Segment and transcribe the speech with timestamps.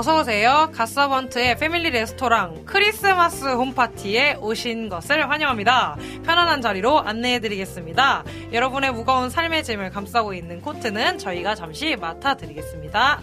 [0.00, 0.70] 어서오세요.
[0.74, 5.98] 갓서번트의 패밀리 레스토랑 크리스마스 홈파티에 오신 것을 환영합니다.
[6.24, 8.24] 편안한 자리로 안내해드리겠습니다.
[8.50, 13.20] 여러분의 무거운 삶의 짐을 감싸고 있는 코트는 저희가 잠시 맡아드리겠습니다.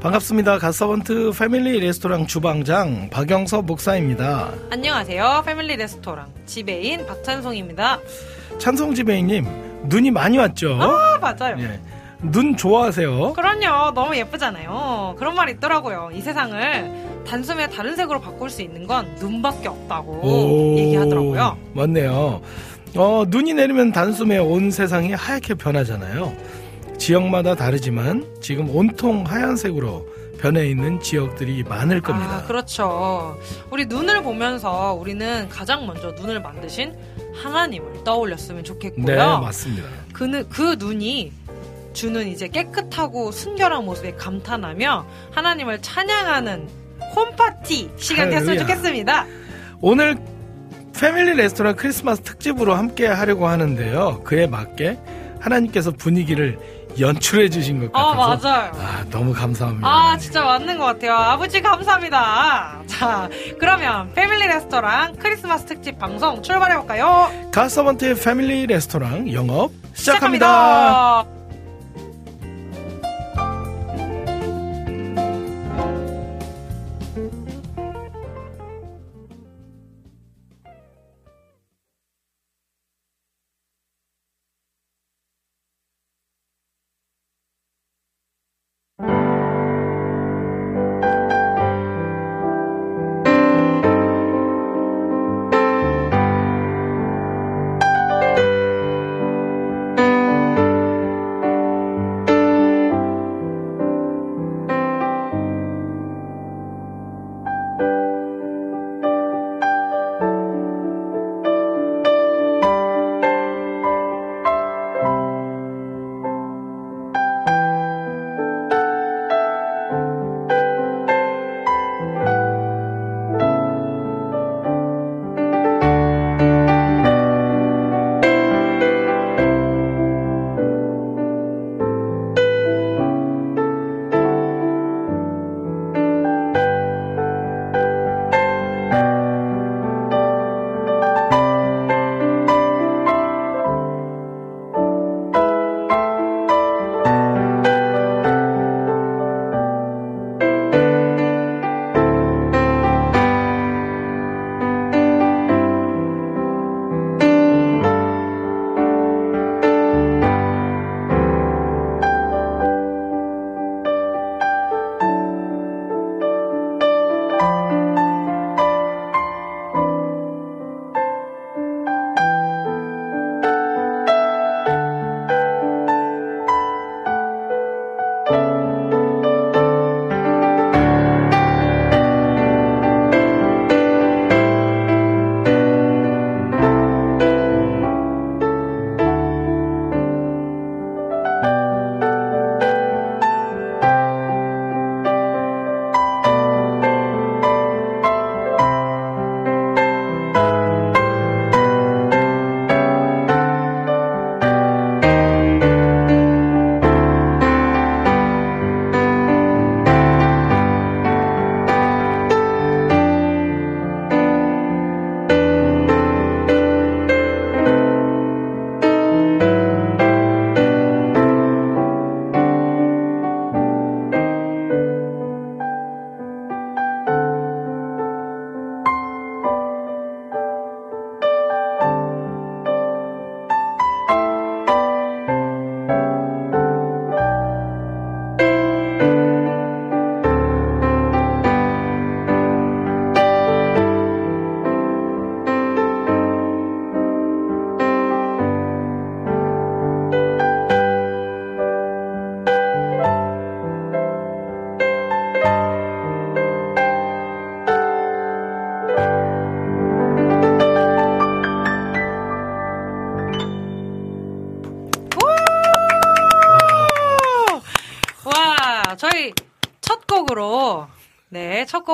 [0.00, 0.58] 반갑습니다.
[0.58, 4.52] 갓서번트 패밀리 레스토랑 주방장 박영섭 목사입니다.
[4.70, 5.42] 안녕하세요.
[5.44, 7.98] 패밀리 레스토랑 지배인 박찬송입니다.
[8.60, 10.78] 찬송 지배이님, 눈이 많이 왔죠?
[10.80, 11.56] 아, 맞아요.
[11.58, 11.80] 예.
[12.30, 13.34] 눈 좋아하세요?
[13.34, 13.92] 그럼요.
[13.92, 15.16] 너무 예쁘잖아요.
[15.18, 16.10] 그런 말 있더라고요.
[16.12, 21.56] 이 세상을 단숨에 다른 색으로 바꿀 수 있는 건 눈밖에 없다고 오, 얘기하더라고요.
[21.74, 22.40] 맞네요.
[22.96, 26.34] 어, 눈이 내리면 단숨에 온 세상이 하얗게 변하잖아요.
[26.98, 30.06] 지역마다 다르지만 지금 온통 하얀색으로
[30.38, 32.36] 변해 있는 지역들이 많을 겁니다.
[32.36, 33.36] 아, 그렇죠.
[33.70, 36.94] 우리 눈을 보면서 우리는 가장 먼저 눈을 만드신
[37.42, 39.06] 하나님을 떠올렸으면 좋겠고요.
[39.06, 39.88] 네, 맞습니다.
[40.12, 41.32] 그, 눈- 그 눈이
[41.94, 46.68] 주는 이제 깨끗하고 순결한 모습에 감탄하며 하나님을 찬양하는
[47.16, 48.58] 홈파티 시간 됐으면.
[48.58, 49.24] 좋겠습니다.
[49.80, 50.16] 오늘
[50.98, 54.22] 패밀리 레스토랑 크리스마스 특집으로 함께 하려고 하는데요.
[54.24, 54.98] 그에 맞게
[55.40, 56.58] 하나님께서 분위기를
[56.98, 58.72] 연출해 주신 것 아, 같아서 맞아요.
[58.76, 59.86] 아, 너무 감사합니다.
[59.86, 61.12] 아, 진짜 맞는 것 같아요.
[61.14, 62.82] 아버지 감사합니다.
[62.86, 67.30] 자, 그러면 패밀리 레스토랑 크리스마스 특집 방송 출발해 볼까요?
[67.52, 71.24] 가서번트의 패밀리 레스토랑 영업 시작합니다.
[71.24, 71.43] 시작합니다.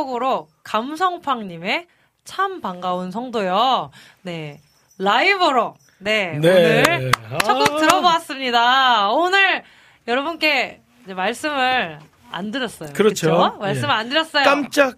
[0.05, 1.87] 곡으로 감성팡님의
[2.25, 3.91] 참 반가운 성도요.
[4.23, 4.61] 네.
[4.99, 5.75] 라이브로.
[5.99, 6.39] 네.
[6.39, 6.83] 네.
[6.83, 7.13] 오늘
[7.45, 7.79] 첫곡 아.
[7.79, 9.11] 들어보았습니다.
[9.11, 9.63] 오늘
[10.07, 11.99] 여러분께 말씀을
[12.31, 12.93] 안 드렸어요.
[12.93, 13.31] 그렇죠.
[13.31, 13.59] 그쵸?
[13.59, 13.95] 말씀을 예.
[13.95, 14.45] 안 드렸어요.
[14.45, 14.97] 깜짝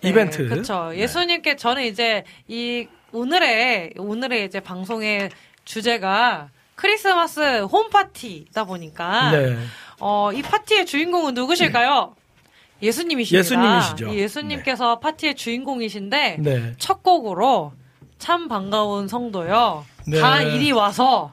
[0.00, 0.48] 네, 이벤트.
[0.48, 0.92] 그렇죠.
[0.94, 5.30] 예수님께 저는 이제 이 오늘의 오늘의 이제 방송의
[5.64, 9.56] 주제가 크리스마스 홈파티다 보니까 네.
[10.00, 12.14] 어, 이 파티의 주인공은 누구실까요?
[12.82, 13.38] 예수님이십니다.
[13.40, 14.08] 예수님이시죠.
[14.08, 16.74] 이 예수님께서 파티의 주인공이신데 네.
[16.78, 17.72] 첫 곡으로
[18.18, 19.84] 참 반가운 성도요.
[20.06, 20.20] 네.
[20.20, 21.32] 다 이리 와서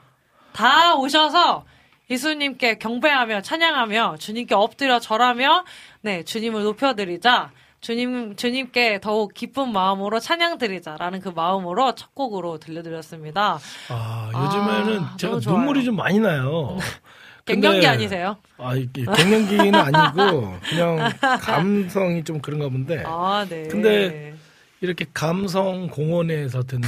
[0.53, 1.65] 다 오셔서
[2.09, 5.63] 예수님께 경배하며 찬양하며 주님께 엎드려 절하며
[6.01, 7.51] 네 주님을 높여드리자.
[7.79, 13.59] 주님 주님께 더욱 기쁜 마음으로 찬양 드리자라는 그 마음으로 첫 곡으로 들려드렸습니다.
[13.89, 15.39] 아, 요즘에는 아, 제가.
[15.44, 16.77] 눈물이 좀 많이 나요.
[17.53, 18.38] 갱년기 근데- 아니세요?
[18.57, 21.09] 아, 이게 갱년기는 아니고 그냥
[21.42, 23.68] 감성이 좀 그런가 본데 아 네.
[23.69, 24.33] 근데
[24.81, 26.88] 이렇게 감성 공원에서 듣는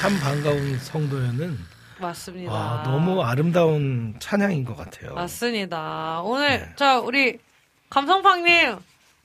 [0.00, 1.58] 참 반가운 성도연은
[1.98, 2.52] 맞습니다.
[2.52, 5.14] 아, 너무 아름다운 찬양인 것 같아요.
[5.14, 6.20] 맞습니다.
[6.22, 6.68] 오늘 네.
[6.76, 7.38] 자 우리
[7.90, 8.76] 감성팡님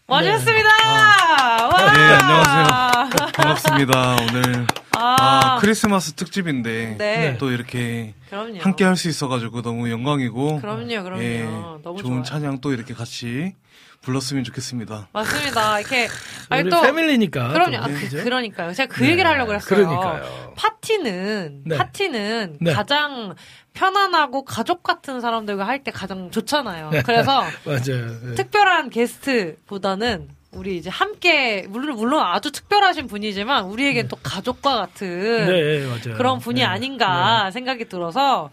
[0.07, 0.69] 와주셨습니다.
[0.83, 1.63] 아.
[1.67, 1.93] 와!
[1.93, 3.31] 네, 안녕하세요.
[3.33, 4.15] 반갑습니다.
[4.29, 7.37] 오늘 아, 아, 크리스마스 특집인데 네.
[7.37, 8.59] 또 이렇게 그럼요.
[8.59, 11.21] 함께 할 수 있어가지고 너무 영광이고 그럼요, 그럼요.
[11.21, 11.43] 예,
[11.83, 12.23] 너무 좋은 좋아요.
[12.23, 13.53] 찬양 또 이렇게 같이
[14.01, 15.07] 불렀으면 좋겠습니다.
[15.13, 15.79] 맞습니다.
[15.79, 16.07] 이렇게
[16.49, 17.49] 아니 우리 또 패밀리니까.
[17.49, 17.77] 그럼요.
[17.77, 18.23] 또, 아, 그, 그죠?
[18.23, 18.71] 그러니까요.
[18.73, 19.67] 제가 그 네, 얘기를 하려고 그랬어요.
[19.87, 20.53] 그러니까요.
[20.55, 21.77] 파티는 네.
[21.77, 22.73] 파티는 네.
[22.73, 23.33] 가장
[23.73, 26.91] 편안하고 가족 같은 사람들과 할 때 가장 좋잖아요.
[27.05, 28.19] 그래서 맞아요.
[28.23, 28.35] 네.
[28.35, 35.85] 특별한 게스트보다는 우리 이제 함께 물론 물론 아주 특별하신 분이지만 우리에겐 또 가족과 같은 네,
[35.85, 36.17] 맞아요.
[36.17, 36.65] 그런 분이 네.
[36.65, 38.49] 아닌가 생각이 들어서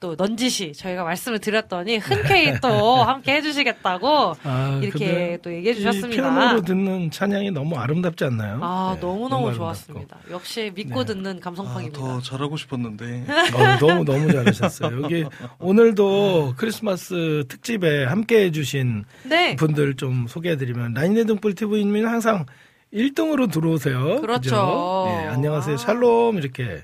[0.00, 6.22] 또 넌지시 저희가 말씀을 드렸더니 흔쾌히 또 함께 해주시겠다고 아, 이렇게 또 얘기해 이 주셨습니다.
[6.22, 8.60] 피아노로 듣는 찬양이 너무 아름답지 않나요?
[8.62, 9.52] 아 네, 너무 너무.
[9.52, 10.16] 좋았습니다.
[10.30, 11.12] 역시 믿고 네.
[11.12, 12.00] 듣는 아, 감성팡입니다.
[12.00, 15.02] 더 잘하고 싶었는데 어, 너무 너무 잘하셨어요.
[15.02, 15.26] 여기
[15.58, 22.46] 오늘도 크리스마스 특집에 함께 해주신 네, 분들 좀 소개해드리면 라인의 등불 TV님은 항상
[22.94, 24.20] 1등으로 들어오세요.
[24.22, 24.40] 그렇죠.
[24.40, 25.04] 그죠?
[25.08, 25.74] 예, 안녕하세요.
[25.74, 25.78] 아.
[25.78, 26.82] 샬롬 이렇게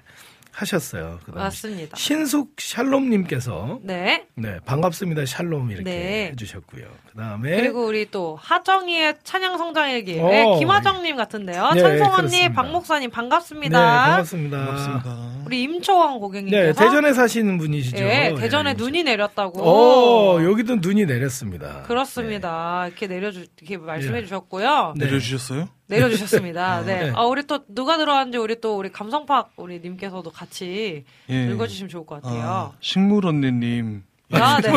[0.56, 1.18] 하셨어요.
[1.26, 1.96] 그다음에 맞습니다.
[1.96, 4.24] 신숙 샬롬님께서 네.
[4.34, 5.26] 네 반갑습니다.
[5.26, 6.28] 샬롬 이렇게 네.
[6.32, 6.86] 해주셨고요.
[7.10, 10.58] 그다음에 그리고 우리 또 하정이의 찬양 성장일기 어.
[10.58, 11.72] 김하정님 같은데요.
[11.74, 12.52] 네, 찬송언니, 그렇습니다.
[12.54, 13.78] 박 목사님 네 반갑습니다.
[13.78, 14.56] 반갑습니다.
[14.56, 15.44] 반갑습니다.
[15.44, 18.02] 우리 임초원 네 고객님께서 대전에 사시는 분이시죠.
[18.02, 19.60] 예, 대전에 예, 눈이 내렸다고.
[19.62, 21.82] 어 여기도 눈이 내렸습니다.
[21.82, 22.86] 그렇습니다.
[22.86, 24.22] 이렇게 내려주 이렇게 말씀해 예.
[24.22, 24.94] 주셨고요.
[24.96, 25.04] 네.
[25.04, 25.68] 내려주셨어요?
[25.86, 26.82] 내려주셨습니다.
[26.86, 27.04] 네.
[27.04, 27.12] 네.
[27.14, 31.46] 아 우리 또 누가 들어왔는지 우리 또 우리 감성팍 우리 님께서도 같이 예.
[31.50, 32.42] 읽어주시면 좋을 것 같아요.
[32.42, 34.02] 아, 식물 언니님.
[34.32, 34.70] 아, 네.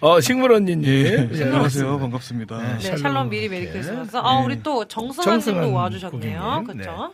[0.00, 0.84] 어 식물 언니님.
[0.84, 1.98] 예, 예, 안녕하세요.
[1.98, 2.58] 반갑습니다.
[2.58, 2.74] 네.
[2.74, 3.68] 네, 샬롬, 샬롬 미리 메리.
[3.70, 4.16] 크리스마스.
[4.16, 4.44] 아, 네.
[4.44, 6.64] 우리 또 정승환 님도 와주셨네요.
[6.66, 7.12] 그쵸?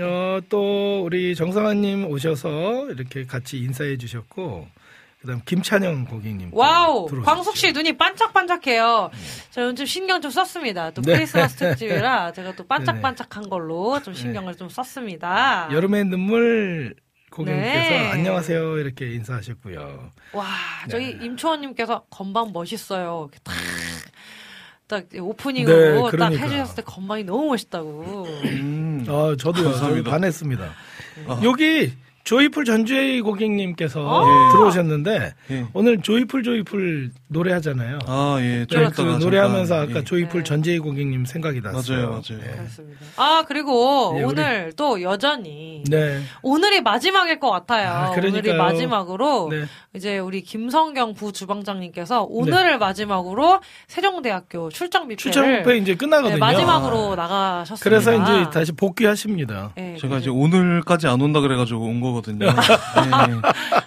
[0.00, 4.66] 어, 또 우리 정상환님 오셔서 이렇게 같이 인사해 주셨고
[5.24, 7.06] 그다음 김찬영 고객님 또 Wow!
[7.08, 7.22] 들어오셨죠.
[7.24, 9.10] 광숙 씨 눈이 반짝반짝해요.
[9.52, 10.90] 제가 요즘 신경 좀 썼습니다.
[10.90, 11.14] 또 네.
[11.14, 15.68] 크리스마스 특집이라 제가 또 반짝반짝한 걸로 좀 신경을 좀 썼습니다.
[15.72, 16.94] 여름의 눈물
[17.30, 18.10] 고객님께서 네.
[18.12, 20.10] 안녕하세요 이렇게 인사하셨고요.
[20.34, 20.44] 와,
[20.90, 21.24] 저희 네.
[21.24, 23.30] 임초원님께서 건방 멋있어요.
[23.32, 23.54] 이렇게 탁,
[24.86, 26.44] 딱 네, 오프닝으로 딱 그러니까.
[26.44, 28.26] 해주셨을 때 건방이 너무 멋있다고.
[28.44, 29.38] 음, 아 저도요.
[29.38, 30.10] 저도 감사합니다.
[30.10, 30.64] 반했습니다.
[31.28, 31.40] 아.
[31.42, 34.52] 여기 조이풀 전주의 고객님께서 아.
[34.52, 35.66] 들어오셨는데 예.
[35.74, 37.98] 오늘 조이풀 조이풀 노래하잖아요.
[38.06, 38.64] 아, 예.
[38.66, 40.04] 좀그 이따가 노래하면서 아까 예.
[40.04, 40.44] 조이풀 네.
[40.44, 41.96] 전재희 고객님 생각이 났어요.
[41.98, 42.42] 맞아요, 맞아요.
[42.42, 42.56] 네.
[42.56, 43.00] 그렇습니다.
[43.16, 46.20] 아, 그리고 네, 우리- 오늘 또 여전히 네.
[46.42, 47.88] 오늘이 마지막일 것 같아요.
[47.90, 48.54] 아, 오늘이.
[48.54, 49.64] 마지막으로 네.
[49.94, 56.34] 이제 우리 김성경 부 주방장님께서 오늘을 마지막으로 세종대학교 출장 뷔페를 출장 뷔페 이제 끝나거든요.
[56.34, 57.82] 네, 마지막으로 나가셨습니다.
[57.84, 59.72] 그래서 이제 다시 복귀하십니다.
[59.76, 62.46] 네, 제가 이제 오늘까지 안 온다 그래 가지고 온 거거든요.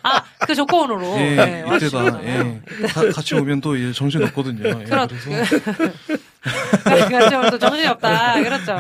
[0.03, 2.23] 아, 그 조건으로 예, 네, 예, 이때다.
[2.23, 2.61] 예.
[2.87, 4.67] 가- 같이 오면 또 이제 정신 없거든요.
[4.67, 5.07] 예, 그렇,
[7.07, 7.49] 그렇죠.
[7.51, 8.41] 또 정신이 없다.
[8.41, 8.75] 그렇죠.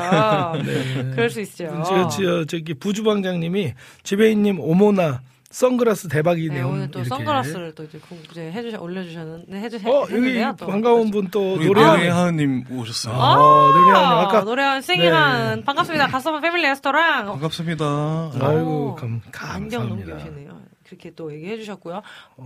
[0.63, 1.11] 네.
[1.15, 1.83] 그럴 수 있죠.
[1.85, 3.73] 저, 저, 저기 부주방장님이
[4.03, 6.65] 지배인님 오모나 선글라스 대박이네요.
[6.67, 7.09] 네, 오늘 또 이렇게.
[7.09, 10.43] 선글라스를 또 이제 구- 이제 해주셔 올려주셨는데 해주 어 여기.
[10.57, 10.67] 또.
[10.67, 13.13] 반가운 분 또 노래하님 오셨어요.
[13.15, 13.35] 아,
[13.73, 15.63] 노래하는 아까 노래한 싱이한 네.
[15.63, 16.07] 반갑습니다.
[16.07, 17.27] 갓서번트 패밀리 레스토랑.
[17.27, 17.85] 반갑습니다.
[18.41, 20.09] 아이고 오, 감, 안경 감사합니다.
[20.13, 20.57] 넘겨주시네요.
[20.87, 22.01] 그렇게 또 얘기해 주셨고요.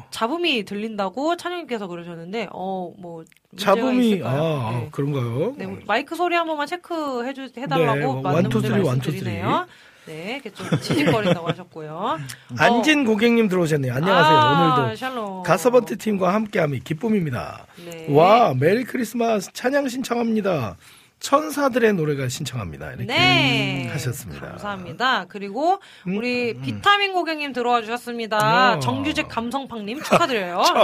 [0.09, 3.23] 잡음이 들린다고 찬영님께서 그러셨는데, 어, 뭐.
[3.57, 4.21] 잡음이?
[4.23, 4.89] 아 네.
[4.91, 5.53] 그런가요?
[5.57, 8.95] 네, 마이크 소리 한 번만 체크해 주, 해달라고 네, 많은 one two 분들이 three, one
[8.95, 9.67] two 말씀드리네요.
[10.07, 12.17] 네, 이렇게 좀 지직거린다고 하셨고요.
[12.57, 13.93] 안진 고객님 들어오셨네요.
[13.93, 14.37] 안녕하세요.
[14.37, 15.43] 아, 오늘도 샬롬.
[15.43, 17.67] 갓서번트 팀과 함께함이 기쁨입니다.
[17.85, 18.07] 네.
[18.09, 20.77] 와 Merry Christmas 찬양 신청합니다.
[21.21, 22.89] 천사들의 노래가 신청합니다.
[22.89, 23.87] 이렇게 네.
[23.91, 24.47] 하셨습니다.
[24.47, 25.25] 감사합니다.
[25.29, 26.61] 그리고 음, 우리 음.
[26.61, 28.73] 비타민 고객님 들어와 주셨습니다.
[28.73, 28.79] 어.
[28.79, 30.61] 정규직 감성팡님 축하드려요.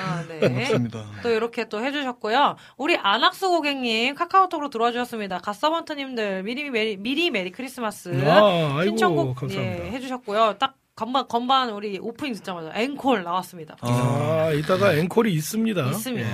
[0.00, 0.68] 아, 네.
[1.24, 2.54] 또 이렇게 또 해주셨고요.
[2.76, 5.38] 우리 안학수 고객님 카카오톡으로 들어와 주셨습니다.
[5.38, 9.86] 갓서번트님들 미리 메리, 미리 메리 크리스마스 아, 아이고, 신청곡 감사합니다.
[9.86, 10.54] 예, 해주셨고요.
[10.58, 13.76] 딱 건반 건반 우리 오프닝 듣자마자 앵콜 나왔습니다.
[13.80, 15.90] 아, 아, 이따가 앵콜이 있습니다.
[15.90, 16.28] 있습니다.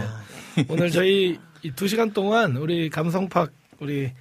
[0.59, 0.67] 예.
[0.69, 4.13] 오늘 저희 이 두 시간 동안 우리 감성팍 우리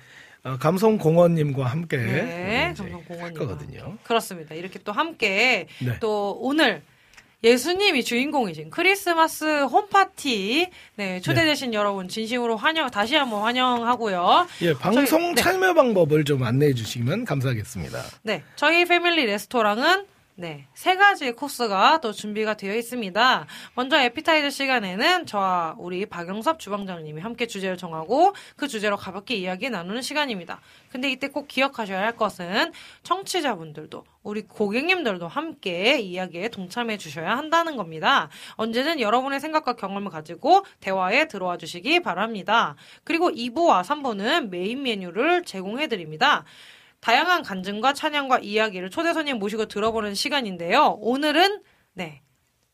[0.43, 3.37] 어, 감성공원님과 함께 네, 감성공원님.
[3.37, 3.97] 거거든요.
[4.03, 4.55] 그렇습니다.
[4.55, 5.97] 이렇게 또 함께 네.
[5.99, 6.81] 또 오늘
[7.43, 14.47] 예수님이 주인공이신 크리스마스 홈파티 네, 초대되신 여러분 진심으로 환영 다시 한번 환영하고요.
[14.61, 15.41] 예, 방송 저희- 네.
[15.41, 18.03] 참여 방법을 좀 안내해 주시면 감사하겠습니다.
[18.23, 20.05] 네, 저희 패밀리 레스토랑은
[20.35, 23.45] 네, 세 가지의 코스가 또 준비가 되어 있습니다.
[23.75, 30.01] 먼저 에피타이저 시간에는 저와 우리 박영섭 주방장님이 함께 주제를 정하고 그 주제로 가볍게 이야기 나누는
[30.01, 30.61] 시간입니다.
[30.89, 32.71] 근데 이때 꼭 기억하셔야 할 것은
[33.03, 38.29] 청취자분들도 우리 고객님들도 함께 이야기에 동참해 주셔야 한다는 겁니다.
[38.55, 42.75] 언제든 여러분의 생각과 경험을 가지고 대화에 들어와 주시기 바랍니다.
[43.03, 46.45] 그리고 2부와 3부는 메인 메뉴를 제공해 드립니다.
[47.01, 50.97] 다양한 간증과 찬양과 이야기를 초대 손님 모시고 들어보는 시간인데요.
[51.01, 51.61] 오늘은
[51.93, 52.21] 네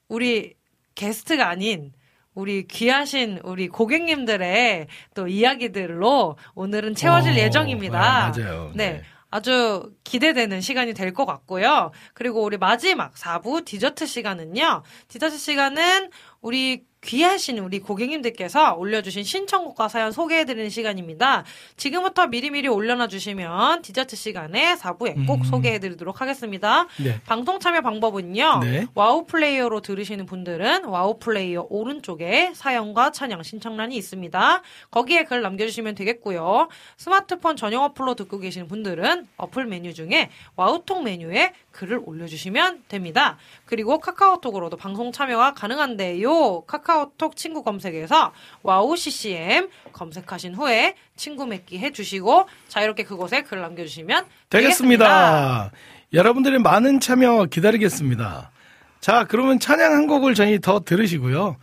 [0.07, 0.53] 우리
[0.95, 1.93] 게스트가 아닌
[2.33, 7.99] 우리 귀하신 우리 고객님들의 또 이야기들로 오늘은 채워질 어, 예정입니다.
[7.99, 8.71] 아, 맞아요.
[8.75, 8.91] 네.
[8.91, 9.03] 네.
[9.29, 11.91] 아주 기대되는 시간이 될 것 같고요.
[12.13, 14.83] 그리고 우리 마지막 4부 디저트 시간은요.
[15.07, 21.45] 디저트 시간은 우리 귀하신 우리 고객님들께서 올려주신 신청곡과 사연 소개해드리는 시간입니다.
[21.77, 25.43] 지금부터 미리미리 올려놔 주시면 디저트 시간에 4부에 꼭 음.
[25.43, 26.85] 소개해드리도록 하겠습니다.
[27.01, 27.21] 네.
[27.25, 28.59] 방송 참여 방법은요.
[28.59, 28.87] 네.
[28.93, 34.61] 와우 플레이어로 들으시는 분들은 와우 플레이어 오른쪽에 사연과 찬양 신청란이 있습니다.
[34.91, 36.67] 거기에 글 남겨주시면 되겠고요.
[36.97, 43.37] 스마트폰 전용 어플로 듣고 계시는 분들은 어플 메뉴 중에 와우톡 메뉴에 글을 올려주시면 됩니다.
[43.65, 46.61] 그리고 카카오톡으로도 방송 참여가 가능한데요.
[46.61, 54.25] 카카오 톡 친구 검색에서 와우 CCM 검색하신 후에 친구 맺기 해주시고 자유롭게 그곳에 글 남겨주시면
[54.49, 55.71] 되겠습니다.
[56.13, 58.51] 여러분들의 많은 참여 기다리겠습니다.
[58.99, 61.57] 자, 그러면 찬양 한 곡을 저희 더 들으시고요.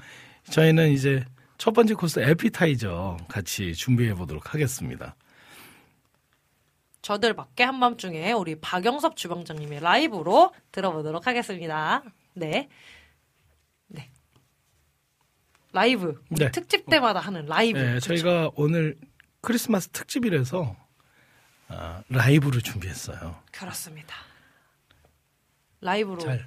[0.50, 1.24] 저희는 이제
[1.58, 5.14] 첫 번째 코스 에피타이저 같이 준비해 보도록 하겠습니다.
[7.02, 12.02] 저들 밖에 한밤중에 우리 박영섭 주방장님의 라이브로 들어보도록 하겠습니다.
[12.32, 12.48] 네.
[12.48, 12.68] 네.
[15.74, 16.22] 라이브.
[16.30, 16.50] 우리 네.
[16.52, 17.78] 특집 때마다 하는 라이브.
[17.78, 18.06] 네, 그렇죠?
[18.06, 18.96] 저희가 오늘
[19.40, 20.76] 크리스마스 특집이라서
[21.68, 23.36] 아, 라이브를 준비했어요.
[23.52, 24.14] 그렇습니다.
[25.80, 26.18] 라이브로.
[26.18, 26.46] 잘.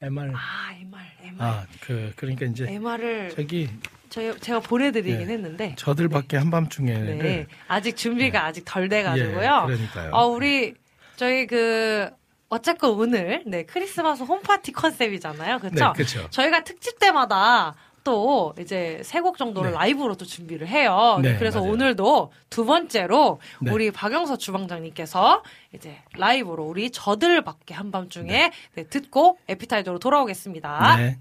[0.00, 0.32] MR.
[0.34, 1.36] 아, MR, MR.
[1.38, 3.68] 아, 그, 그러니까 이제 MR을 저기
[4.08, 5.32] 저, 제가 보내드리긴 네.
[5.34, 5.74] 했는데.
[5.76, 7.46] 저들밖에 한밤중에 네.
[7.66, 9.36] 아직 준비가 아직 덜 돼가지고요.
[9.36, 10.10] 예, 그러니까요.
[10.12, 10.74] 어, 우리,
[11.16, 12.08] 저희 그,
[12.48, 15.58] 어쨌건 오늘, 네, 크리스마스 홈파티 컨셉이잖아요.
[15.58, 16.30] 네, 그렇죠.
[16.30, 17.74] 저희가 특집 때마다
[18.08, 19.76] 또 이제 세 곡 정도를 네.
[19.76, 21.18] 라이브로 또 준비를 해요.
[21.22, 21.72] 네, 그래서 맞아요.
[21.72, 23.70] 오늘도 두 번째로 네.
[23.70, 25.42] 우리 박영서 주방장님께서
[25.74, 30.96] 이제 라이브로 우리 저들 밖에 한밤중에 네, 듣고 에피타이저로 돌아오겠습니다.
[30.96, 31.18] 네.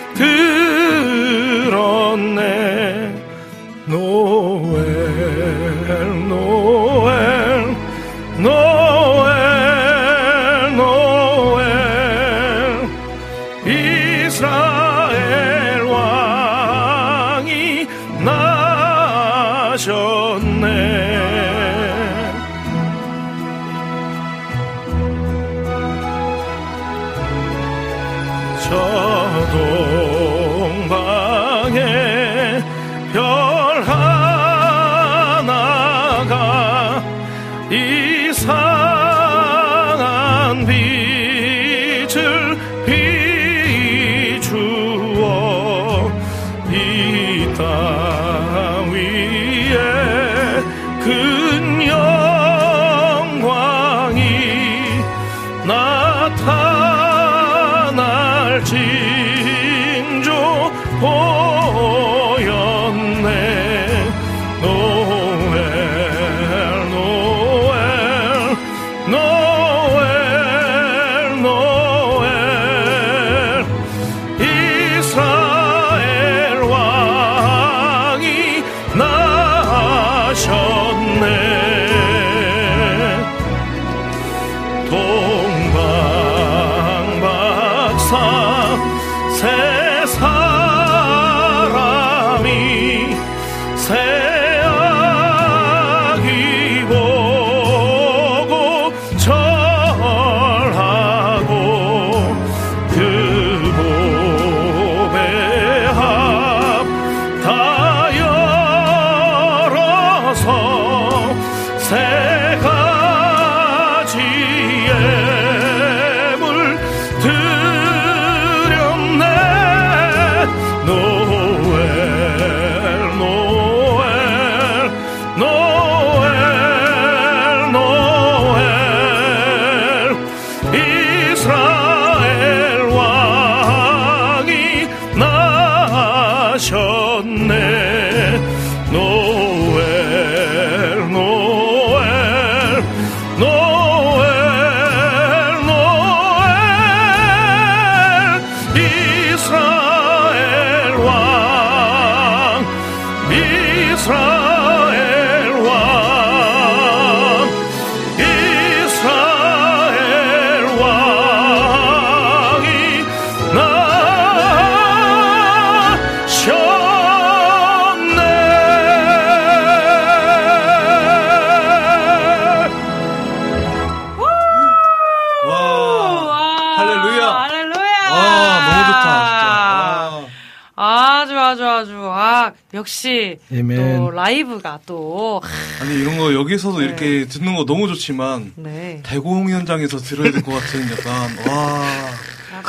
[182.82, 183.38] 역시.
[183.49, 185.40] 또 라이브가 또
[185.80, 186.84] 아니 이런 거 여기서도 네.
[186.86, 189.00] 이렇게 듣는 거 너무 좋지만 네.
[189.04, 191.86] 대공 현장에서 들어야 될 것 같은 약간 와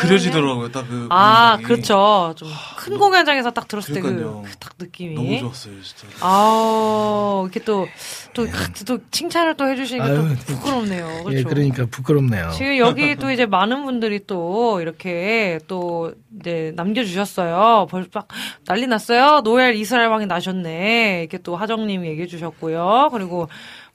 [0.08, 0.72] 그려지더라고요.
[0.72, 1.64] 딱그 아, 음악이.
[1.64, 2.34] 그렇죠.
[2.38, 2.50] 좀
[2.84, 4.44] 큰 공연장에서 딱 들었을 때 그.
[4.60, 6.06] 딱 느낌이 너무 좋았어요, 진짜.
[6.20, 7.88] 아, 이렇게 또,
[8.34, 8.46] 또,
[8.86, 11.24] 또 칭찬을 또 해주시니까 또 아유, 부끄럽네요.
[11.24, 11.38] 그렇죠.
[11.38, 12.52] 예, 그러니까 부끄럽네요.
[12.52, 17.88] 지금 여기 또 이제 많은 분들이 또 이렇게 또 이제 남겨주셨어요.
[17.90, 18.28] 벌써 막
[18.66, 19.40] 난리 났어요.
[19.42, 21.22] 노엘 이스라엘 왕이 나셨네.
[21.22, 23.10] 이렇게 또 하정님이 얘기해 주셨고요.
[23.14, 23.48] 그리고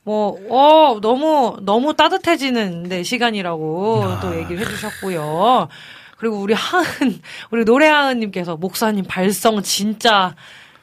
[0.03, 5.69] 뭐, 어, 너무, 너무 따뜻해지는 네, 시간이라고 또 얘기를 해주셨고요.
[6.19, 10.35] 그리고 우리 하은, 우리 노래하은님께서 목사님 발성 진짜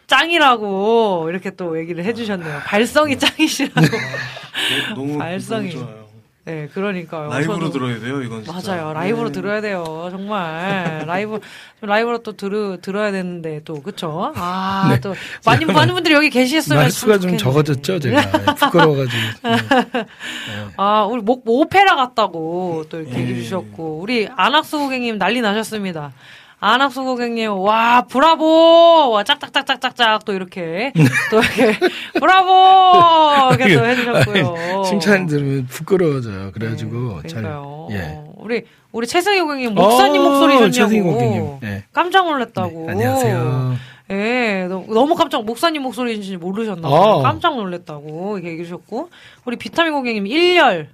[0.07, 2.61] 짱이라고 이렇게 또 얘기를 해주셨네요.
[2.65, 3.81] 발성이 짱이시라고.
[3.81, 5.73] 너- 너무 발성이.
[5.73, 6.04] 너무 좋아요.
[6.45, 7.29] 네, 그러니까요.
[7.29, 8.75] 라이브로 저도- 들어야 돼요, 이건 진짜.
[8.75, 8.93] 맞아요.
[8.93, 9.31] 라이브로 네.
[9.31, 10.09] 들어야 돼요.
[10.11, 11.39] 정말 라이브
[11.81, 14.31] 라이브로 또 들으 들어야 되는데 또 그쵸?
[14.35, 14.99] 아, 네.
[14.99, 17.35] 또 많이 많은 분들이 여기 계셨으면 말수가 좀.
[17.37, 18.21] 적어졌죠, 제가.
[18.21, 19.17] 예, 부끄러워가지고.
[19.43, 20.05] 네.
[20.77, 23.03] 아, 우리 목 오페라 같다고 또 네.
[23.05, 26.13] 이렇게 얘기해 주셨고 우리 안학수 고객님 난리 나셨습니다.
[26.65, 30.91] 안학수 고객님 와 브라보 와 짝짝짝짝짝짝 또 이렇게
[31.29, 31.77] 또 이렇게
[32.19, 34.83] 브라보 이렇게 또 해주셨고요.
[34.85, 36.51] 칭찬 들으면 부끄러워져요.
[36.53, 37.43] 그래가지고 네, 잘.
[37.91, 38.19] 예.
[38.37, 40.71] 우리 우리 최승희 고객님 목사님 어, 목소리셨냐고.
[40.71, 41.57] 최승희 고객님.
[41.65, 41.83] 예.
[41.93, 42.85] 깜짝 놀랐다고.
[42.87, 43.75] 네, 안녕하세요.
[44.11, 46.99] 예, 너무, 깜짝 목사님 목소리인지 모르셨나 봐요.
[46.99, 47.21] 어.
[47.21, 49.09] 깜짝 놀랐다고 얘기해 주셨고
[49.45, 50.87] 우리 비타민 고객님 1열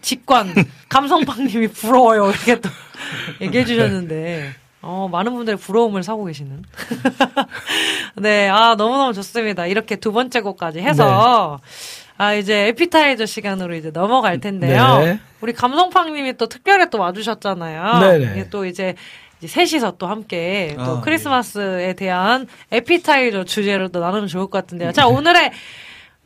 [0.00, 0.54] 직관
[0.88, 2.68] 감성팡님이 부러워요 이렇게 또
[3.40, 6.62] 얘기해 주셨는데 어 많은 분들의 부러움을 사고 계시는
[8.16, 11.58] 네 아 너무너무 좋습니다 이렇게 두 번째 곡까지 해서
[12.16, 15.20] 아 이제 에피타이저 시간으로 이제 넘어갈 텐데요 네.
[15.40, 18.32] 우리 감성팡님이 또 특별히 또 와주셨잖아요 네네.
[18.32, 18.94] 이게 또 이제
[19.40, 24.90] 이제 셋이서 또 함께 또 아, 크리스마스에 대한 에피타이저 주제를 또 나누면 좋을 것 같은데요.
[24.90, 25.52] 자, 오늘의,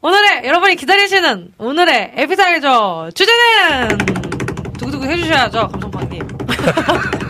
[0.00, 3.98] 오늘의, 여러분이 기다리시는 오늘의 에피타이저 주제는!
[4.78, 6.26] 두구두구 해주셔야죠, 감성파님.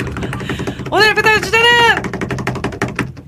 [0.94, 2.02] 오늘 에피타이저 주제는!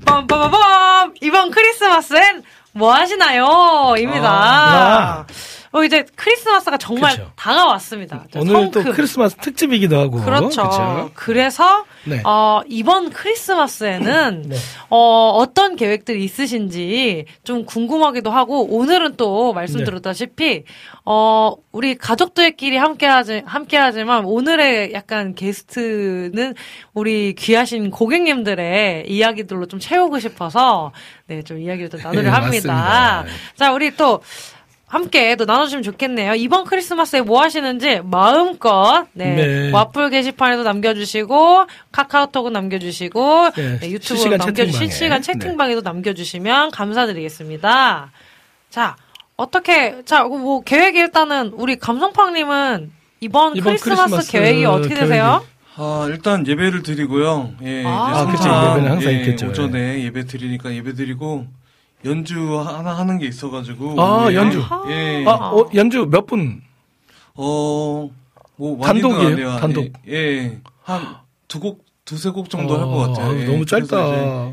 [0.05, 1.13] 빰빰빰빰!
[1.21, 3.95] 이번 크리스마스엔 뭐 하시나요?
[3.97, 4.29] 입니다.
[4.29, 5.25] 아.
[5.75, 7.29] 어, 이제 크리스마스가 정말 그쵸.
[7.35, 8.23] 다가왔습니다.
[8.37, 8.93] 오늘 또 성큼.
[8.93, 10.21] 크리스마스 특집이기도 하고.
[10.21, 10.63] 그렇죠.
[10.69, 11.11] 그쵸?
[11.15, 12.21] 그래서 네.
[12.23, 14.55] 어, 이번 크리스마스에는 네.
[14.89, 20.63] 어, 어떤 계획들이 있으신지 좀 궁금하기도 하고 오늘은 또 말씀드렸다시피
[21.03, 26.55] 어, 우리 가족들끼리 함께하지 함께하지만 오늘의 약간 게스트는
[26.93, 30.93] 우리 귀하신 고객님들의 이야기들로 좀 채우고 싶어서
[31.27, 32.73] 네, 좀 이야기를 좀 나누려 네, 합니다.
[32.73, 33.25] 맞습니다.
[33.55, 34.21] 자, 우리 또
[34.87, 36.35] 함께 또 나눠주시면 좋겠네요.
[36.35, 39.71] 이번 크리스마스에 뭐 하시는지 마음껏 네, 네.
[39.71, 44.71] 와플 게시판에도 남겨주시고 카카오톡은 남겨주시고 네, 네, 유튜브 실시간 남겨주 채팅방에.
[44.89, 48.11] 실시간 채팅방에도 남겨주시면 감사드리겠습니다.
[48.69, 48.95] 자
[49.37, 55.43] 어떻게 자뭐 계획이 일단은 우리 감성팡님은 이번, 이번 크리스마스, 크리스마스 계획이 어떻게 계획이- 되세요?
[55.77, 57.51] 아, 일단 예배를 드리고요.
[57.63, 58.13] 예, 아, 아.
[58.13, 59.47] 성탄, 예배는 항상 예, 있겠죠.
[59.47, 61.47] 오전에 예배 드리니까 예배 드리고
[62.05, 64.01] 연주 하나 하는 게 있어가지고.
[64.01, 64.63] 아, 예, 연주.
[64.89, 65.25] 예.
[65.27, 66.61] 아, 어, 연주 몇 분?
[67.33, 68.09] 어,
[68.57, 69.27] 뭐 단독이에요?
[69.29, 69.57] 아니에요.
[69.57, 69.85] 단독?
[70.07, 70.59] 예, 예.
[70.83, 73.31] 한두 곡, 두세 곡 정도 어, 할것 같아요.
[73.31, 73.45] 아유, 예.
[73.45, 73.97] 너무 짧다.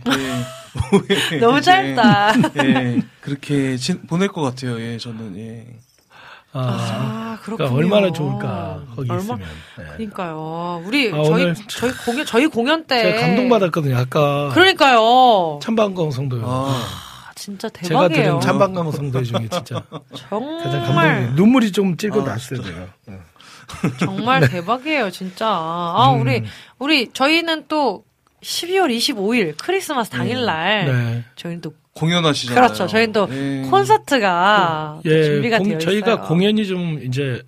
[1.31, 1.39] 예.
[1.39, 2.33] 너무 예, 짧다.
[2.65, 4.81] 예, 그렇게 친- 보낼 것 같아요.
[4.81, 5.67] 예, 저는 예.
[6.55, 7.71] 아, 아 그렇군요.
[7.71, 9.41] 그러니까 얼마나 좋을까 거기 얼마- 있으면.
[9.79, 9.85] 네.
[9.97, 10.83] 그러니까요.
[10.87, 13.97] 우리 아, 저희 오늘 저희 공연 저희 공연 때 제가 감동 받았거든요.
[13.97, 15.59] 아까 그러니까요.
[15.63, 16.45] 찬방광 성도요.
[16.47, 17.12] 아, 아,
[17.43, 18.25] 진짜 제가 대박이에요.
[18.25, 22.63] 들은 찬방광 성도 중에 진짜 가장 정말 감동이 눈물이 좀 찔고 아, 났어요.
[22.63, 22.87] 제가.
[23.07, 23.19] 네.
[23.99, 25.49] 정말 대박이에요, 진짜.
[25.49, 26.21] 아, 음.
[26.21, 26.45] 우리,
[26.79, 28.05] 우리, 저희는 또
[28.45, 31.25] 12월 25일 크리스마스 당일날 네.
[31.35, 32.63] 저희는 또 공연하시잖아요.
[32.65, 32.87] 그렇죠.
[32.87, 33.63] 저희는 또 예.
[33.69, 36.27] 콘서트가 또 예, 준비가 공- 되어 저희가 있어요.
[36.29, 37.43] 공연이 좀 이제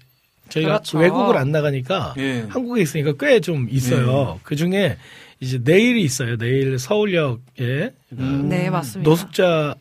[0.49, 0.99] 저희가 그렇죠.
[0.99, 2.47] 외국을 안 나가니까 예.
[2.49, 4.39] 한국에 있으니까 꽤 좀 있어요.
[4.43, 4.99] 그 중에
[5.41, 6.37] 이제 내일이 있어요.
[6.37, 8.49] 내일 서울역에 음.
[8.49, 9.09] 네, 맞습니다.
[9.09, 9.75] 노숙자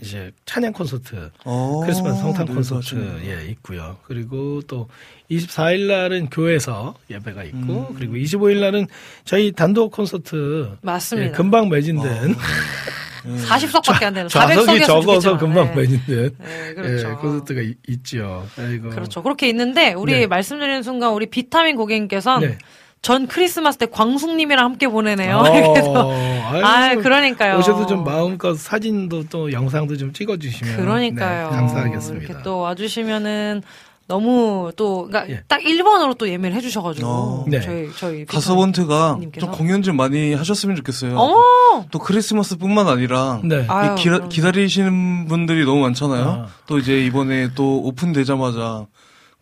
[0.00, 3.20] 이제 찬양 콘서트, 어, 크리스마스 성탄 네, 콘서트.
[3.24, 3.96] 예 있고요.
[4.04, 4.88] 그리고 또
[5.30, 7.94] 24일 날은 교회에서 예배가 있고 음.
[7.96, 8.86] 그리고 25일 날은
[9.24, 11.28] 저희 단독 콘서트 맞습니다.
[11.30, 12.34] 예, 금방 매진된
[13.26, 13.44] 예.
[13.44, 15.74] 40석밖에 안 되는 좌석이 400석에서 적어서 금방 네.
[15.74, 17.10] 매진된 네, 그렇죠.
[17.10, 18.46] 예, 콘서트가 있, 있죠.
[18.56, 18.90] 아이고.
[18.90, 19.22] 그렇죠.
[19.24, 20.26] 그렇게 있는데 우리 네.
[20.28, 22.58] 말씀드리는 순간 우리 비타민 고객님께서는 네.
[23.02, 25.36] 전 크리스마스 때 광숙님이랑 함께 보내네요.
[25.38, 27.58] 어, 그래서 아유, 아, 그러니까요.
[27.58, 31.50] 오셔도 좀 마음껏 사진도 또 영상도 좀 찍어주시면 그러니까요.
[31.50, 32.26] 네, 감사하겠습니다.
[32.26, 33.62] 이렇게 또 와주시면은
[34.08, 35.42] 너무 또 그러니까 예.
[35.48, 37.44] 딱 1번으로 또 예매를 해주셔가지고 어.
[37.46, 37.60] 네.
[37.60, 39.18] 저희 저희 가서번트가?
[39.38, 41.16] 좀 공연 좀 많이 하셨으면 좋겠어요.
[41.18, 43.66] 어머 또 크리스마스뿐만 아니라 네.
[43.68, 44.26] 아유, 이 기다.
[44.28, 46.24] 기다리시는 분들이 너무 많잖아요.
[46.24, 46.46] 아.
[46.66, 48.86] 또 이제 이번에 또 오픈되자마자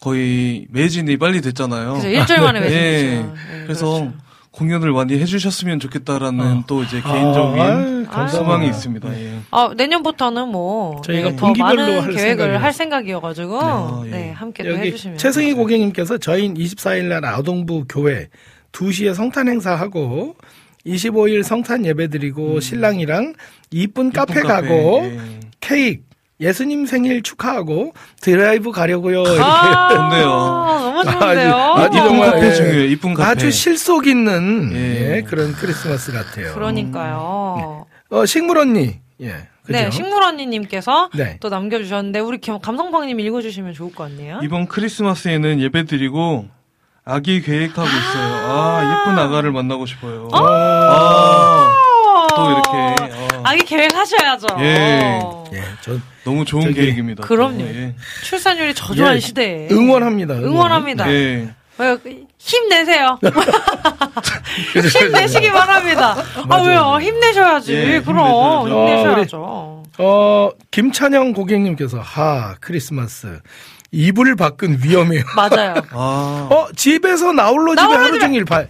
[0.01, 1.93] 거의 매진이 빨리 됐잖아요.
[1.95, 2.65] 그래서 일주일 만에 예.
[2.65, 3.35] 매진이죠.
[3.35, 4.13] 네, 그래서 그렇죠.
[4.51, 6.65] 공연을 많이 해주셨으면 좋겠다라는 어.
[6.67, 8.27] 또 이제 개인적인 아.
[8.29, 9.21] 소망이 있습니다.
[9.21, 9.39] 예.
[9.51, 12.63] 아, 내년부터는 뭐 저희가 네, 더 분기별로 많은 할 계획을.
[12.63, 14.11] 할 생각이어가지고 아, 예.
[14.11, 18.29] 네 함께 또 여기 해주시면 최승희 고객님께서 저희 24일 날 아동부 교회
[18.73, 20.37] 2시에 성탄 행사하고
[20.87, 23.35] 25일 성탄 예배 드리고 신랑이랑
[23.73, 25.19] 이쁜 카페, 카페, 가고 예.
[25.61, 26.03] 케이크
[26.41, 29.23] 예수님 생일 축하하고 드라이브 가려고요.
[29.23, 30.27] 이렇게 아, 좋네요.
[30.27, 31.55] 너무 좋은데요.
[31.55, 32.53] 아주 이쁜 정말, 카페 예.
[32.55, 32.85] 중요해요.
[32.85, 33.31] 이쁜 카페.
[33.31, 35.17] 아주 실속 있는 예.
[35.17, 36.53] 예, 그런 크리스마스 같아요.
[36.55, 37.87] 그러니까요.
[38.11, 38.99] 어, 식물 언니.
[39.23, 39.29] 예.
[39.63, 39.73] 그죠?
[39.79, 41.39] 네, 식물 언니님께서 네.
[41.41, 44.39] 또 남겨주셨는데 우리 겸- 감성방님 읽어주시면 좋을 것 같네요.
[44.43, 46.47] 이번 크리스마스에는 예배 드리고
[47.05, 48.35] 아기 계획하고 있어요.
[48.47, 50.29] 아, 예쁜 아가를 만나고 싶어요.
[50.33, 51.75] 아,
[52.37, 52.69] 또 이렇게.
[53.37, 54.47] 어, 아기 계획하셔야죠.
[54.61, 55.21] 예.
[55.53, 57.25] 예, 전 너무 좋은 저기- 계획입니다.
[57.27, 57.61] 그럼요.
[57.63, 57.95] 예.
[58.25, 60.35] 출산율이 저조한 예, 시대에 응원합니다.
[60.35, 60.49] 응원.
[60.53, 61.13] 응원합니다.
[61.13, 61.49] 예.
[61.79, 61.99] 어,
[62.39, 63.19] 힘내세요.
[64.99, 66.17] 힘내시기 바랍니다.
[66.49, 66.63] 아.
[66.63, 66.99] 왜요?
[67.01, 67.75] 힘내셔야지.
[67.75, 68.89] 예, 그럼 힘내셔야죠.
[68.89, 69.83] 힘내셔야죠.
[69.99, 73.41] 어, 김찬영 고객님께서 하 크리스마스
[73.93, 75.23] 이불 밖은 위험해요.
[75.37, 75.75] 맞아요.
[75.91, 78.65] 아, 어 집에서 나홀로 집에 나홀로 하루 집에- 종일 봐.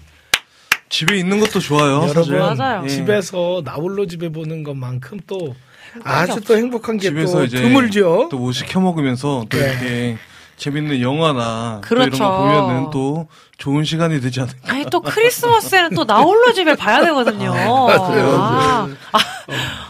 [0.88, 2.06] 집에 있는 것도 좋아요.
[2.08, 2.82] 여러분 맞아요.
[2.84, 2.88] 예.
[2.88, 5.56] 집에서 나홀로 집에 보는 것만큼 또
[6.04, 8.28] 아주 또 행복한 게 집에서 또 이제 드물죠.
[8.30, 9.64] 또 뭐 시켜 먹으면서 또 네.
[9.64, 10.18] 이렇게
[10.56, 12.16] 재밌는 영화나 또 그렇죠.
[12.16, 13.28] 이런 거 보면은 또
[13.58, 14.72] 좋은 시간이 되지 않을까.
[14.72, 17.52] 아니 또 크리스마스에는 또 나홀로 집에 봐야 되거든요.
[17.54, 19.18] 아, 아,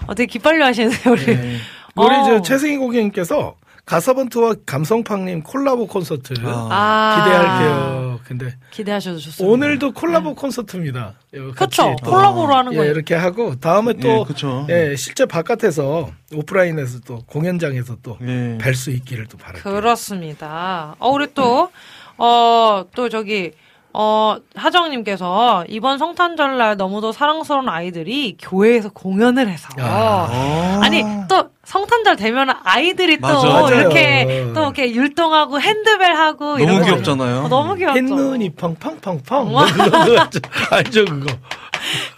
[0.06, 1.22] 어, 되게 기빨려 하시네요 우리.
[1.28, 1.56] 예.
[1.96, 2.24] 우리 어.
[2.24, 3.54] 저 최승희 고객님께서
[3.86, 6.68] 가사번트와 감성팡님 콜라보 콘서트 아.
[6.70, 8.20] 아, 기대할게요.
[8.24, 9.52] 근데 기대하셔도 좋습니다.
[9.52, 11.14] 오늘도 콜라보 콘서트입니다.
[11.34, 11.96] 요 같이 그렇죠.
[12.04, 12.90] 또, 콜라보로 하는 예, 거예요.
[12.90, 14.66] 이렇게 하고 다음에 예, 또 그쵸.
[14.68, 18.58] 예, 실제 바깥에서 오프라인에서 또 공연장에서 또 예.
[18.60, 19.72] 뵐수 있기를 또 바랄게요.
[19.72, 20.96] 그렇습니다.
[20.98, 21.70] 어, 우리 또,
[22.18, 23.52] 어, 또 저기,
[23.98, 29.68] 어, 하정님께서 이번 성탄절날 너무도 사랑스러운 아이들이 교회에서 공연을 해서.
[29.78, 30.80] 아.
[30.82, 33.48] 아니, 또 성탄절 되면 아이들이 또 맞아.
[33.48, 33.80] 맞아요.
[33.80, 36.84] 이렇게 또 이렇게 율동하고 핸드벨 하고 너무.
[36.84, 37.38] 귀엽잖아요.
[37.44, 37.96] 어, 너무 귀엽죠.
[37.96, 39.48] 햇눈이 팡팡팡팡?
[40.72, 41.32] 알죠 그거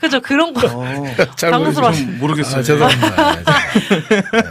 [0.01, 0.21] 그죠.
[0.21, 0.67] 그런 거.
[0.67, 0.85] 어,
[1.37, 1.91] 잘 당스러워.
[1.91, 1.93] 모르겠어요.
[1.93, 2.61] 좀 모르겠어요.
[2.61, 3.37] 아, 죄송합니다.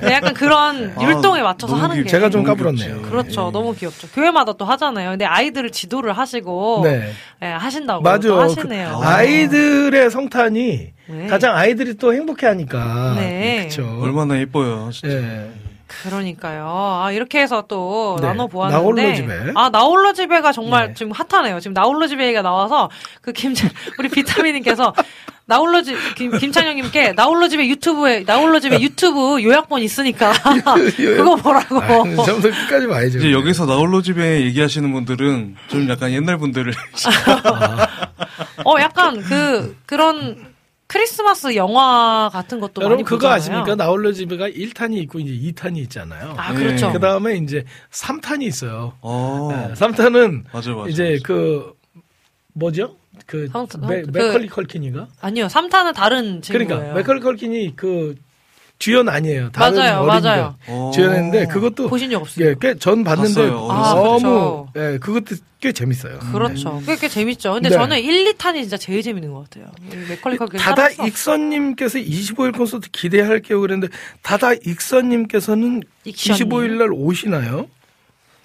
[0.01, 2.09] 네, 약간 그런 아, 율동에 맞춰서 하는 귀- 게.
[2.09, 2.87] 제가 좀 까불었네요.
[2.95, 3.09] 귀엽지.
[3.09, 3.51] 그렇죠.
[3.51, 4.07] 너무 귀엽죠.
[4.09, 5.11] 교회마다 또 하잖아요.
[5.11, 6.81] 근데 아이들을 지도를 하시고.
[6.83, 7.11] 네.
[7.41, 8.01] 예, 하신다고.
[8.01, 8.27] 맞아.
[8.27, 8.97] 또 하시네요.
[8.99, 11.27] 그 아이들의 성탄이 네.
[11.27, 13.13] 가장 아이들이 또 행복해하니까.
[13.17, 13.57] 네.
[13.69, 13.99] 그렇죠.
[14.01, 14.89] 얼마나 예뻐요.
[14.91, 15.17] 진짜.
[15.87, 16.09] 예.
[16.09, 16.65] 그러니까요.
[16.67, 18.27] 아, 이렇게 해서 또 네.
[18.27, 18.77] 나눠 보았는데.
[18.77, 19.51] 나홀로 집에.
[19.55, 20.93] 아, 나홀로 집에가 정말 네.
[20.93, 21.59] 지금 핫하네요.
[21.59, 22.89] 지금 나홀로 집에 얘기가 나와서
[23.21, 23.53] 그 김,
[23.99, 24.93] 우리 비타민 님께서
[25.45, 30.33] 나홀로 집, 김, 김찬영님께 나홀로 집에 유튜브에, 나홀로 집에 유튜브 요약본 있으니까
[30.97, 31.81] 그거 보라고.
[31.81, 33.17] 아, 처음부터 끝까지 봐야죠.
[33.19, 36.73] 이제 여기서 나홀로 집에 얘기하시는 분들은 좀 약간 옛날 분들을
[38.65, 40.56] 어, 약간 그, 그런
[40.87, 43.35] 크리스마스 영화 같은 것도 여러분 많이 그거 보잖아요.
[43.35, 43.75] 아십니까?
[43.75, 46.33] 나홀로 집에가 1탄이 있고 이제 2탄이 있잖아요.
[46.37, 46.59] 아, 네.
[46.59, 46.91] 그렇죠.
[46.93, 48.93] 그 다음에 이제 3탄이 있어요.
[49.01, 49.49] 어.
[49.51, 50.89] 네, 3탄은 맞아 맞아.
[50.89, 51.73] 이제 그
[52.53, 52.95] 뭐죠?
[53.25, 53.49] 그
[53.87, 55.07] 맥, 그- 맥컬리 컬킨이가?
[55.19, 56.67] 아니요, 3탄은 다른 친구예요.
[56.67, 58.15] 그러니까 맥컬리 컬킨이 그
[58.79, 59.51] 주연 아니에요.
[59.51, 60.55] 다른 맞아요, 어린이들 맞아요.
[60.67, 60.91] 어.
[60.93, 62.45] 주연했는데 그것도 보신 적 없어요?
[62.47, 64.23] 예, 꽤전 봤는데 봤어요, 때.
[64.23, 66.19] 너무 예, 그것도 꽤 재밌어요.
[66.31, 66.81] 그렇죠.
[66.85, 67.53] 꽤, 꽤 재밌죠.
[67.53, 67.75] 근데 네.
[67.75, 69.71] 저는 1, 2탄이 진짜 제일 재밌는 것 같아요.
[70.09, 70.89] 맥컬리 다다.
[71.07, 76.49] 익선님께서 25일 콘서트 기대할게요 그랬는데 다다 익선님께서는 익선님.
[76.49, 77.67] 25일 날 오시나요?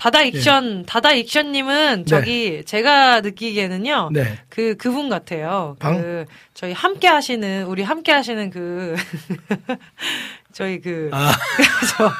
[0.03, 2.05] 다다 익선, 다다 익선님은 네.
[2.05, 4.11] 저기 제가 느끼기에는요.
[4.12, 4.37] 네.
[4.49, 5.77] 그 그분 같아요.
[5.79, 6.03] 방?
[6.03, 8.97] 그 저희 함께 하시는 우리 함께 하시는 그
[10.53, 11.33] 저희 그 아,
[11.97, 12.11] 저,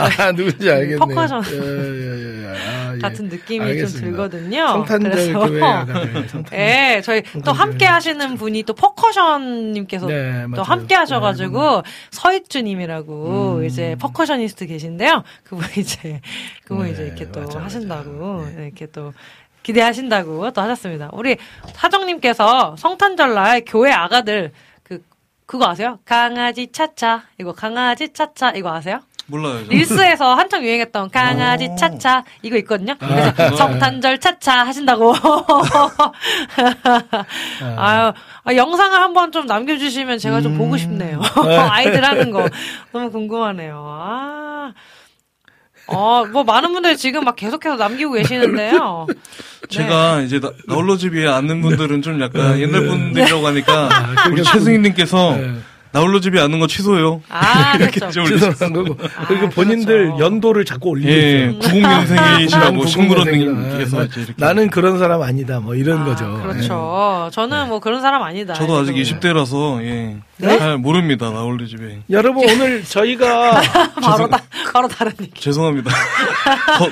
[0.00, 0.98] 아 누군지 알겠네요.
[0.98, 1.42] 퍼커션.
[1.52, 2.98] 예, 예, 예, 아, 예.
[3.00, 4.06] 같은 느낌이 좀 알겠습니다.
[4.10, 4.66] 들거든요.
[4.66, 6.58] 성탄절 교회 아가들 성탄.
[6.58, 10.62] 예, 저희 또 함께 하시는 분이 또 퍼커션님께서 네, 또.
[10.62, 13.64] 함께 하셔가지고 서익주님이라고 음.
[13.64, 15.22] 이제 percussionist 계신데요.
[15.44, 16.20] 그분 이제
[16.64, 17.64] 그분 네, 이제 이렇게 또 맞아, 맞아.
[17.66, 18.64] 하신다고 네.
[18.64, 19.12] 이렇게 또
[19.62, 21.10] 기대하신다고 또 하셨습니다.
[21.12, 21.36] 우리
[21.74, 24.52] 사정님께서 성탄절날 교회 아가들
[25.52, 25.98] 그 그거 아세요?
[26.06, 29.00] 강아지 차차 이거 강아지 차차 이거 아세요?
[29.26, 29.56] 몰라요.
[29.64, 29.68] 저는.
[29.68, 31.76] 릴스에서 한창 유행했던 강아지 오.
[31.76, 32.94] 차차 이거 있거든요.
[32.98, 33.56] 아, 그래서 그거?
[33.56, 35.12] 성탄절 차차 하신다고.
[37.76, 38.12] 아유,
[38.44, 41.20] 아, 영상을 한번 좀 남겨주시면 제가 좀 보고 싶네요.
[41.70, 42.48] 아이들 하는 거
[42.90, 43.84] 너무 궁금하네요.
[43.86, 44.72] 아.
[45.92, 49.06] 어, 뭐 많은 분들이 지금 막 계속해서 남기고 계시는데요.
[49.68, 52.62] 제가 이제 나, 나홀로 집에 아는 분들은 좀 약간 네.
[52.62, 53.88] 옛날 분들이라고 하니까
[54.26, 55.54] 우리 그러니까 최승희님께서 네.
[55.92, 57.20] 나홀로 집에 아는 거 취소요.
[57.28, 58.24] 아, 이렇게 그렇죠.
[58.24, 58.96] 죄송한 거고.
[59.14, 60.24] 아, 그리고 본인들 그렇죠.
[60.24, 61.58] 연도를 자꾸 올리고 예, 있어요.
[61.60, 63.50] 90년생이시라고 신구론생이라.
[63.50, 64.34] 신구론님께서 이제 이렇게.
[64.38, 65.60] 나는 그런 사람 아니다.
[65.60, 66.40] 뭐 이런 아, 거죠.
[66.42, 67.28] 그렇죠.
[67.32, 68.54] 저는 뭐 그런 사람 아니다.
[68.54, 70.58] 저도 아직 이렇게 20대라서 예, 네?
[70.58, 71.84] 잘 모릅니다 나홀로 집에.
[71.84, 71.98] 예.
[72.10, 73.60] 여러분 오늘 저희가
[74.02, 74.38] 바로 다,
[74.72, 75.40] 바로 다른 얘기.
[75.40, 75.90] 죄송합니다.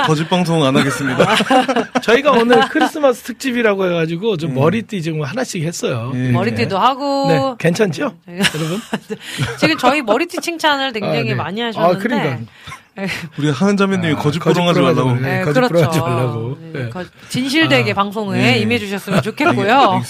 [0.06, 1.34] 거, 짓 방송 안 하겠습니다.
[2.02, 6.12] 저희가 오늘 크리스마스 특집이라고 해가지고 좀 머리띠 지금 하나씩 했어요.
[6.14, 6.30] 예.
[6.30, 7.26] 머리띠도 하고.
[7.28, 8.80] 네, 괜찮죠, 여러분?
[9.58, 11.34] 지금 저희 머리띠 칭찬을 굉장히 아, 네.
[11.34, 11.96] 많이 하셨는데.
[11.96, 12.38] 아, 그러니까.
[13.38, 15.20] 우리 하은 자매님이 거짓 거짓 부렁하지 부렁하지 말라고.
[15.20, 15.72] 네, 네, 거짓 그렇죠.
[15.74, 16.58] 부렁하지 말라고.
[16.72, 16.88] 네, 네.
[16.90, 18.58] 거- 진실되게 아, 방송에 네.
[18.58, 20.02] 임해주셨으면 좋겠고요.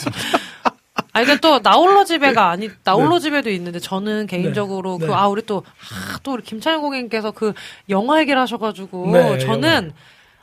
[1.13, 5.07] 아, 이게 또 나홀로 집에가 아니 나홀로 집에도 있는데 저는 개인적으로 네.
[5.07, 7.53] 그아 우리 또 아, 또 우리 김찬현 고객님께서 그
[7.89, 9.93] 영화 얘기를 하셔가지고 네, 저는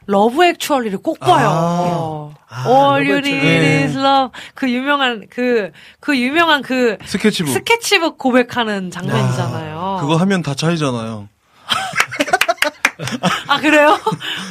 [0.10, 2.34] Love Actually를 꼭 봐요.
[2.50, 4.32] 아, All love you need is love.
[4.56, 7.52] 그 유명한 그 그 유명한 그 스케치북.
[7.54, 9.98] 스케치북 고백하는 장면이잖아요.
[10.02, 11.28] 그거 하면 다 차이잖아요.
[13.48, 14.00] 아 그래요?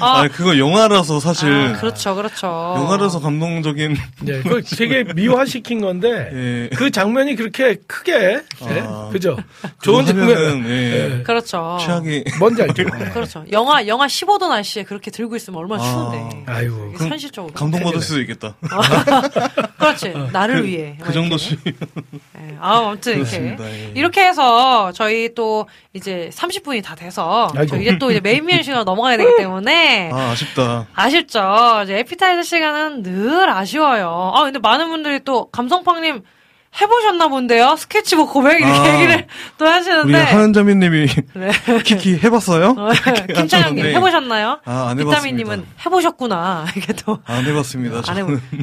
[0.01, 2.47] 아, 아, 그거 영화라서 사실 아, 그렇죠, 그렇죠.
[2.47, 6.31] 영화라서 감동적인 네, 그 되게 미화시킨 건데
[6.71, 6.77] 예.
[6.77, 8.13] 그 장면이 그렇게 크게
[8.69, 8.85] 예?
[8.87, 9.09] 아.
[9.13, 9.37] 그죠?
[9.83, 10.27] 좋은 장면.
[10.37, 11.77] 하면은 예, 그렇죠.
[11.81, 12.85] 취향이 뭔지 알죠?
[13.13, 13.45] 그렇죠.
[13.53, 15.87] 영화 영화 15도 날씨에 그렇게 들고 있으면 얼마나 아.
[15.87, 16.45] 추운데.
[16.47, 16.95] 아이고.
[16.99, 17.53] 현실적으로.
[17.55, 18.55] 감동받을 수도 있겠다.
[19.79, 20.15] 그렇지.
[20.33, 20.97] 나를 위해.
[21.03, 22.57] 그 정도씩 예.
[22.61, 23.31] 아, 아무튼 이렇게.
[23.31, 23.65] 그렇습니다.
[23.71, 23.93] 예.
[23.95, 27.67] 이렇게 해서 저희 또 이제 30분이 다 돼서 아이고.
[27.67, 30.87] 저 이제 또 이제 메인 메뉴 시간 넘어가야 되기 때문에 아, 아쉽다.
[30.95, 31.81] 아쉽죠.
[31.85, 34.33] 이제 에피타이저 시간은 늘 아쉬워요.
[34.35, 36.23] 아, 근데 많은 분들이 또 감성팡님
[36.81, 37.77] 해보셨나 본데요?
[37.77, 38.95] 스케치북 고백 이렇게 아.
[38.95, 40.19] 얘기를 또 우리 하시는데.
[40.23, 41.51] 하은자매님이 네.
[41.85, 42.75] 키키 해봤어요?
[42.77, 42.91] 어,
[43.35, 43.87] 김찬영님.
[43.87, 44.61] 해보셨나요?
[44.65, 45.83] 아, 안 비타민님은 해봤습니다.
[45.87, 46.67] 해보셨구나.
[46.77, 47.19] 이게 또.
[47.25, 47.97] 안 해봤습니다.
[47.99, 48.57] 안 저는 아주 부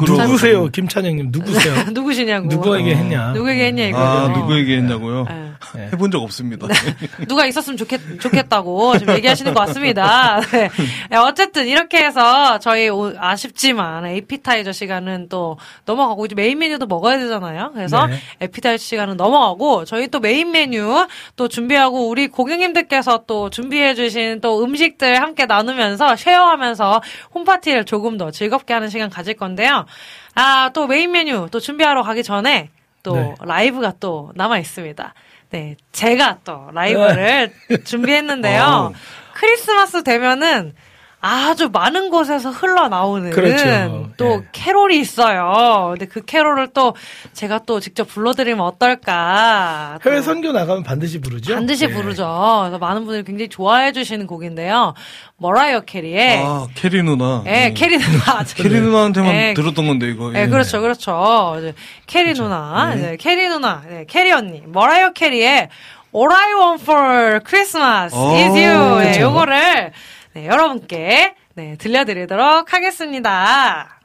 [0.00, 1.30] 누구세요, 김찬영님?
[1.32, 1.74] 누구세요?
[1.92, 2.46] 누구시냐고.
[2.46, 3.32] 누구에게 했냐?
[3.32, 3.98] 누구에게 했냐 이거.
[3.98, 5.26] 아, 누구에게 했냐고요?
[5.74, 5.88] 네.
[5.92, 6.66] 해본 적 없습니다.
[7.28, 10.40] 누가 있었으면 좋겠, 좋겠다고 지금 얘기하시는 것 같습니다.
[10.52, 10.70] 네.
[11.10, 17.18] 네, 어쨌든 이렇게 해서 저희 오- 아쉽지만 에피타이저 시간은 또 넘어가고 이제 메인 메뉴도 먹어야
[17.18, 17.70] 되잖아요.
[17.74, 18.18] 그래서 네.
[18.40, 25.20] 에피타이저 시간은 넘어가고 저희 또 메인 메뉴 또 준비하고 우리 고객님들께서 또 준비해주신 또 음식들
[25.20, 27.02] 함께 나누면서 share하면서
[27.34, 29.86] 홈파티를 조금 더 즐겁게 하는 시간 가질 건데요.
[30.34, 32.70] 아, 또 메인 메뉴 또 준비하러 가기 전에
[33.02, 33.34] 또 네.
[33.40, 35.14] 라이브가 또 남아 있습니다.
[35.50, 37.52] 네, 제가 또 라이브를
[37.84, 38.60] 준비했는데요.
[38.60, 38.92] 와우.
[39.34, 40.74] 크리스마스 되면은
[41.24, 44.10] 아주 많은 곳에서 흘러나오는 그렇죠.
[44.16, 44.48] 또 예.
[44.50, 45.90] 캐롤이 있어요.
[45.90, 46.96] 근데 그 캐롤을 또
[47.32, 50.00] 제가 또 직접 불러드리면 어떨까.
[50.02, 51.54] 또 해외 선교 나가면 반드시 부르죠?
[51.54, 51.88] 반드시 예.
[51.88, 52.62] 부르죠.
[52.62, 54.94] 그래서 많은 분들이 굉장히 좋아해 주시는 곡인데요.
[55.36, 57.44] 머라이어 캐리의 아, 캐리 누나.
[57.46, 57.72] 예, 예.
[57.72, 58.42] 캐리 누나.
[58.56, 60.30] 캐리 누나한테만 예, 들었던 건데, 이거.
[60.32, 61.54] 네, 그렇죠, 그렇죠.
[61.58, 61.72] 이제
[62.06, 65.68] 캐리 누나, 네, 캐리 누나, 네, 캐리 언니, 머라이어 캐리의
[66.14, 68.98] All I Want for Christmas 오, is You.
[68.98, 69.20] 네, 그렇죠.
[69.20, 69.92] 요거를
[70.34, 74.00] 네, 여러분께 네, 들려드리도록 하겠습니다.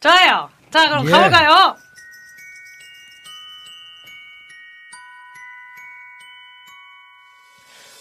[0.00, 0.50] 좋아요.
[0.70, 1.10] 자, 그럼 예.
[1.10, 1.76] 가볼까요?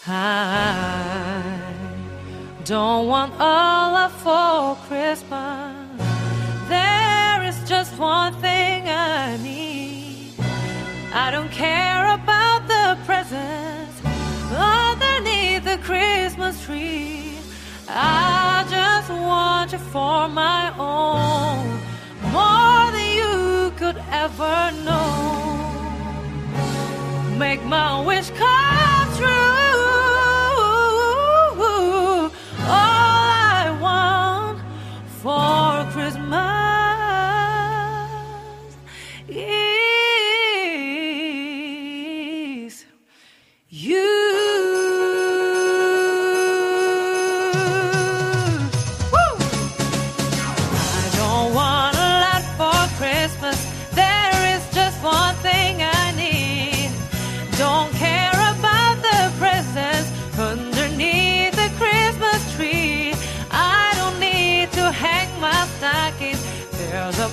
[0.07, 1.61] I
[2.63, 5.75] don't want a lot for Christmas.
[6.69, 10.33] There is just one thing I need.
[11.11, 13.88] I don't care about the presents
[14.51, 17.37] underneath the Christmas tree.
[17.87, 21.65] I just want you for my own,
[22.31, 25.39] more than you could ever know
[27.39, 29.68] make my wish come true.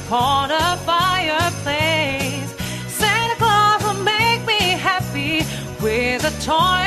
[0.08, 2.54] There's a fireplace.
[2.86, 5.38] Santa Claus will make me happy
[5.82, 6.85] with a toy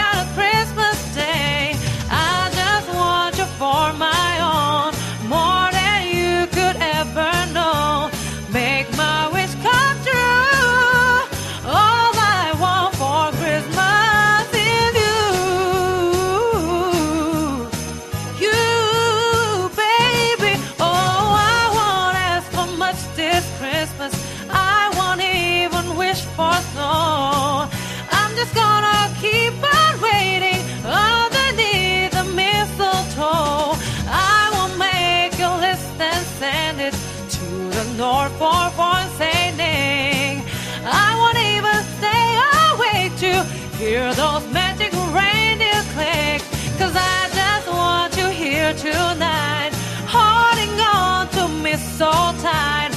[52.01, 52.88] all tied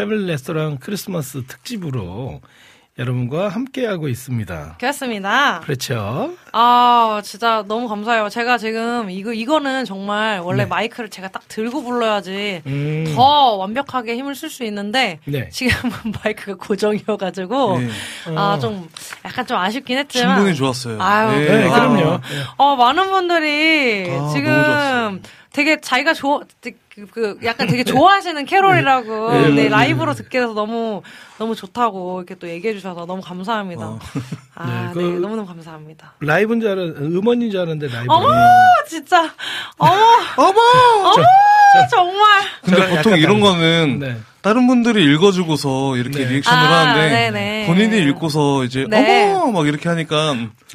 [0.00, 2.40] 패밀리 레스토랑 크리스마스 특집으로
[2.98, 4.76] 여러분과 함께하고 있습니다.
[4.80, 5.60] 그렇습니다.
[5.60, 6.32] 그렇죠.
[6.52, 8.30] 아, 진짜 너무 감사해요.
[8.30, 10.68] 제가 지금 이거, 이거는 정말 원래 네.
[10.70, 13.12] 마이크를 제가 딱 들고 불러야지 음.
[13.14, 15.50] 더 완벽하게 힘을 쓸 수 있는데 네.
[15.50, 15.92] 지금은
[16.24, 17.88] 마이크가 고정이어가지고 네.
[18.36, 18.58] 아, 어.
[18.58, 18.88] 좀
[19.26, 20.96] 약간 좀 아쉽긴 했지만 충분히 좋았어요.
[20.98, 21.58] 아유, 네.
[21.58, 21.68] 네.
[21.68, 22.20] 그럼요.
[22.56, 25.22] 어, 많은 분들이 아, 지금.
[25.52, 26.40] 되게 자기가 좋아,
[27.00, 27.06] 그,
[27.38, 29.68] 그 약간 되게 좋아하시는 캐롤이라고 네, 네, 맞아요.
[29.70, 31.02] 라이브로 듣게 돼서 너무
[31.38, 33.86] 너무 좋다고 이렇게 또 얘기해 주셔서 너무 감사합니다.
[33.86, 33.98] 어.
[34.54, 36.14] 아, 네, 네, 그- 너무너무 감사합니다.
[36.20, 38.12] 라이브인 줄 알았, 음원인 줄 알았는데 라이브.
[38.12, 38.28] 어머,
[38.86, 39.30] 진짜.
[39.78, 39.92] 어머,
[40.36, 40.58] 어머!
[41.04, 41.24] 어머,
[41.90, 42.42] 정말.
[42.62, 44.16] 근데 보통 이런 거는 네.
[44.42, 46.30] 다른 분들이 읽어주고서 이렇게 네.
[46.30, 47.66] 리액션을 아, 하는데 네네.
[47.66, 49.32] 본인이 읽고서 이제 네.
[49.34, 50.30] 어머 막 이렇게 하니까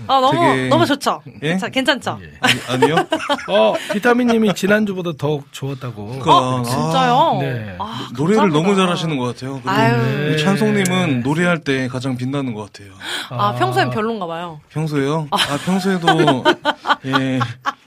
[0.08, 1.22] 어, 너무, 되게- 너무 좋죠.
[1.42, 1.50] 예?
[1.50, 2.20] 괜찮, 괜찮죠?
[2.22, 2.32] 예.
[2.42, 2.96] 아니, 아니요?
[3.50, 6.06] 어, 비타민님이 지난주보다 더욱 좋았다고.
[6.06, 7.38] 그러니까, 어, 진짜요?
[7.42, 7.76] 네.
[7.80, 8.50] 아, 노래를.
[8.50, 9.54] 너무 잘하시는 것 같아요.
[9.64, 10.28] 그리고 아유.
[10.28, 12.94] 우리 찬송님은 노래할 때 가장 빛나는 것 같아요.
[13.30, 14.60] 아, 평소엔 별론가 봐요.
[14.70, 15.28] 평소에요?
[15.32, 16.44] 아, 평소에도,
[17.06, 17.40] 예,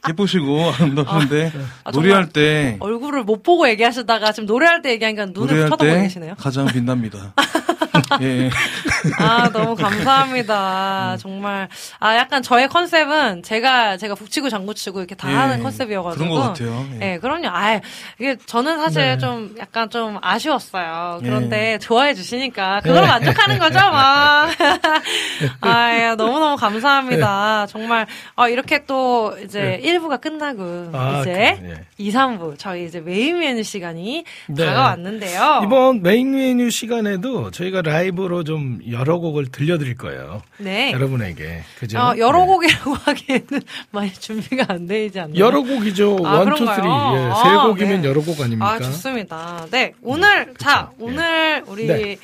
[0.09, 1.53] 예쁘시고 아름다우신데,
[1.85, 6.35] 아, 노래할 때, 얼굴을 못 보고 얘기하시다가 지금 노래할 때 얘기하니까 눈을 쳐다보고 때 계시네요.
[6.39, 7.35] 가장 빛납니다.
[8.23, 8.51] 예.
[9.19, 11.17] 아, 너무 감사합니다.
[11.19, 11.69] 정말.
[11.99, 16.25] 아, 약간 저의 컨셉은 제가, 제가 북치고 장구치고 이렇게 다 예, 하는 컨셉이어가지고.
[16.25, 16.87] 그런 것 같아요.
[17.01, 17.15] 예.
[17.15, 17.49] 예, 그럼요.
[17.49, 17.81] 아,
[18.19, 19.19] 이게 저는 사실 네.
[19.19, 21.21] 좀 약간 좀 아쉬웠어요.
[21.23, 21.27] 예.
[21.27, 24.49] 그런데 좋아해 주시니까 그걸 만족하는 거죠, 막.
[25.61, 27.67] 아, 예, 너무너무 감사합니다.
[27.69, 28.07] 정말,
[28.37, 31.85] 아, 이렇게 또 이제 1부가 끝나고 아, 이제 그, 예.
[31.99, 34.65] 2, 3부 저희 이제 메인 메뉴 시간이 네.
[34.67, 35.63] 다가왔는데요.
[35.65, 40.43] 이번 메인 메뉴 시간에도 저희가 라이브로 좀 여러 곡을 들려드릴 거예요.
[40.59, 40.93] 네.
[40.93, 41.63] 여러분에게.
[41.79, 41.99] 그죠?
[41.99, 42.47] 어, 여러 네.
[42.47, 45.39] 곡이라고 하기에는 많이 준비가 안 되지 않나요?
[45.39, 46.19] 여러 곡이죠.
[46.25, 46.77] 아, one, two, 그런가요?
[46.77, 46.87] three.
[46.87, 48.09] 예, 아, 세 곡이면 네.
[48.09, 48.71] 여러 곡 아닙니까?
[48.71, 49.67] 아, 좋습니다.
[49.71, 50.97] 네, 오늘, 자, 예.
[51.05, 52.17] 오늘 우리, 네.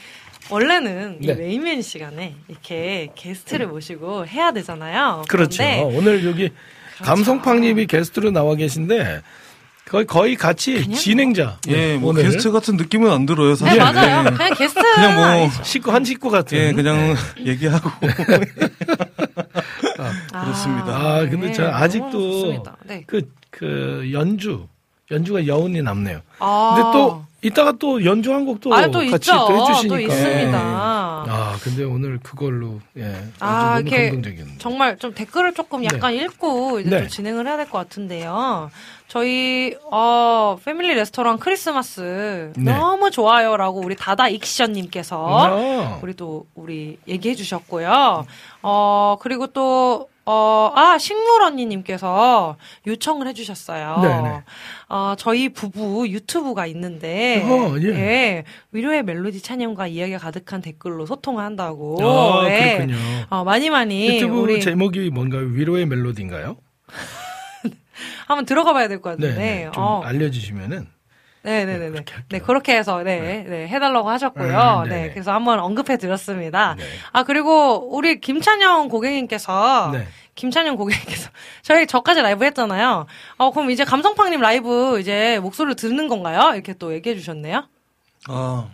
[0.50, 1.34] 원래는 이 네.
[1.34, 5.24] 메인 메뉴 시간에 이렇게 게스트를 모시고 해야 되잖아요.
[5.28, 5.62] 그렇죠.
[5.94, 6.50] 오늘 여기
[7.02, 9.22] 감성팡님이 게스트로 나와 계신데
[9.86, 11.58] 거의 거의 같이 그냥 진행자.
[11.68, 13.78] 예, 뭐 오늘 게스트 같은 느낌은 안 들어요, 네, 사실.
[13.78, 14.24] 맞아요.
[14.26, 14.30] 예.
[14.30, 14.80] 그냥 게스트.
[14.94, 15.50] 그냥 뭐.
[15.62, 16.56] 식구 한 식구 같은.
[16.58, 17.14] 예, 그냥
[17.44, 17.90] 얘기하고.
[20.32, 20.86] 아, 그렇습니다.
[20.96, 22.64] 아, 근데 저 너무 아직도.
[22.84, 23.04] 네.
[23.06, 24.66] 그, 그 연주
[25.10, 26.20] 연주가 여운이 남네요.
[26.38, 26.74] 아.
[26.76, 29.32] 근데 또 이따가 또 연주 한 곡도 아, 또 같이 있죠.
[29.46, 29.94] 또 해주시니까.
[29.96, 30.58] 또 있습니다.
[30.58, 34.58] 아, 근데 오늘 그걸로 예, 아, 감동적이었는데.
[34.58, 36.98] 정말 좀 댓글을 조금 약간 읽고 이제 네.
[37.00, 38.70] 좀 진행을 해야 될 것 같은데요.
[39.08, 42.72] 저희 어 패밀리 레스토랑 크리스마스 네.
[42.72, 45.98] 너무 좋아요라고 우리 다다 익션님께서 아.
[46.02, 48.24] 우리 또 우리 얘기해 주셨고요.
[48.62, 54.00] 어 그리고 또 어, 아, 식물 언니님께서 요청을 해주셨어요.
[54.00, 54.42] 네네.
[54.88, 58.44] 어, 저희 부부 유튜브가 있는데, 어, 예.
[58.72, 61.98] 위로의 멜로디 찬양과 이야기가 가득한 댓글로 소통을 한다고.
[62.00, 62.76] 아, 예.
[62.78, 62.96] 그렇군요.
[63.28, 65.42] 어, 많이 많이 유튜브 우리 제목이 뭔가요?
[65.42, 66.56] 위로의 멜로디인가요?
[68.26, 69.44] 한번 들어가 봐야 될것 네, 같은데.
[69.44, 69.70] 네.
[69.72, 70.94] 좀 어, 알려주시면은
[71.44, 71.90] 네네네네.
[71.90, 72.28] 그렇게 할게요.
[72.30, 74.82] 네, 그렇게 해서, 네, 네, 해달라고 하셨고요.
[74.84, 75.10] 음, 네.
[75.10, 76.74] 그래서 한번 언급해 드렸습니다.
[76.74, 76.84] 네.
[77.12, 80.06] 아, 그리고 우리 김찬영 고객님께서, 네.
[80.36, 81.30] 김찬영 고객님께서,
[81.60, 83.04] 저희 저까지 라이브 했잖아요.
[83.36, 86.54] 어, 그럼 이제 감성팡님 라이브 이제 목소리를 듣는 건가요?
[86.54, 87.68] 이렇게 또 얘기해 주셨네요.
[88.28, 88.68] 아,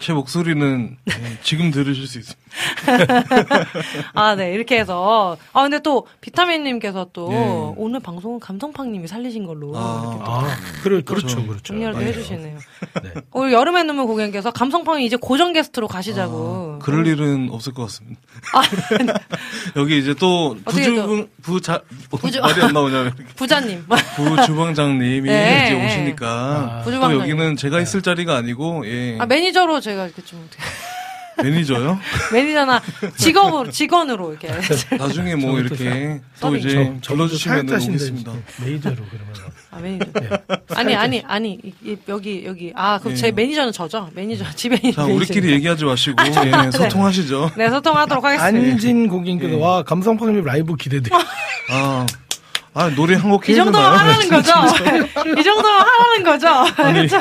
[0.00, 2.38] 제 목소리는 네, 지금 들으실 수 있습니다.
[4.14, 5.36] 아, 네, 이렇게 해서.
[5.52, 7.72] 아, 근데 또 비타민님께서 또 네.
[7.76, 10.18] 오늘 방송은 감성팡님이 살리신 걸로 아.
[10.24, 11.46] 아, 그래, 그렇죠, 그렇죠.
[11.46, 11.62] 그렇죠.
[11.64, 12.08] 정리를 또 맞아요.
[12.10, 12.58] 해주시네요.
[13.02, 13.12] 네.
[13.32, 16.78] 오늘 여름의 눈물 고객님께서 감성팡이 이제 고정 게스트로 가시자고.
[16.80, 18.20] 아, 그럴 일은 없을 것 같습니다.
[19.76, 21.80] 여기 이제 또 어떻게 부주 부자
[22.10, 23.84] 부주- 말이 안 나오냐 이렇게 부자님.
[24.16, 25.86] 부주방장님이 네, 이제 네.
[25.86, 26.78] 오시니까 아.
[26.78, 27.20] 또 부주방장님.
[27.30, 30.62] 여기는 제가 있을 자리가 아니고 예 아, 매니저로 제가 이렇게 좀 어떻게-
[31.42, 31.98] 매니저요.
[32.32, 32.82] 매니저나
[33.16, 34.48] 직업으로 직원으로 이렇게
[34.98, 36.58] 나중에 뭐 이렇게 또 서빙.
[36.58, 38.32] 이제 저- 불러주시면 오겠습니다.
[38.62, 39.34] 매니저로 그러면.
[39.70, 40.28] 아 매니저 네.
[40.74, 43.30] 아니 아니 아니 이- 이- 여기 여기 아 그럼 제 예.
[43.30, 45.14] 매니저는 저죠 매니저 집에 있는 자 매니저.
[45.16, 47.52] 우리끼리 얘기하지 마시고 예, 소통하시죠.
[47.56, 49.62] 네 소통하도록 하겠습니다 안진 고객님께서 예.
[49.62, 51.10] 와 감성팡님 라이브 기대돼.
[51.70, 52.04] 아,
[52.74, 53.98] 아 노래 한곡이 해야 정도면 되나요?
[53.98, 54.52] 하라는 거죠
[55.38, 57.18] 이 정도면 하라는 거죠 그렇죠?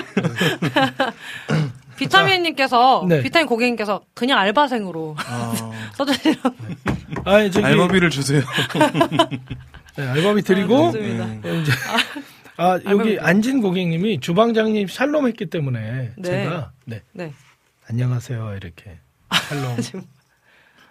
[1.97, 3.21] 비타민님께서 네.
[3.21, 5.53] 비타민 고객님께서 그냥 알바생으로 아,
[5.97, 6.55] 써주시라고
[7.25, 8.41] 아, 저기 알바비를 주세요.
[9.97, 11.25] 네, 알바비 드리고 좋습니다.
[11.25, 11.41] 네.
[11.49, 11.71] 어, 이제
[12.57, 13.19] 아 여기 알바비.
[13.19, 16.23] 안진 고객님이 주방장님 샬롬 했기 때문에 네.
[16.23, 17.33] 제가 네 네.
[17.89, 18.99] 안녕하세요 이렇게
[19.49, 19.77] 샬롬.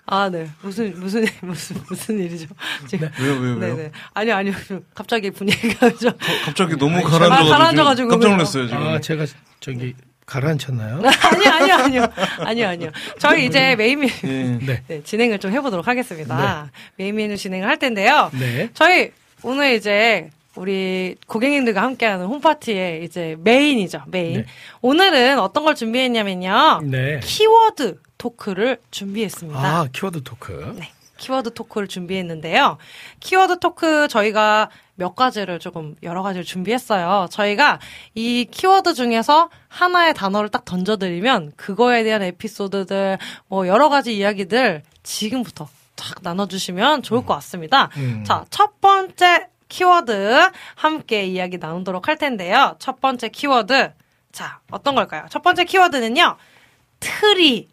[0.09, 0.49] 아, 네.
[0.63, 2.47] 무슨, 무슨, 무슨, 무슨 일이죠?
[2.87, 3.11] 지금.
[3.19, 3.75] 왜요 왜요 왜요?
[3.77, 3.91] 네네.
[4.15, 4.55] 아니요, 아니요.
[4.69, 6.13] 좀 갑자기 분위기가 좀.
[6.45, 8.29] 갑자기 너무 가라앉아가지고, 가라앉아가지고 깜짝.
[8.31, 8.83] 놀랐어요 지금.
[8.87, 9.27] 아 제가
[9.59, 9.95] 저기
[10.27, 11.03] 가라앉혔나요?
[11.07, 12.07] 아니요, 아니요, 아니요.
[12.41, 12.91] 아니요, 아니요.
[13.18, 14.12] 저희 이제 메인 메뉴.
[14.24, 14.59] 예.
[14.61, 14.83] 네.
[14.89, 16.70] 네, 진행을 좀 해보도록 하겠습니다.
[16.97, 18.31] 메인 메뉴 진행을 할 텐데요.
[18.35, 18.68] 네.
[18.74, 19.12] 저희
[19.43, 24.39] 오늘 이제 우리 고객님들과 함께하는 홈파티의 이제 메인이죠, 메인.
[24.41, 24.47] 네.
[24.83, 26.81] 오늘은 어떤 걸 준비했냐면요.
[26.85, 27.20] 네.
[27.22, 29.59] 키워드 토크를 준비했습니다.
[29.61, 30.74] 아 키워드 토크.
[30.79, 30.91] 네.
[31.18, 32.79] 키워드 토크를 준비했는데요.
[33.20, 37.28] 키워드 토크 저희가 몇 가지를 조금 여러 가지를 준비했어요.
[37.30, 37.78] 저희가
[38.14, 43.18] 이 키워드 중에서 하나의 단어를 딱 던져드리면 그거에 대한 에피소드들
[43.49, 47.90] 뭐 여러 가지 이야기들 지금부터 탁 나눠주시면 좋을 것 같습니다.
[47.97, 48.24] 음.
[48.24, 52.76] 자, 첫 번째 키워드 함께 이야기 나누도록 할 텐데요.
[52.78, 53.92] 첫 번째 키워드.
[54.32, 55.26] 자, 어떤 걸까요?
[55.30, 56.36] 첫 번째 키워드는요.
[57.01, 57.68] 트리.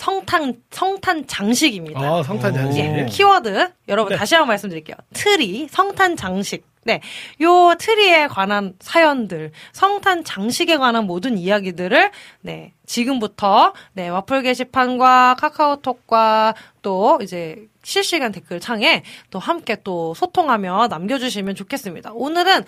[0.00, 2.00] 성탄, 성탄 장식입니다.
[2.00, 2.80] 아 성탄 장식.
[2.80, 4.16] 예, 키워드 여러분 네.
[4.16, 4.96] 다시 한번 말씀드릴게요.
[5.12, 6.64] 트리 성탄 장식.
[6.84, 7.02] 네,
[7.42, 16.54] 요 트리에 관한 사연들, 성탄 장식에 관한 모든 이야기들을 네 지금부터 네 와플 게시판과 카카오톡과
[16.80, 22.12] 또 이제 실시간 댓글 창에 또 함께 또 소통하며 남겨주시면 좋겠습니다.
[22.14, 22.64] 오늘은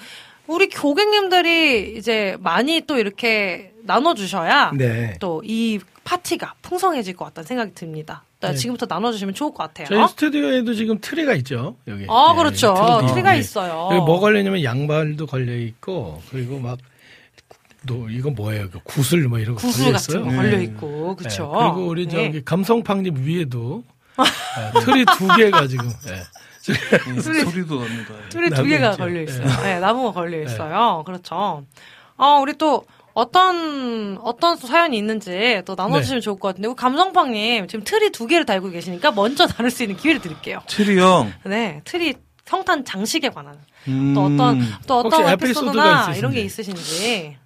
[0.52, 5.16] 우리 고객님들이 이제 많이 또 이렇게 나눠주셔야 네.
[5.20, 8.24] 또 이 파티가 풍성해질 것 같다는 생각이 듭니다.
[8.40, 8.54] 또 네.
[8.54, 9.86] 지금부터 나눠주시면 좋을 것 같아요.
[9.86, 12.06] 저희 스튜디오에도 지금 트리가 있죠 여기.
[12.08, 12.74] 아, 네, 그렇죠.
[12.74, 13.40] 트리도 트리가 있고.
[13.40, 13.88] 있어요.
[13.92, 16.78] 여기 뭐 걸려냐면 양말도 걸려 있고 그리고 막.
[17.84, 18.70] 또 이거 뭐예요?
[18.70, 20.24] 그 구슬 뭐 이런 거 구슬 걸려 같은 있어요.
[20.24, 20.36] 거 네.
[20.36, 21.52] 걸려 있고, 그렇죠.
[21.52, 22.26] 네, 그리고 우리 네.
[22.26, 23.82] 저기 감성팡님 위에도
[24.18, 26.12] 네, 트리 두 개가 지금 네.
[26.12, 26.22] 예,
[26.62, 28.14] 소리도 납니다.
[28.24, 28.28] 예.
[28.28, 28.92] 트리 두 개가.
[28.96, 29.46] 걸려 있어요.
[29.46, 29.62] 네.
[29.74, 31.02] 네, 나무가 걸려 있어요.
[31.04, 31.64] 그렇죠.
[32.16, 32.84] 어, 우리 또
[33.14, 36.24] 어떤 어떤 사연이 있는지 또 나눠주시면 네.
[36.24, 39.96] 좋을 것 같은데 우리 감성팡님 지금 트리 두 개를 달고 계시니까 먼저 나눌 수 있는
[39.96, 40.62] 기회를 드릴게요.
[40.66, 41.32] 트리 형.
[41.44, 43.56] 네, 트리 성탄 장식에 관한
[43.88, 47.36] 음, 또 어떤 또 어떤 에피소드나 이런 게 있으신지.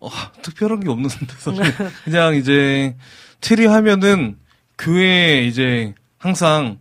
[0.00, 0.08] 어,
[0.42, 1.62] 특별한 게 없는데 사실.
[2.04, 2.96] 그냥 이제
[3.40, 4.38] 트리 하면은
[4.78, 6.78] 교회에 이제 항상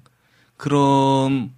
[0.56, 1.52] 그런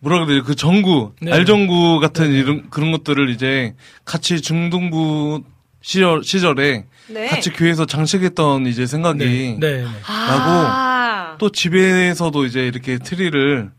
[0.00, 1.32] 뭐라 그래야 되지 그 전구 네.
[1.32, 3.74] 알전구 같은 이런 그런 것들을 이제
[4.04, 5.42] 같이 중등부
[5.80, 7.26] 시절 시절에 네.
[7.26, 9.56] 같이 교회에서 장식했던 이제 생각이 네.
[9.58, 9.82] 네.
[9.82, 9.86] 네.
[10.06, 13.70] 아, 또 집에서도 이제 이렇게 트리를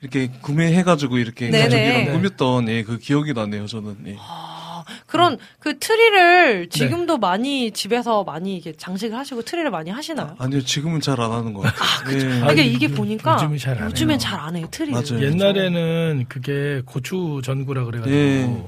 [0.00, 1.50] 이렇게 구매해가지고 이렇게.
[1.50, 4.16] 가족이랑 꾸몄던 예, 그 기억이 나네요 저는 예.
[5.12, 10.34] 그런 그 트리를 지금도 많이 집에서 많이 이게 장식을 하시고 트리를 많이 하시나요?
[10.38, 12.18] 아니요 지금은 잘 안 하는 것 같아요.
[12.18, 12.42] 예.
[12.42, 13.86] 아, 이게 이게 보니까 요즘은 잘 안 해요.
[13.90, 14.94] 요즘엔 잘 안 해요 트리를.
[14.94, 15.22] 맞아요.
[15.22, 18.62] 옛날에는 그게 고추 전구라 그래가지고 예.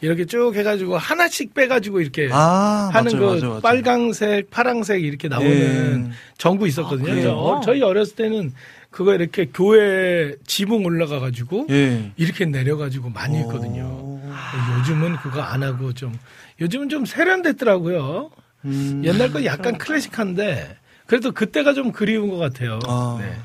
[0.00, 3.60] 이렇게 쭉 해가지고 하나씩 빼가지고 이렇게 아 하는 맞아요, 그 맞아요, 맞아요.
[3.60, 6.12] 빨강색, 파랑색 이렇게 나오는 예.
[6.38, 7.30] 전구 있었거든요.
[7.30, 8.54] 아, 어, 저희 어렸을 때는
[8.90, 12.10] 그거 이렇게 교회 지붕 올라가가지고 예.
[12.16, 14.18] 이렇게 내려가지고 많이 했거든요.
[14.30, 14.78] 오.
[14.78, 16.18] 요즘은 그거 안 하고 좀
[16.60, 18.30] 요즘은 좀 세련됐더라고요.
[18.64, 19.02] 음.
[19.04, 20.76] 옛날 거 약간 클래식한데
[21.06, 22.78] 그래도 그때가 좀 그리운 것 같아요.
[22.86, 23.36] 아, 네.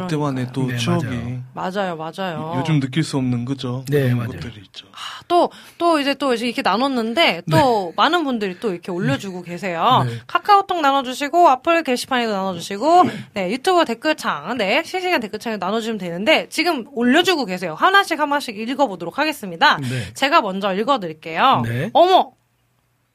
[0.00, 2.54] 그때만의 또 네, 추억이 맞아요, 맞아요.
[2.58, 3.84] 요즘 느낄 수 없는 그죠?
[3.88, 4.30] 네, 그런 맞아요.
[4.32, 4.86] 것들이 있죠.
[5.28, 10.04] 또, 또 이제 또 이렇게 나눴는데, 또 많은 분들이 또 이렇게 올려주고 계세요.
[10.06, 10.18] 네.
[10.26, 17.44] 카카오톡 나눠주시고, 아플 게시판에도 나눠주시고, 네, 유튜브 댓글창, 네, 실시간 댓글창에 나눠주시면 되는데, 지금 올려주고
[17.44, 17.74] 계세요.
[17.74, 19.78] 하나씩 하나씩 읽어보도록 하겠습니다.
[19.78, 20.12] 네.
[20.14, 21.62] 제가 먼저 읽어드릴게요.
[21.64, 21.90] 네.
[21.92, 22.32] 어머!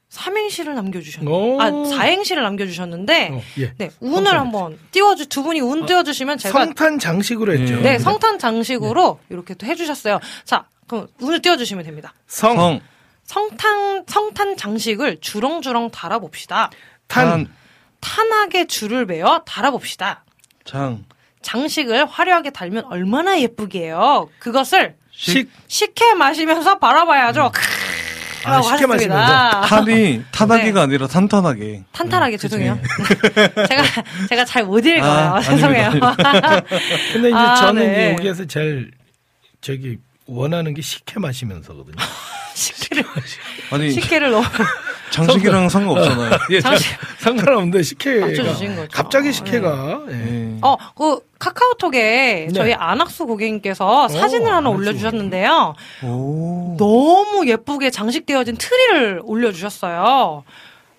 [0.08, 1.34] 삼행시를 남겨주셨네요.
[1.34, 1.60] 오.
[1.60, 3.74] 아, 사행시를 남겨주셨는데, 어, 예.
[3.76, 7.76] 네, 운을 한번 띄워주, 두 분이 운 띄워주시면 제가 성탄 장식으로 했죠.
[7.76, 7.82] 네.
[7.82, 10.20] 네, 성탄 장식으로 이렇게 또 해주셨어요.
[10.44, 12.14] 자, 그럼 운을 띄워주시면 됩니다.
[12.26, 12.80] 성, 성,
[13.24, 16.70] 성탄, 성탄 장식을 주렁주렁 달아봅시다.
[17.06, 17.46] 탄,
[18.00, 20.24] 탄하게 줄을 베어 달아봅시다.
[20.64, 21.04] 장,
[21.42, 24.30] 장식을 화려하게 달면 얼마나 예쁘게요.
[24.38, 27.52] 그것을 식, 식혜 마시면서 바라봐야죠.
[28.44, 29.60] 아, 라고 식혜 하셨습니다.
[29.62, 30.80] 탄이 타나기가 네.
[30.84, 31.84] 아니라 탄탄하게.
[31.92, 32.78] 탄탄하게 죄송해요.
[33.68, 33.82] 제가
[34.28, 35.02] 제가 잘 못 읽어요.
[35.02, 35.86] 아, 죄송해요.
[35.86, 36.60] 아닙니다,
[37.12, 38.12] 근데 이제 아, 저는 네.
[38.14, 38.90] 여기에서 제일
[39.60, 41.96] 저기 원하는 게 식혜 마시면서거든요.
[42.54, 43.04] 식혜를
[43.70, 44.44] 아니 식혜를 너무
[45.10, 46.30] 장식이랑 상관없잖아요.
[46.50, 48.88] 예, 장식- 상관없는데 식혜가 맞춰주신 거죠.
[48.92, 50.14] 갑자기 식혜가 예.
[50.14, 50.58] 예.
[50.62, 51.98] 어, 그 카카오톡에
[52.48, 52.48] 네.
[52.52, 55.74] 저희 안학수 고객님께서 사진을 하나 올려주셨는데요.
[56.04, 56.76] 오.
[56.78, 60.44] 너무 예쁘게 장식되어진 트리를 올려주셨어요.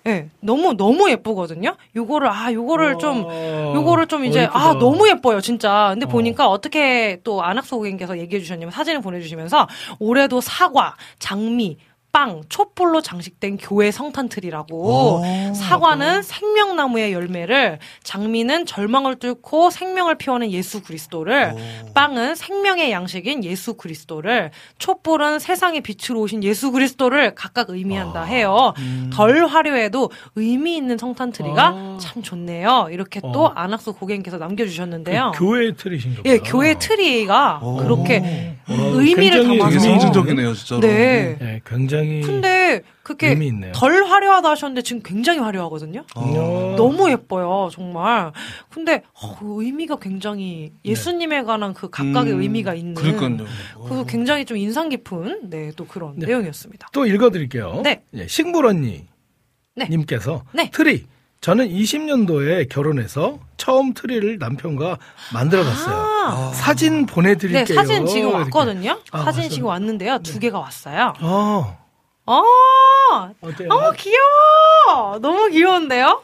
[0.06, 1.76] 예, 너무 너무 예쁘거든요.
[1.94, 4.72] 요거를 아 요거를 좀 어, 요거를 좀 이제 어, 아.
[4.78, 5.90] 너무 예뻐요 진짜.
[5.92, 6.08] 근데 어.
[6.08, 11.76] 보니까 어떻게 또 안학수 고객님께서 얘기해 주셨냐면 사진을 보내 주시면서 올해도 사과, 장미,
[12.12, 15.54] 빵, 촛불로 장식된 교회 성탄트리라고 오.
[15.54, 21.54] 사과는 생명나무의 열매를 장미는 절망을 뚫고 생명을 피워낸 예수 그리스도를
[21.94, 28.74] 빵은 생명의 양식인 예수 그리스도를 촛불은 세상의 빛으로 오신 예수 그리스도를 각각 의미한다 해요.
[29.12, 31.98] 덜 화려해도 의미 있는 성탄트리가 아.
[32.00, 32.88] 참 좋네요.
[32.90, 33.52] 이렇게 또 어.
[33.54, 35.32] 안학수 고객님께서 남겨주셨는데요.
[35.34, 36.50] 그 교회 트리신가 예, 보다.
[36.50, 37.76] 교회 트리가 오.
[37.76, 40.80] 그렇게 어, 의미를 담아서 되게 의미 상징적이네요, 진짜로.
[40.80, 41.36] 네.
[41.40, 43.72] 예, 굉장히 근데 그게 의미 있네요.
[43.72, 46.04] 덜 화려하다 하셨는데 지금 굉장히 화려하거든요.
[46.14, 46.74] 어.
[46.76, 48.32] 너무 예뻐요, 정말.
[48.70, 52.94] 근데 어, 그 의미가 굉장히 예수님에 관한 그 각각의 음, 의미가 있는.
[52.94, 53.46] 그러니까요.
[53.88, 56.26] 그 굉장히 좀 인상 깊은 네 또 그런 네.
[56.26, 56.88] 내용이었습니다.
[56.92, 57.80] 또 읽어드릴게요.
[57.84, 58.02] 네.
[58.14, 59.06] 예, 식물 언니
[59.76, 59.86] 네.
[59.88, 60.68] 님께서 네.
[60.70, 61.06] 트리
[61.40, 64.98] 저는 20년도에 결혼해서 처음 트리를 남편과
[65.32, 65.96] 만들어 봤어요.
[65.96, 67.64] 아, 사진 보내드릴게요.
[67.64, 68.34] 네 사진 지금.
[68.34, 69.00] 왔거든요.
[69.10, 69.48] 아, 사진.
[69.48, 70.18] 지금 왔는데요.
[70.18, 71.14] 두 개가 왔어요.
[71.20, 71.78] 어,
[72.30, 73.68] 어, 어때요?
[73.68, 75.18] 너무 귀여워.
[75.20, 76.22] 너무 귀여운데요?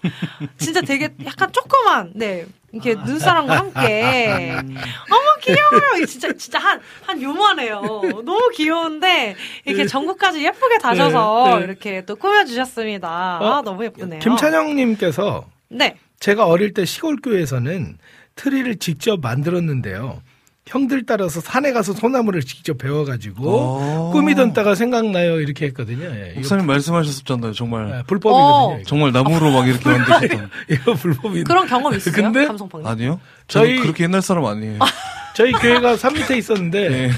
[0.57, 2.46] 진짜 되게 약간 조그만, 네.
[2.72, 4.52] 이렇게 눈사람과 함께.
[4.57, 6.07] 어머, 귀여워요.
[6.07, 7.80] 진짜, 진짜 한, 한 요만해요.
[8.24, 9.34] 너무 귀여운데,
[9.64, 11.64] 이렇게 전국까지 예쁘게 다져서 네, 네.
[11.64, 13.09] 이렇게 또 꾸며주셨습니다.
[13.09, 14.20] 아, 너무 예쁘네요.
[14.20, 15.96] 김찬영님께서 네.
[16.20, 17.98] 제가 어릴 때 시골 교회에서는
[18.36, 20.22] 트리를 직접 만들었는데요.
[20.67, 24.11] 형들 따라서 산에 가서 소나무를 직접 베어가지고 어.
[24.12, 26.05] 꾸미던 때가 생각나요 이렇게 했거든요.
[26.07, 27.89] 예, 목사님 말씀하셨었잖아요, 정말.
[27.99, 28.81] 예, 불법이거든요.
[28.81, 28.83] 어.
[28.85, 30.51] 정말 나무로 막 이렇게 만드셨던.
[30.69, 31.45] 이거 불법이.
[31.45, 32.25] 그런 경험 있으세요?
[32.25, 32.87] 근데 감성팡님?
[32.87, 33.21] 아니요?
[33.47, 34.81] 저희 저희- 그렇게 옛날 사람 아니에요.
[35.37, 37.11] 저희 교회가 산 밑에 있었는데 예.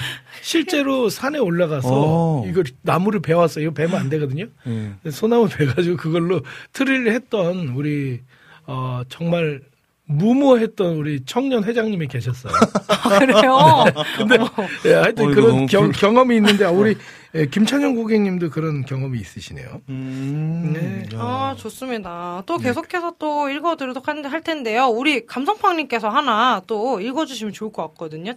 [0.42, 2.44] 실제로 산에 올라가서 어.
[2.46, 3.64] 이거 나무를 베왔어요.
[3.64, 4.44] 이거 베면 안 되거든요.
[4.66, 5.10] 예.
[5.10, 6.42] 소나무 베가지고 그걸로
[6.74, 8.20] 트리를 했던 우리
[8.66, 9.62] 어 정말
[10.10, 12.52] 무모했던 우리 청년 회장님이 계셨어요.
[12.88, 13.84] 아, 그래요?
[14.16, 14.38] 근데
[14.86, 16.96] 예, 하여튼 어, 그런 경, 불- 경험이 있는데 아, 우리
[17.34, 19.82] 예, 김찬영 고객님도 그런 경험이 있으시네요.
[19.90, 20.70] 음.
[20.72, 21.04] 네.
[21.14, 21.20] 야.
[21.20, 22.42] 아, 좋습니다.
[22.46, 24.86] 또 계속해서 또 읽어드리도록 할- 할 텐데요.
[24.86, 28.32] 우리 감성팡님께서 하나 또 읽어주시면 좋을 것 같거든요.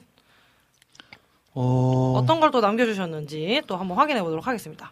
[1.53, 4.91] 어, 어떤 걸 또 남겨주셨는지 또 한번 확인해 보도록 하겠습니다.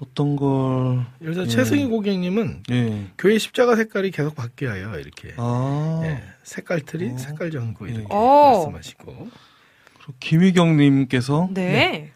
[0.00, 1.46] 어떤 걸, 여기서 예.
[1.46, 3.06] 최승희 고객님은 예.
[3.16, 4.98] 교회 십자가 색깔이 계속 바뀌어요.
[4.98, 6.02] 이렇게 아.
[6.04, 7.16] 예, 색깔 트리, 어.
[7.16, 8.70] 색깔 전구 이렇게 오.
[8.70, 9.28] 말씀하시고
[10.20, 12.12] 김희경님께서, 네.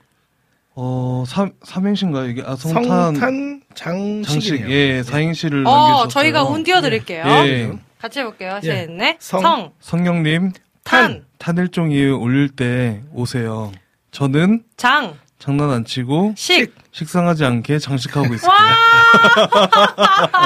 [0.75, 2.29] 어, 삼, 삼행시인가요?
[2.29, 3.15] 이게, 아, 성탄.
[3.15, 4.71] 성탄 장식, 장식이네요.
[4.71, 6.09] 예, 사행시를 어, 남겨주셨어요.
[6.09, 7.25] 저희가 운 띄워드릴게요.
[7.27, 7.73] 예.
[7.99, 8.61] 같이 해볼게요.
[8.63, 8.67] 예.
[8.67, 9.17] 셋, 넷.
[9.21, 9.43] 성.
[9.43, 10.53] 성, 성경님,
[10.85, 13.73] 탄, 탄일종이 울릴 때 오세요.
[14.13, 16.75] 저는 장, 장난 안 치고 식.
[16.93, 18.53] 식상하지 않게 장식하고 있습니다.
[18.53, 18.61] 와!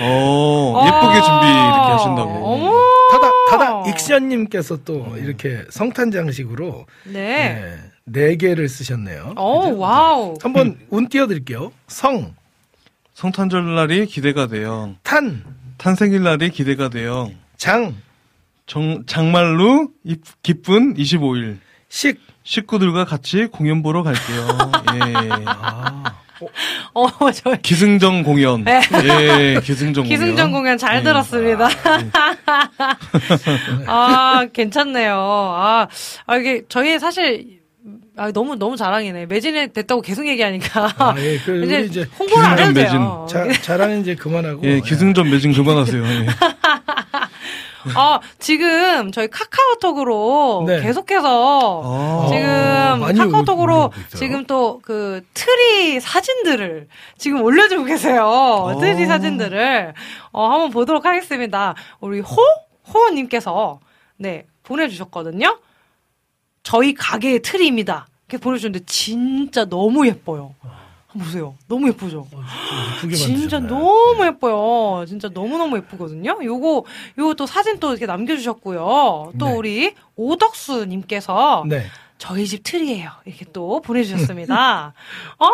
[0.00, 2.72] 어, 예쁘게 준비 이렇게 하신다고.
[3.10, 7.60] 다다 다다 익션님께서 또 이렇게 성탄 장식으로 네.
[7.60, 9.34] 네, 네 개를 쓰셨네요.
[9.36, 9.78] 오, 그죠?
[9.78, 10.34] 와우.
[10.40, 11.72] 한번 운 띄워드릴게요.
[11.88, 12.32] 성,
[13.14, 14.94] 성탄절 날이 기대가 돼요.
[15.02, 15.42] 탄,
[15.78, 17.28] 탄생일 날이 기대가 돼요.
[17.56, 17.96] 장,
[18.66, 20.14] 정, 장말로 이-
[20.44, 21.58] 기쁜 25일.
[21.88, 22.20] 식.
[22.44, 24.48] 식구들과 같이 공연 보러 갈게요.
[24.94, 25.28] 예.
[25.46, 26.02] 아,
[26.94, 28.64] 어, 저희 기승전 공연.
[28.64, 28.80] 네.
[29.04, 30.08] 예, 기승전 공연.
[30.08, 31.02] 기승전 공연 잘 네.
[31.04, 31.68] 들었습니다.
[33.86, 35.14] 아, 괜찮네요.
[35.16, 35.86] 아,
[36.26, 37.60] 아, 이게 저희 사실
[38.16, 39.26] 아, 너무 너무 자랑이네.
[39.26, 43.26] 매진이 됐다고 계속 얘기하니까 아, 예, 그 이제 이제 홍보를 안 해도 돼요.
[43.28, 44.60] 자, 자랑은 이제 그만하고.
[44.64, 46.04] 예, 기승전 매진 그만하세요.
[46.04, 46.26] 예.
[47.96, 50.80] 아, 지금 저희 카카오톡으로 네.
[50.82, 52.26] 계속해서 아.
[52.28, 53.92] 지금 카카오톡으로.
[54.16, 58.76] 지금 또 그 트리 사진들을 지금 올려주고 계세요.
[58.80, 59.94] 트리 사진들을
[60.32, 61.74] 어, 한번 보도록 하겠습니다.
[62.00, 62.36] 우리 호
[62.92, 63.80] 호님께서
[64.16, 65.58] 네 보내주셨거든요.
[66.62, 68.06] 저희 가게의 트리입니다.
[68.28, 70.54] 이렇게 보내주셨는데 진짜 너무 예뻐요.
[71.18, 71.54] 보세요.
[71.68, 72.26] 너무 예쁘죠?
[72.96, 73.58] 예쁘게 진짜.
[73.58, 75.04] 너무 예뻐요.
[75.06, 76.38] 진짜 너무너무 예쁘거든요.
[76.42, 76.84] 요거,
[77.18, 79.32] 요거 또 사진 또 이렇게 남겨주셨고요.
[79.38, 79.52] 또 네.
[79.54, 81.86] 우리 오덕수님께서 네.
[82.18, 83.10] 저희 집 트리예요.
[83.24, 84.54] 이렇게 또 보내주셨습니다.
[85.38, 85.48] 아,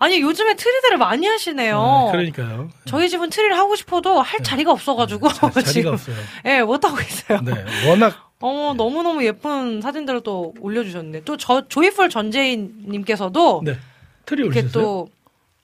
[0.00, 1.80] 아니 요즘에 트리들을 많이 하시네요.
[1.80, 2.70] 아, 그러니까요.
[2.86, 6.16] 저희 집은 트리를 하고 싶어도 할 자리가 없어가지고 자, 자리가 지금 없어요.
[6.44, 7.40] 예, 못 하고 있어요.
[7.42, 7.52] 네.
[7.88, 11.22] 워낙 어, 너무너무 예쁜 사진들을 또 올려주셨네.
[11.24, 13.76] 또 저, 조이풀 전재인님께서도 네.
[14.28, 14.68] 트리 이렇게.
[14.68, 15.08] 또,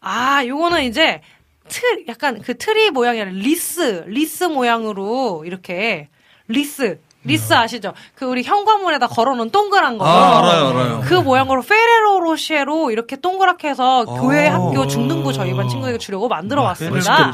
[0.01, 1.21] 아, 요거는 이제,
[1.69, 6.09] 트리, 약간 그 트리 모양이 아니라 리스, 리스 모양으로 이렇게,
[6.49, 7.95] 리스, 리스 아시죠?
[8.15, 10.05] 그 우리 현관문에다 걸어놓은 동그란 거.
[10.05, 11.01] 아, 알아요, 알아요.
[11.05, 14.21] 그 모양으로 페레로 로쉐로 이렇게 동그랗게 해서 아.
[14.21, 17.33] 교회 학교 중등부 저희 반 친구에게 주려고 만들어 아, 왔습니다.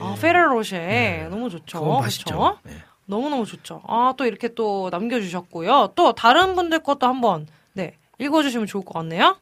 [0.00, 1.28] 아, 페레로 로쉐.
[1.30, 1.84] 너무 좋죠.
[2.00, 2.58] 맛있죠.
[2.62, 2.72] 네.
[3.04, 3.82] 너무너무 좋죠.
[3.86, 5.92] 아, 또 이렇게 또 남겨주셨고요.
[5.96, 9.36] 또 다른 분들 것도 한번, 네, 읽어주시면 좋을 것 같네요.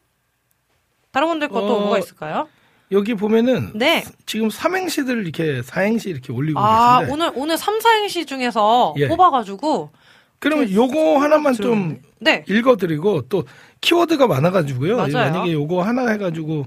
[1.10, 2.48] 다른 분들 것도 어, 뭐가 있을까요?
[2.90, 4.04] 여기 보면은 네.
[4.26, 9.08] 지금 삼행시들 이렇게 사행시 이렇게 올리고 아, 계신데 오늘, 오늘 3, 4행시 중에서 예.
[9.08, 9.90] 뽑아가지고.
[10.38, 12.44] 그러면 요거 하나만 좀 네.
[12.48, 13.44] 읽어드리고 또
[13.80, 14.96] 키워드가 많아가지고요.
[14.96, 15.12] 맞아요.
[15.12, 16.66] 만약에 요거 하나 해가지고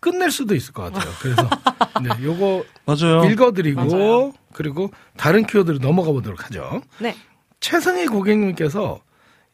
[0.00, 1.10] 끝낼 수도 있을 것 같아요.
[1.20, 1.48] 그래서
[2.02, 3.24] 네, 요거 맞아요.
[3.30, 4.32] 읽어드리고 맞아요.
[4.52, 6.82] 그리고 다른 키워드로 넘어가 보도록 하죠.
[6.98, 7.14] 네.
[7.60, 9.00] 최승희 고객님께서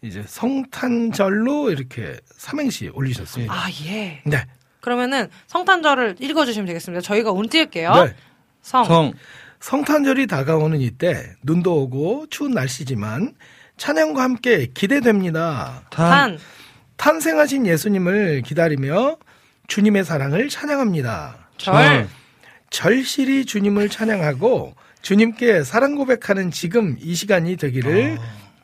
[0.02, 3.52] 이제 성탄절로 이렇게 삼행시 올리셨습니다.
[3.52, 4.20] 아, 예.
[4.26, 4.44] 네.
[4.80, 7.00] 그러면은 성탄절을 읽어주시면 되겠습니다.
[7.00, 7.94] 저희가 운 띄울게요.
[7.94, 8.14] 네.
[8.62, 8.84] 성.
[8.84, 9.12] 성.
[9.60, 13.34] 성탄절이 다가오는 이때 눈도 오고 추운 날씨지만
[13.76, 15.84] 찬양과 함께 기대됩니다.
[15.90, 16.10] 탄.
[16.10, 16.38] 탄.
[16.96, 19.18] 탄생하신 예수님을 기다리며
[19.68, 21.48] 주님의 사랑을 찬양합니다.
[21.58, 22.08] 절.
[22.70, 28.18] 절실히 주님을 찬양하고 주님께 사랑 고백하는 지금 이 시간이 되기를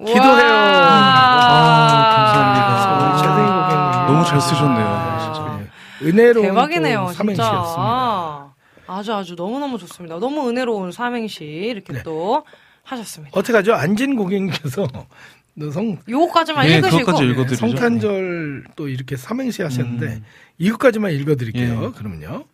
[0.07, 0.53] 기도해요.
[0.53, 3.17] 아, 감사합니다.
[3.19, 4.07] 최승희 고객님.
[4.07, 5.69] 너무 잘 쓰셨네요, 진짜.
[6.03, 7.65] 은혜로운 대박이네요, 또 삼행시였습니다.
[7.67, 8.49] 진짜.
[8.91, 10.19] 아주 아주 너무너무 좋습니다.
[10.19, 12.03] 너무 은혜로운 삼행시 이렇게 네.
[12.03, 12.45] 또
[12.85, 13.39] 하셨습니다.
[13.39, 13.75] 어떻게 하죠?
[13.75, 14.87] 안진 고객님께서
[15.55, 17.57] 너 성, 요거까지만 네, 읽으시고 읽어드리죠.
[17.57, 20.25] 성탄절 또 이렇게 삼행시 하셨는데 음.
[20.59, 21.85] 이것까지만 읽어드릴게요.
[21.85, 21.99] 예.
[21.99, 22.45] 그러면요.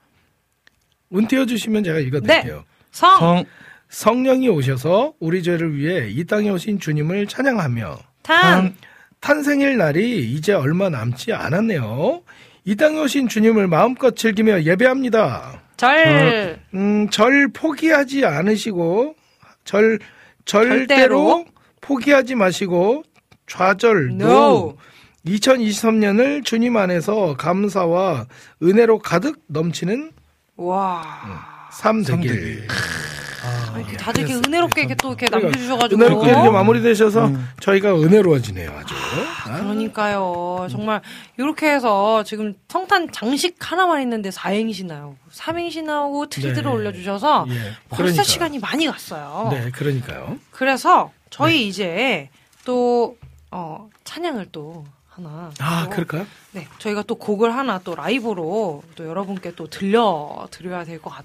[1.11, 2.65] 운 띄워주시면 제가 읽어드릴게요.
[2.91, 3.19] 성.
[3.19, 3.45] 성.
[3.89, 8.74] 성령이 오셔서 우리 죄를 위해 이 땅에 오신 주님을 찬양하며 탄.
[9.20, 12.22] 탄생일 날이 이제 얼마 남지 않았네요.
[12.64, 15.62] 이 땅에 오신 주님을 마음껏 즐기며 예배합니다.
[15.76, 16.61] 절.
[16.74, 19.14] 음, 절 포기하지 않으시고
[19.64, 19.99] 절
[20.45, 21.45] 절대로, 절대로
[21.80, 23.03] 포기하지 마시고
[23.47, 24.26] 좌절 No.
[24.26, 24.76] no.
[25.26, 28.26] 2023년을 주님 안에서 감사와
[28.62, 30.12] 은혜로 가득 넘치는
[30.57, 31.68] 와.
[31.72, 32.66] 삶삶 되길.
[33.45, 36.01] 아, 이렇게 다들 이렇게 은혜롭게 이렇게 또 이렇게 그러니까 남겨주셔가지고.
[36.03, 37.31] 은혜롭게 이렇게 마무리되셔서
[37.61, 38.95] 저희가 은혜로워지네요, 아주.
[39.47, 40.67] 아, 그러니까요.
[40.71, 41.01] 정말
[41.37, 46.69] 이렇게 해서 지금 성탄 장식 하나만 있는데 4행시 나오고 3행시 나오고 트리드를 네.
[46.71, 47.55] 올려주셔서 예,
[47.89, 48.23] 벌써 그러니까.
[48.23, 49.49] 시간이 많이 갔어요.
[49.53, 50.39] 네, 그러니까요.
[50.51, 51.63] 그래서 저희 네.
[51.65, 52.31] 이제
[52.65, 53.17] 또
[53.51, 55.51] 어, 찬양을 또 하나.
[55.61, 56.27] 아, 또 그럴까요?
[56.53, 61.25] 네, 저희가 또 곡을 하나 또 라이브로 또 여러분께 또 들려 드려야 될 것 같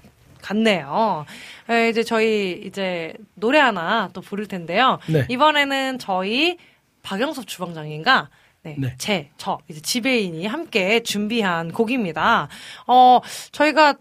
[0.62, 1.26] 네요.
[1.68, 4.98] 에, 이제 저희 이제 노래 하나 또 부를 텐데요.
[5.08, 5.26] 네.
[5.28, 6.58] 이번에는 저희
[7.02, 8.28] 박영섭 주방장님과
[8.62, 8.94] 네, 네.
[8.98, 12.48] 제, 저, 이제 지배인이 함께 준비한 곡입니다.
[12.86, 13.20] 어,
[13.52, 13.94] 저희가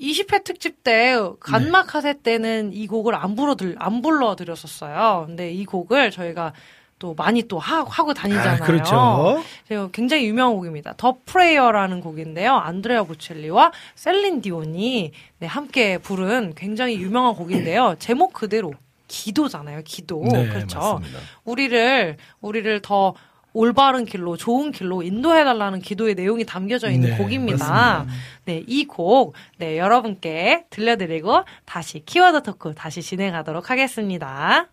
[0.00, 5.24] 20회 특집 때 간막 카세 때는 이 곡을 안 불러 안 불러 드렸었어요.
[5.26, 6.54] 근데 이 곡을 저희가
[7.00, 8.62] 또 많이 또 하, 고 다니잖아요.
[8.62, 9.42] 아, 그렇죠.
[9.66, 10.94] 그리고 굉장히 유명한 곡입니다.
[10.98, 12.54] The Prayer라는 곡인데요.
[12.54, 17.96] 안드레아 보첼리와 셀린 디온이 네, 함께 부른 굉장히 유명한 곡인데요.
[17.98, 18.72] 제목 그대로
[19.08, 19.80] 기도잖아요.
[19.84, 20.22] 기도.
[20.30, 20.78] 네, 그렇죠.
[20.78, 21.18] 맞습니다.
[21.44, 23.14] 우리를 우리를 더
[23.54, 28.06] 올바른 길로 좋은 길로 인도해 달라는 기도의 내용이 담겨져 있는 네, 곡입니다.
[28.44, 34.68] 네, 이 곡 네, 여러분께 들려드리고 다시 키워드 토크 다시 진행하도록 하겠습니다.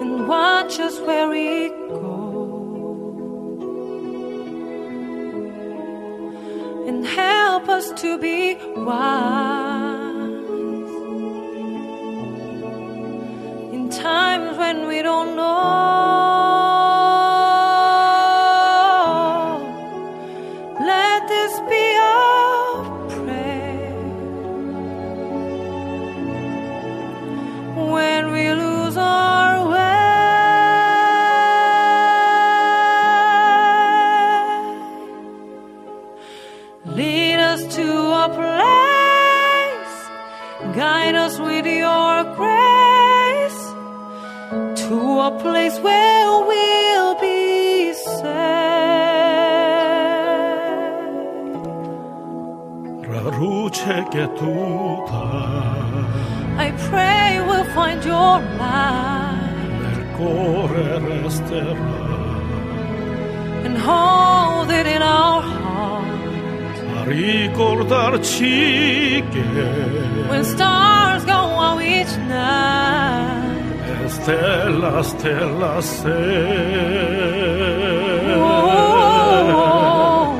[0.00, 2.12] And watch us where we go
[6.88, 10.22] and help us to be wise
[13.74, 16.21] in times when we don't know.
[45.26, 48.26] A place where we'll be safe.
[53.12, 54.54] La luce che tu
[55.06, 59.40] dai I pray we'll find your light.
[59.82, 62.10] Nel cuore resterà
[63.66, 66.76] and hold it in our heart.
[66.98, 68.56] a ricordarci
[69.32, 69.44] che
[70.30, 73.51] When stars go out each night,
[74.12, 76.32] stella, stella sei
[78.36, 80.34] oh,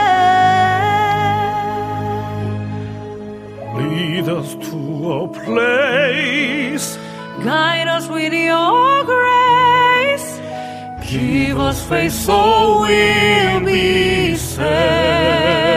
[3.79, 4.79] lead us to
[5.13, 6.99] a place.
[7.43, 8.96] Guide us with your.
[11.17, 15.77] Give us faith so we'll be saved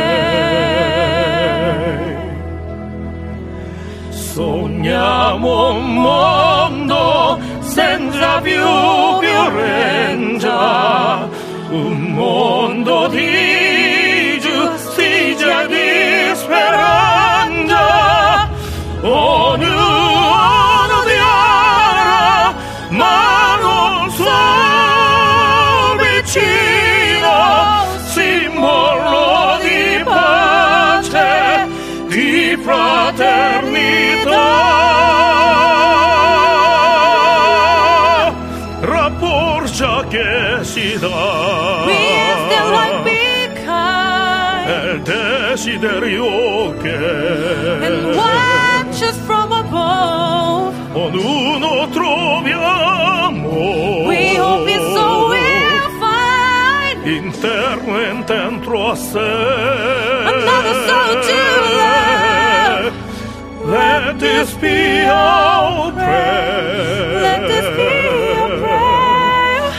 [4.12, 8.66] sogniamo un mondo senza più
[9.20, 10.58] violenza
[11.70, 13.49] un mondo di
[33.20, 34.48] fraternità
[38.82, 41.98] rapporgia che si dà We
[42.46, 46.96] still like be kind il desiderio and che
[48.16, 50.74] watch us from above.
[50.94, 53.50] ognuno troviamo
[54.08, 59.20] We hope it's so we'll find interno e dentro a sé
[60.30, 61.34] Another soul to
[61.76, 62.09] love.
[64.10, 67.22] Let this be our prayer.
[67.22, 69.70] Let this be your prayer.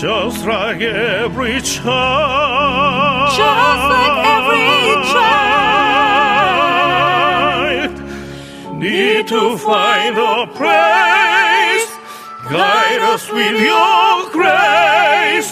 [0.00, 3.30] just like every child.
[3.38, 4.68] Just like every
[5.14, 5.52] child.
[8.80, 11.90] Need to find a place
[12.50, 15.50] guide us with your grace.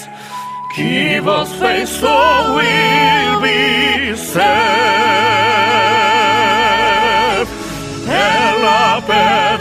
[0.74, 5.75] Give us faith so we'll be saved
[9.08, 9.56] e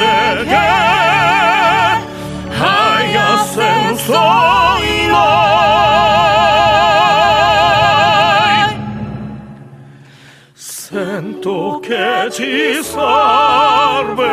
[4.37, 5.35] noi
[10.55, 14.25] sento che ci serve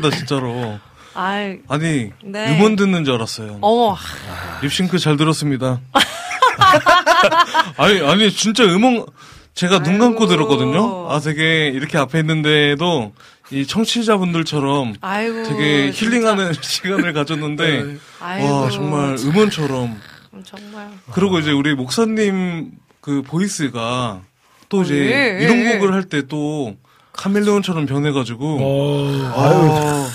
[0.00, 0.78] 대박이다, 진짜로.
[1.14, 2.52] 아이, 아니, 네.
[2.56, 3.58] 음원 듣는 줄 알았어요.
[3.60, 3.96] 어머,
[4.62, 5.80] 립싱크 잘 들었습니다.
[7.76, 9.06] 아니, 아니, 진짜 음원,
[9.54, 10.26] 제가 눈 감고 아이고.
[10.28, 11.10] 들었거든요.
[11.10, 13.12] 아, 되게 이렇게 앞에 있는데도
[13.50, 15.42] 이 청취자분들처럼 아이고.
[15.48, 16.06] 되게 진짜.
[16.16, 20.00] 힐링하는 시간을 가졌는데, 아이고, 와, 정말 음원처럼.
[20.44, 20.88] 정말.
[21.12, 22.70] 그리고 이제 우리 목사님
[23.00, 24.20] 그 보이스가
[24.68, 25.72] 또 이제 예, 예, 이런 예.
[25.78, 26.76] 곡을 할 때 또
[27.20, 30.06] 카멜레온처럼 변해가지고 어, 아, 아유,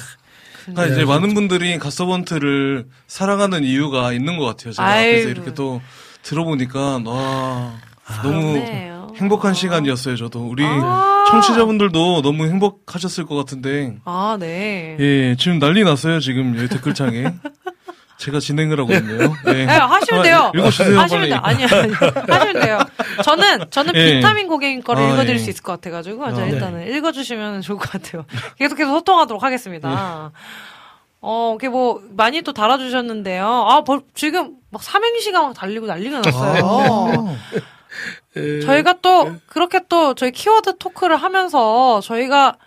[0.65, 4.73] 그러니까 이제 많은 분들이 갓서번트를 사랑하는 이유가 있는 것 같아요.
[4.73, 5.11] 제가 아이고.
[5.11, 5.81] 그래서 이렇게 또
[6.23, 7.73] 들어보니까 와
[8.23, 9.13] 너무 그렇네요.
[9.17, 10.15] 행복한 시간이었어요.
[10.15, 11.25] 저도 우리 아.
[11.29, 14.97] 청취자분들도 너무 행복하셨을 것 같은데 아, 네.
[14.99, 16.19] 예 지금 난리 났어요.
[16.19, 17.25] 지금 여기 댓글창에
[18.17, 19.35] 제가 진행을 하고 있네요.
[19.47, 19.51] 예.
[19.65, 20.51] 네, 하시면 돼요.
[20.55, 21.29] 읽어주세요 하시면.
[21.29, 21.39] 돼요.
[21.43, 21.95] 아니요, 아니요.
[22.27, 22.79] 하시면 돼요.
[23.23, 24.15] 저는, 저는 예.
[24.15, 25.39] 비타민 고객님 거를 아, 읽어드릴 예.
[25.39, 26.51] 수 있을 것 같아가지고, 아, 자, 네.
[26.51, 28.25] 일단은 읽어주시면 좋을 것 같아요.
[28.57, 30.31] 계속해서 소통하도록 하겠습니다.
[31.21, 33.45] 어, 이렇게 뭐, 많이 또 달아주셨는데요.
[33.45, 37.35] 아, 벌, 지금 막 삼행시가 막 달리고 난리가 났어요.
[38.37, 42.57] 에, 저희가 또, 그렇게 또 저희 키워드 토크를 하면서 저희가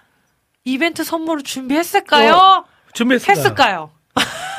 [0.65, 2.65] 이벤트 선물을 준비했을까요?
[2.93, 3.91] 준비했을까요?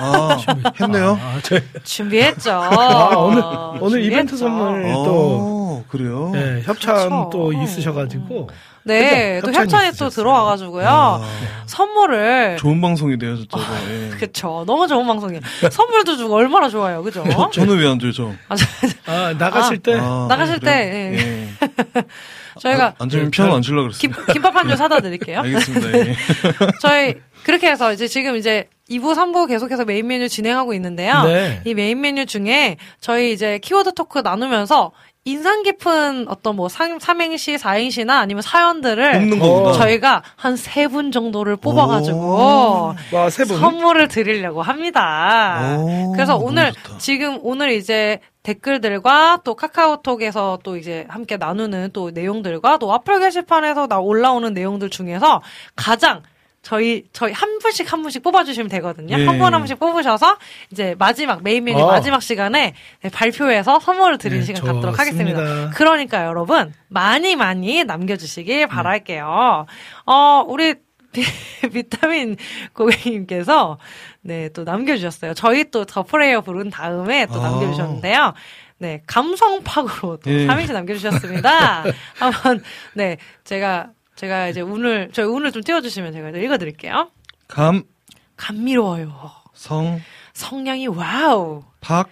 [0.02, 0.38] 아,
[0.80, 1.20] 했네요.
[1.22, 2.52] 아, 저, 준비했죠.
[2.52, 3.44] 아, 오늘
[3.82, 4.38] 오늘 이벤트 준비했죠.
[4.38, 6.32] 선물 또 어, 그래요.
[6.36, 7.30] 예, 협찬 그쵸.
[7.32, 8.50] 또 있으셔가지고
[8.84, 10.10] 네, 또 협찬이 협찬이 또 있으셨어요.
[10.10, 10.88] 들어와가지고요.
[10.88, 11.22] 아,
[11.66, 12.58] 선물을.
[12.58, 13.64] 좋은 방송이네요, 진짜로.
[13.90, 14.10] 예.
[14.18, 14.64] 그쵸.
[14.66, 15.42] 너무 좋은 방송이에요.
[15.70, 17.04] 선물도 주고 얼마나 좋아요.
[17.04, 17.24] 그죠?
[17.30, 18.34] 저, 저는 왜안 줘죠?
[18.48, 18.66] 아, 저-
[19.12, 20.76] 아, 나가실 때 아, 나가실 그래요?
[20.76, 21.18] 때, 예.
[21.18, 21.50] 예.
[22.62, 24.00] 저희가 안, 안 주면 피아노 안 주려고 그랬어요.
[24.02, 25.40] 김, 김밥 한 줄 사다 드릴게요.
[25.44, 25.98] 알겠습니다.
[26.00, 26.16] 예.
[26.82, 31.24] 저희, 그렇게 해서 이제 지금 이제 2부, 3부 계속해서 메인 메뉴 진행하고 있는데요.
[31.24, 31.62] 네.
[31.66, 34.92] 이 메인 메뉴 중에 저희 이제 키워드 토크 나누면서
[35.26, 39.74] 인상 깊은 어떤 뭐 삼, 삼행시, 사행시나 아니면 사연들을 어.
[39.74, 43.30] 저희가 한 세 분 정도를 뽑아가지고 와.
[43.60, 45.76] 선물을 드리려고 합니다.
[45.78, 46.72] 오, 그래서 오늘.
[46.98, 53.88] 지금 오늘 이제 댓글들과 또 카카오톡에서 또 이제 함께 나누는 또 내용들과 또 와플 게시판에서
[53.88, 55.42] 나 올라오는 내용들 중에서
[55.76, 56.24] 가장
[56.62, 59.18] 저희 저희 한 분씩 한 분씩 뽑아주시면 되거든요.
[59.18, 59.26] 예.
[59.26, 60.38] 한분 한 분씩 뽑으셔서
[60.72, 61.88] 이제 마지막 메인 메뉴 어.
[61.88, 65.32] 마지막 시간에 네, 발표해서 선물을 드리는 네, 시간 갖도록 좋습니다.
[65.40, 65.70] 하겠습니다.
[65.76, 69.66] 그러니까 여러분 많이 많이 남겨주시길 바랄게요.
[70.06, 70.76] 어 우리
[71.12, 71.24] 비,
[71.74, 72.36] 비타민
[72.74, 73.78] 고객님께서
[74.22, 75.34] 네 또 남겨주셨어요.
[75.34, 77.50] 저희 또 The Prayer 부른 다음에 또 아.
[77.52, 78.34] 남겨주셨는데요.
[78.80, 80.46] 네 감성팍으로 또 예.
[80.46, 81.84] 삼행시 남겨주셨습니다.
[82.20, 82.62] 한번
[82.94, 83.90] 네 제가
[84.20, 87.10] 제가 이제 운을 저희 운을 좀 띄워주시면 제가 읽어드릴게요.
[87.48, 87.84] 감,
[88.36, 89.14] 감미로워요.
[89.54, 90.02] 성,
[90.34, 91.64] 성량이 와우.
[91.80, 92.10] 팍.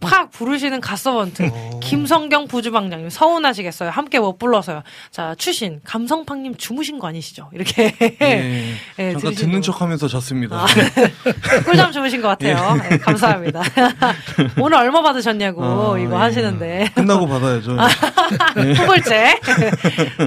[0.00, 1.50] 팍팍 부르시는 갓서번트
[1.80, 3.90] 김성경 부주방장님 서운하시겠어요.
[3.90, 4.82] 함께 못 불러서요.
[5.10, 7.50] 자 추신 감성팡님 주무신 거 아니시죠?
[7.52, 8.74] 이렇게 예.
[8.98, 9.34] 예, 잠깐.
[9.34, 10.56] 듣는 척 하면서 잤습니다.
[10.56, 10.66] 아,
[11.66, 12.76] 꿀잠 주무신 것 같아요.
[12.88, 13.62] 네, 감사합니다.
[14.60, 16.18] 오늘 얼마 받으셨냐고 아, 이거 예.
[16.18, 17.76] 하시는데 끝나고 받아야죠.
[18.76, 19.40] 후불제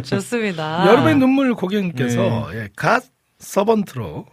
[0.03, 0.85] 좋습니다.
[0.87, 3.03] 여름의 눈물 고객님께서 예, 갓
[3.39, 4.25] 서번트로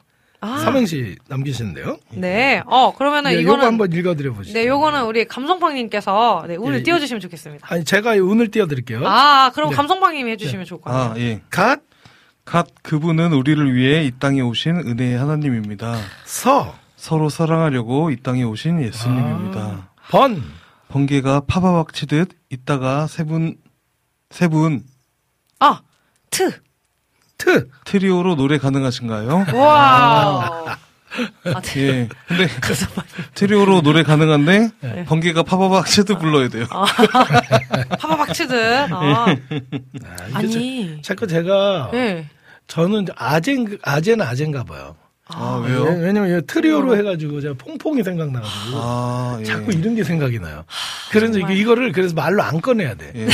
[0.44, 1.96] 아, 삼행시 남기시는데요.
[2.10, 2.62] 네.
[2.66, 4.58] 어 그러면은 예, 요거 이거는 한번 읽어 드려 보시죠.
[4.58, 7.66] 네 요거는 우리 감성팡 님께서 네, 운을 예, 띄워 주시면 좋겠습니다.
[7.70, 9.00] 아니 제가 운을 띄워 드릴게요.
[9.06, 9.76] 아 그럼 네.
[9.76, 11.12] 감성팡 님이 해 주시면 좋을 것 같아요.
[11.12, 11.40] 아, 예.
[11.48, 11.80] 갓,
[12.44, 15.96] 갓 그분은 우리를 위해 이 땅에 오신 은혜의 하나님입니다.
[16.26, 19.60] 서, 서로 사랑하려고 이 땅에 오신 예수님입니다.
[19.60, 19.88] 아.
[20.10, 20.42] 번,
[20.88, 23.56] 번개가 파바박 치듯 있다가 세 분,
[24.28, 24.84] 세분
[25.60, 25.80] 아
[26.30, 26.63] 트.
[27.38, 27.68] 트.
[27.84, 29.46] 트리오로 노래 가능하신가요?
[29.54, 30.76] 와.
[31.44, 31.78] 아, 트.
[31.78, 32.08] 예.
[32.26, 32.48] 근데
[33.34, 35.04] 트리오로 노래 가능한데 네.
[35.04, 36.66] 번개가 파바박 치듯 불러야 돼요.
[38.00, 38.92] 파바박치듯.
[38.92, 40.96] 아, 아, 이게 아니.
[41.02, 42.28] 자, 자꾸 제가 네.
[42.66, 44.96] 저는 아젠 아젠은 아젠가 봐요.
[45.28, 45.82] 아, 왜- 왜요?
[45.84, 49.44] 왜냐면 이거 트리오로 해가지고 제가 퐁퐁이 생각나가지고 아, 예.
[49.44, 50.64] 자꾸 이런 게 생각이 나요.
[51.10, 53.12] 그래서 이거를 그래서 말로 안 꺼내야 돼.
[53.14, 53.28] 예.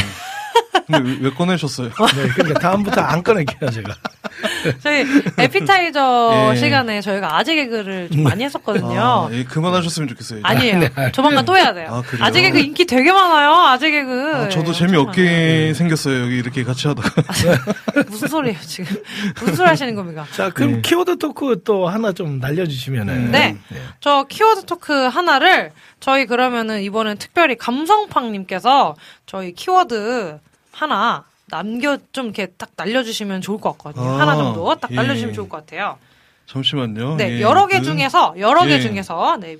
[0.90, 1.88] 근데 왜, 왜 꺼내셨어요?
[2.16, 3.94] 네, 그러니까 다음부터 안 꺼낼게요 제가.
[4.82, 5.04] 저희
[5.38, 6.56] 에피타이저 예.
[6.56, 9.00] 시간에 저희가 아재 개그를 좀 많이 했었거든요.
[9.00, 10.40] 아, 예, 그만하셨으면 좋겠어요.
[10.42, 10.88] 아니에요.
[11.12, 11.88] 조만간 또 해야 돼요.
[11.92, 12.24] 아, 그래요?
[12.24, 13.52] 아, 재 개그 인기 되게 많아요.
[13.52, 14.34] 아재 개그.
[14.36, 16.22] 아, 저도 재미없게 생겼어요.
[16.24, 17.22] 여기 이렇게 같이 하다가.
[17.22, 18.04] 많아요.
[18.08, 18.96] 무슨 소리예요, 지금?
[19.40, 20.26] 무슨 소리 하시는 겁니까?
[20.34, 20.80] 자, 그럼 네.
[20.82, 23.30] 키워드 토크 또 하나 좀 날려주시면은.
[23.30, 23.56] 네.
[24.00, 28.94] 저 키워드 토크 하나를 저희 그러면은 이번엔 특별히 감성팡님께서
[29.26, 30.38] 저희 키워드
[30.84, 34.08] 하나 남겨 좀 이렇게 딱 날려주시면 좋을 것 같거든요.
[34.08, 34.94] 아, 하나 정도 딱 예.
[34.94, 35.98] 날려주시면 좋을 것 같아요.
[36.46, 37.16] 잠시만요.
[37.16, 38.80] 네, 예, 여러 개 그- 중에서 여러 개 예.
[38.80, 39.56] 중에서 네,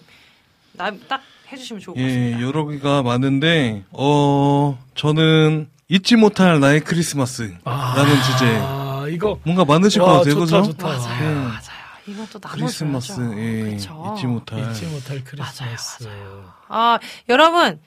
[0.73, 1.21] 남, 딱
[1.53, 2.39] 해주시면 좋을 것 같습니다.
[2.39, 8.59] 예, 여러 개가 많은데, 어, 저는 잊지 못할 나의 크리스마스라는 주제.
[8.63, 9.39] 아, 이거.
[9.45, 10.63] 뭔가 많으실 와, 것 같아요, 좋다, 그죠?
[10.73, 10.87] 좋다.
[10.87, 11.35] 맞아요, 예.
[11.35, 11.81] 맞아요.
[12.07, 13.41] 이것도 크리스마스, 나눠줘야죠.
[13.43, 14.15] 예, 그쵸?
[14.17, 14.71] 잊지 못할.
[14.71, 16.09] 잊지 못할 크리스마스.
[16.69, 16.99] 아,
[17.29, 17.79] 여러분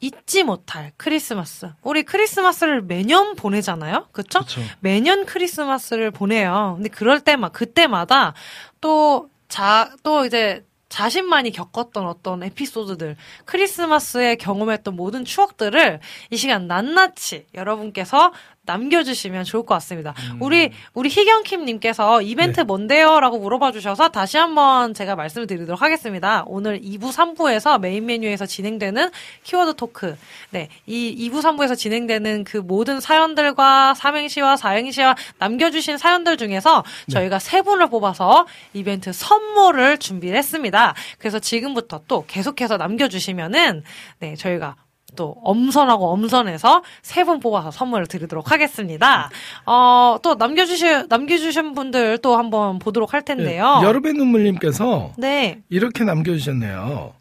[0.00, 1.70] 잊지 못할 크리스마스.
[1.82, 4.06] 우리 크리스마스를 매년 보내잖아요.
[4.12, 4.40] 그쵸?
[4.40, 4.60] 그쵸.
[4.80, 6.74] 매년 크리스마스를 보내요.
[6.76, 8.34] 근데 그럴 때만 그때마다
[8.80, 17.46] 또 자 또 이제 자신만이 겪었던 어떤 에피소드들, 크리스마스에 경험했던 모든 추억들을 이 시간 낱낱이
[17.54, 18.32] 여러분께서
[18.68, 20.14] 남겨주시면 좋을 것 같습니다.
[20.32, 20.42] 음.
[20.42, 22.64] 우리 우리 희경킴님께서 이벤트 네.
[22.64, 26.44] 뭔데요?라고 물어봐 주셔서 다시 한번 제가 말씀을 드리도록 하겠습니다.
[26.46, 29.10] 오늘 2부 3부에서 메인 메뉴에서 진행되는
[29.42, 30.16] 키워드 토크,
[30.50, 37.14] 네, 이 2부 3부에서 진행되는 그 모든 사연들과 삼행시와 사행시와 남겨주신 사연들 중에서 네.
[37.14, 40.94] 저희가 세 분을 뽑아서 이벤트 선물을 준비했습니다.
[41.18, 43.82] 그래서 지금부터 또 계속해서 남겨주시면은
[44.18, 44.76] 네 저희가
[45.18, 49.28] 또 엄선하고 엄선해서 세 분 뽑아서 선물을 드리도록 하겠습니다.
[49.66, 53.80] 어, 또 남겨주신, 남겨주신 분들 또 한번 보도록 할 텐데요.
[53.80, 55.60] 네, 여름의 눈물님께서 네.
[55.68, 57.12] 이렇게 남겨주셨네요.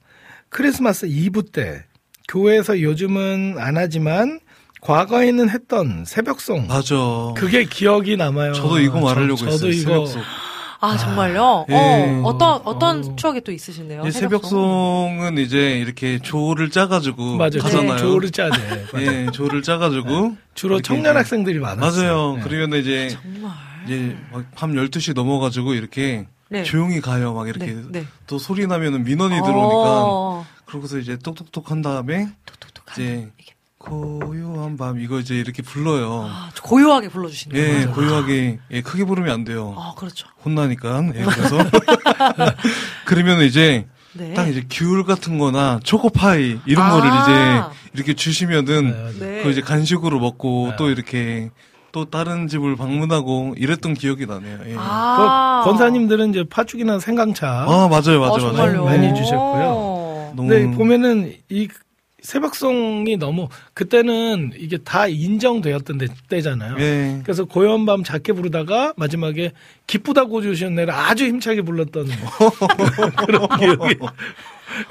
[0.49, 1.83] 크리스마스 2부 때
[2.29, 4.39] 교회에서 요즘은 안 하지만
[4.81, 6.95] 과거에는 했던 새벽송 맞아.
[7.35, 8.53] 그게 기억이 남아요.
[8.53, 9.57] 저도 이거 말하려고 저, 했어요.
[9.57, 10.21] 저도 이거 새벽송.
[10.79, 11.65] 아, 정말요?
[11.69, 11.73] 예.
[11.75, 13.15] 어, 어떤, 어떤 아우.
[13.15, 14.03] 추억이 또 있으신데요?
[14.05, 17.59] 이 새벽송은 이제 이렇게 조를 짜가지고 맞아요.
[17.61, 17.97] 가잖아요.
[17.97, 18.85] 조를 짜야 돼.
[19.25, 22.07] 예, 조를 짜가지고 주로 이렇게 청년 학생들이 많았어요.
[22.07, 22.35] 맞아요.
[22.37, 22.41] 네.
[22.43, 23.51] 그러면 이제 정말.
[23.85, 26.63] 이제 막밤 12시 넘어가지고 이렇게 네.
[26.63, 27.33] 조용히 가요.
[27.33, 28.05] 막 이렇게 네, 네.
[28.27, 33.53] 또 소리 나면은 민원이 들어오니까 어, 그러고서 이제 똑똑똑 한 다음에 톡톡톡 이제 이게.
[33.77, 36.27] 고요한 밤 이거 이제 이렇게 불러요.
[36.27, 37.91] 아, 고요하게 불러주시는 예, 거죠.
[37.93, 39.75] 고요하게 예, 크게 부르면 안 돼요.
[39.77, 40.27] 아, 그렇죠.
[40.43, 41.11] 혼나니까.
[41.15, 41.57] 예, 그래서
[43.05, 44.33] 그러면 이제 네.
[44.33, 46.91] 딱 이제 귤 같은 거나 초코파이 이런 아.
[46.91, 49.25] 거를 이제 이렇게 주시면은 네.
[49.25, 49.43] 네.
[49.43, 50.75] 그 이제 간식으로 먹고 네.
[50.77, 51.51] 또 이렇게
[51.91, 54.59] 또 다른 집을 방문하고 이랬던 기억이 나네요.
[54.67, 54.75] 예.
[54.77, 55.61] 아.
[55.63, 57.47] 그 권사님들은 이제 파죽이나 생강차.
[57.47, 58.39] 아, 맞아요, 맞아요, 어, 맞아요.
[58.39, 58.85] 정말요?
[58.85, 59.65] 많이 주셨고요.
[59.65, 60.33] 오.
[60.35, 61.67] 너무 근데 보면은 이
[62.27, 66.75] 새벽송이 너무 그때는 이게 다 인정되었던 때- 때잖아요.
[66.79, 67.21] 예.
[67.23, 69.53] 그래서 고요한 밤 작게 부르다가 마지막에
[69.87, 72.07] 기쁘다고 주신 내를 아주 힘차게 불렀던
[73.25, 73.95] 그런 기억이.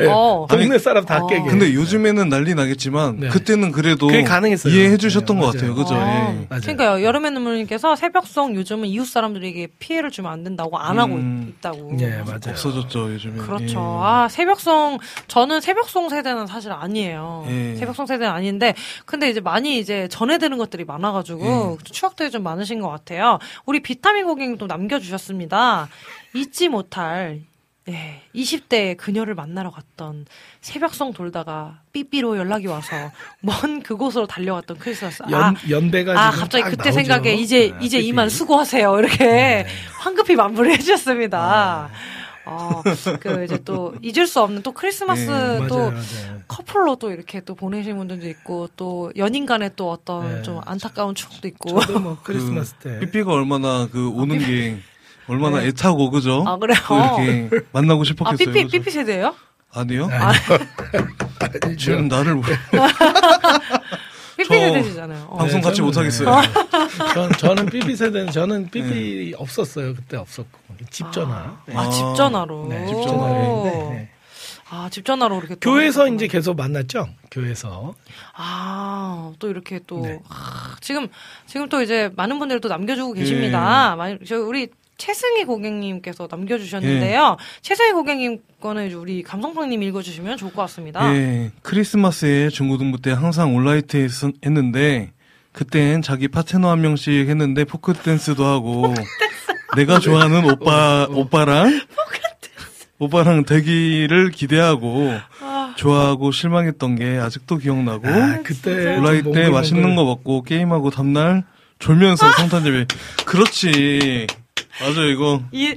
[0.01, 0.47] 예, 어.
[0.49, 1.27] 동네 사람 다 어.
[1.27, 1.49] 깨게.
[1.49, 3.29] 근데 요즘에는 난리 나겠지만 네.
[3.29, 4.73] 그때는 그래도 그게 가능했어요.
[4.75, 5.53] 이해해 주셨던 네, 것.
[5.53, 5.75] 같아요.
[5.75, 5.95] 그죠?
[5.95, 6.47] 아, 예.
[6.49, 6.61] 맞아요.
[6.63, 7.05] 그러니까요.
[7.05, 11.55] 여름의 눈물님께서 새벽송 요즘은 이웃 사람들에게 피해를 주면 안 된다고 안 하고 음.
[11.59, 11.97] 있다고.
[12.01, 12.39] 예, 맞아요.
[12.49, 13.39] 없어졌죠, 요즘에.
[13.39, 13.79] 그렇죠.
[13.79, 14.07] 예.
[14.07, 17.45] 아, 새벽송, 저는 새벽송 세대는 사실 아니에요.
[17.49, 17.77] 예.
[17.77, 18.75] 새벽송 세대는 아닌데,
[19.05, 21.85] 근데 이제 많이 이제 전해드는 것들이 많아 가지고, 예.
[21.93, 23.39] 추억들이 좀 많으신 것 같아요.
[23.65, 25.89] 우리 비타민 고객님도 남겨 주셨습니다.
[26.35, 27.41] 잊지 못할,
[27.89, 30.27] 네, 20대 그녀를 만나러 갔던
[30.61, 32.97] 새벽송 돌다가 삐삐로 연락이 와서
[33.41, 35.23] 먼 그곳으로 달려갔던 크리스마스.
[35.23, 36.93] 아, 연, 연배가 아, 갑자기 딱 그때 나오죠.
[37.01, 38.09] 생각에 이제, 네, 이제 삐삐.
[38.09, 38.99] 이만 수고하세요.
[38.99, 39.67] 이렇게 네.
[40.01, 41.91] 황급히 마무리 해 주셨습니다.
[42.49, 42.83] 어,
[43.21, 46.43] 그 이제 또 잊을 수 없는 또 크리스마스 예, 맞아요, 또 맞아요.
[46.47, 50.43] 커플로 또 이렇게 또 보내신 분들도 있고 또 연인 간에 또 어떤 네.
[50.43, 51.81] 좀 안타까운 추억도 있고.
[51.81, 54.79] 저도 뭐 크리스마스 때 삐삐가 얼마나 그 오는 게
[55.29, 56.45] 얼마나 애타고 그죠?
[56.47, 56.77] 아, 그래요?
[56.87, 58.37] 또 이렇게 만나고 아, 싶었겠어요.
[58.53, 58.79] 삐삐, 그죠?
[58.79, 59.35] 삐삐 세대예요?
[59.73, 60.09] 아니요?
[60.13, 60.33] 아,
[61.79, 62.45] 지금 나를 뭐-
[64.37, 65.27] 삐삐 저 세대시잖아요.
[65.31, 65.37] 어.
[65.39, 66.41] 방송 같이 저는, 못 하겠어요.
[66.41, 66.49] 네.
[67.15, 69.95] 전, 저는 삐삐 세대는 저는 삐삐 없었어요.
[69.95, 70.59] 그때 없었고
[70.91, 71.57] 집 전화.
[71.67, 71.75] 네.
[71.77, 72.67] 아, 아, 집 전화로.
[72.69, 73.03] 네, 집 오.
[73.07, 73.65] 전화로.
[73.95, 74.11] 네.
[74.69, 76.09] 아, 집 전화로 이렇게 또 교회에서.
[76.09, 77.09] 이제 계속 만났죠.
[77.31, 77.95] 교회에서.
[78.35, 80.19] 아, 또 이렇게 또, 네.
[80.29, 81.09] 아, 지금,
[81.47, 83.21] 지금 또 이제 많은 분들이 또 남겨 주고 예.
[83.21, 83.95] 계십니다.
[83.97, 84.69] 많이- 저 우리
[84.99, 87.37] 최승희 고객님께서 남겨주셨는데요.
[87.39, 87.45] 예.
[87.63, 91.15] 최승희 고객님 거는 이제 우리 감성팡님 읽어주시면 좋을 것 같습니다.
[91.15, 94.11] 예, 크리스마스에 중고등부 때 항상 온라이트 했,
[94.45, 95.13] 했는데
[95.53, 98.95] 그땐 자기 파트너 한 명씩 했는데 포크 댄스도 하고
[99.77, 101.81] 내가 좋아하는 오빠 오빠랑
[102.99, 105.75] 오빠랑 되기를 기대하고 아.
[105.77, 109.51] 좋아하고 실망했던 게 아직도 기억나고 아, 그때 온라이트 때.
[109.51, 111.45] 맛있는 거 먹고 게임하고 다음날
[111.79, 112.87] 졸면서 성탄 예배
[113.27, 114.27] 그렇지
[114.81, 115.77] 맞아 이거 이,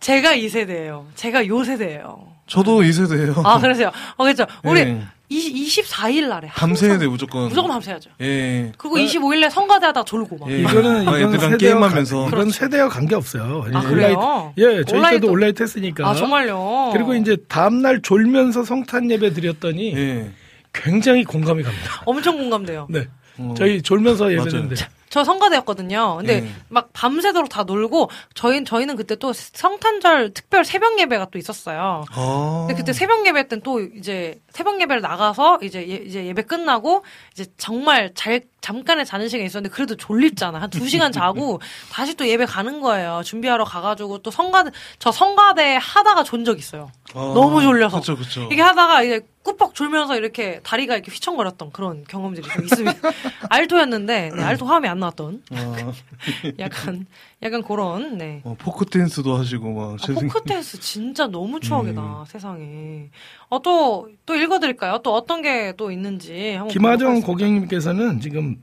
[0.00, 1.06] 제가 이 세대예요.
[1.14, 2.28] 제가 요 세대예요.
[2.46, 3.90] 저도 이 세대예요 아, 그러세요.
[4.16, 4.46] 어, 그렇죠.
[4.64, 5.02] 우리 예.
[5.30, 6.48] 20, 24일 날에.
[6.48, 8.10] 밤새야 돼 무조건 무조건 밤새야죠.
[8.22, 10.50] 예 그리고 25일 날 성가대 하다 졸고 막.
[10.50, 10.60] 예.
[10.60, 12.16] 이거는 아, 이건 애들이랑 세대와 게임하면서.
[12.16, 12.50] 관- 이건 그렇죠.
[12.52, 13.66] 세대와 관계 없어요.
[13.74, 14.54] 아, 그래요?
[14.56, 16.08] 예, 저희 온라이트- 때도 온라이트 했으니까.
[16.08, 16.90] 아, 정말요?
[16.94, 20.30] 그리고 이제 다음 날 졸면서 성탄 예배 드렸더니 예.
[20.72, 22.02] 굉장히 공감이 갑니다.
[22.06, 22.86] 엄청 공감돼요.
[22.88, 23.08] 네.
[23.36, 23.54] 어.
[23.58, 24.38] 저희 졸면서 맞아요.
[24.40, 24.76] 예배드리는데
[25.10, 26.16] 저 성가대였거든요.
[26.18, 26.48] 근데 예.
[26.68, 32.04] 막 밤새도록 다 놀고 저희 저희는 그때 또 성탄절 특별 새벽 예배가 또 있었어요.
[32.10, 32.64] 아.
[32.66, 37.04] 근데 그때 새벽 예배 때는 또 이제 새벽 예배를 나가서 이제 예, 이제 예배 끝나고
[37.32, 40.60] 이제 정말 잘 잠깐의 자는 시간이 있었는데 그래도 졸립잖아.
[40.60, 41.60] 한 두 시간 자고
[41.92, 43.22] 다시 또 예배 가는 거예요.
[43.24, 46.90] 준비하러 가가지고 또 성가대 저 성가대 하다가 존 적 있어요.
[47.14, 48.00] 아, 너무 졸려서.
[48.00, 48.48] 그쵸, 그쵸.
[48.52, 52.98] 이게 하다가 이제 꾸벅 졸면서 이렇게 다리가 이렇게 휘청거렸던 그런 경험들이 좀 있습니다.
[53.48, 55.92] 알토였는데 네, 알토 화음이 안 나왔던 아,
[56.58, 57.06] 약간
[57.42, 58.40] 약간 그런 네.
[58.44, 59.92] 어, 포크 댄스도 하시고 막.
[59.94, 62.24] 아, 제 생- 포크 댄스 진짜 너무 추억이다 음.
[62.26, 63.10] 세상에.
[63.48, 65.00] 어또또 읽어드릴까요?
[65.04, 67.20] 또 어떤 게 또 있는지 한번 김하정.
[67.20, 68.56] 고객님께서는 지금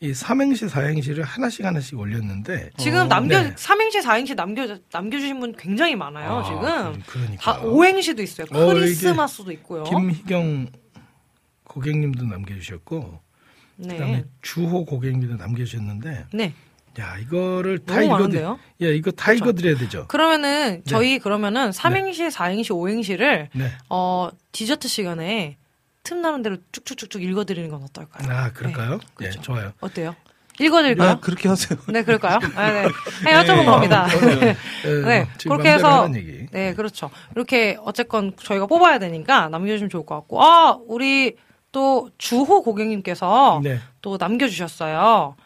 [0.00, 3.52] 이 삼행시 사행시를 하나씩 하나씩 올렸는데 지금 남겨 네.
[3.56, 6.38] 삼행시 사행시 남겨 남겨주신 분 굉장히 많아요.
[6.38, 8.46] 아, 지금 그러니까 다 오행시도 있어요.
[8.52, 9.84] 어, 크리스마스도 있고요.
[9.84, 10.68] 김희경
[11.64, 13.20] 고객님도 남겨주셨고
[13.82, 16.52] 그다음에 네, 주호 고객님도 남겨주셨는데 네.
[16.98, 18.58] 야 이거를 다 너무 읽어드 많은데요?
[18.82, 20.06] 야 이거 다 읽어 드려야 되죠.
[20.08, 23.72] 그러면은 저희 그러면은 삼행시, 사행시, 오행시를 네.
[23.88, 25.56] 어 디저트 시간에
[26.02, 28.28] 틈 나는 대로 쭉쭉쭉쭉 읽어 드리는 건 어떨까요?
[28.30, 28.98] 아 그럴까요?
[28.98, 29.40] 네, 그렇죠.
[29.42, 29.72] 좋아요.
[29.80, 30.16] 어때요?
[30.60, 31.10] 읽어드릴까요?
[31.10, 31.78] 아, 그렇게 하세요.
[31.88, 32.38] 네, 그럴까요?
[32.56, 32.88] 아, 네.
[33.22, 34.06] 그냥 여쭤본 겁니다.
[34.06, 34.56] 네.
[35.04, 36.46] 네, 지금 그렇게 맘대로 해서 얘기.
[36.50, 37.10] 네, 그렇죠.
[37.36, 41.36] 이렇게 어쨌건 저희가 뽑아야 되니까 남겨주시면 좋을 것 같고, 아, 우리
[41.70, 43.78] 또 주호 고객님께서 네.
[44.02, 45.36] 또 남겨주셨어요.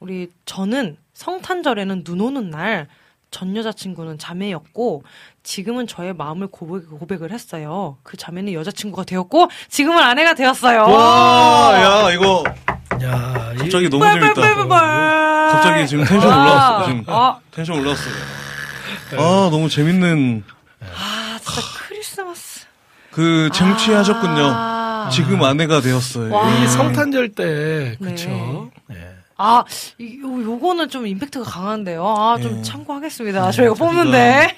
[0.00, 2.88] 우리 저는 성탄절에는 눈 오는 날
[3.30, 5.02] 전 여자친구는 자매였고
[5.42, 7.96] 지금은 저의 마음을 고백, 고백을 했어요.
[8.04, 10.82] 그 자매는 여자친구가 되었고 지금은 아내가 되었어요.
[10.84, 12.44] 와, 야, 이거
[13.02, 14.34] 야, 이- 갑자기 너무 재밌다.
[14.34, 14.68] 뻘뻘뻘뻘.
[15.50, 16.86] 갑자기 지금 텐션 아, 올라왔어.
[16.86, 18.14] 지금 아, 텐션 올라왔어요.
[19.18, 20.44] 아, 너무 재밌는
[20.80, 22.66] 아, 진짜 크리스마스.
[23.10, 24.44] 그 쟁취하셨군요.
[24.46, 25.08] 아.
[25.12, 26.32] 지금 아내가 되었어요.
[26.32, 26.48] 와.
[26.54, 28.10] 이 성탄절 때 네.
[28.10, 28.28] 그쵸?
[28.28, 28.70] 네.
[29.36, 29.64] 아,
[29.98, 32.06] 이- 요, 요거는 좀 임팩트가 강한데요.
[32.06, 32.62] 아, 좀 예.
[32.62, 33.50] 참고하겠습니다.
[33.50, 34.56] 저희가 뽑는데.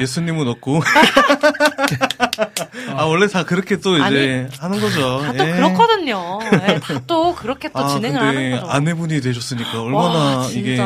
[0.00, 0.80] 예수님은 없고.
[2.96, 5.20] 아, 원래 다 그렇게 또 이제 하는 거죠.
[5.20, 5.52] 다 또 예.
[5.52, 6.38] 그렇거든요.
[6.68, 8.66] 예, 다또 그렇게 또 아, 진행을 하는 거죠.
[8.70, 10.76] 아내분이 되셨으니까 얼마나 와, 이게.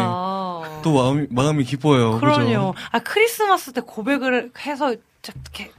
[0.82, 2.18] 또 마음이, 마음이 기뻐요.
[2.20, 2.44] 그럼요.
[2.44, 2.74] 그죠?
[2.92, 4.94] 아, 크리스마스 때 고백을 해서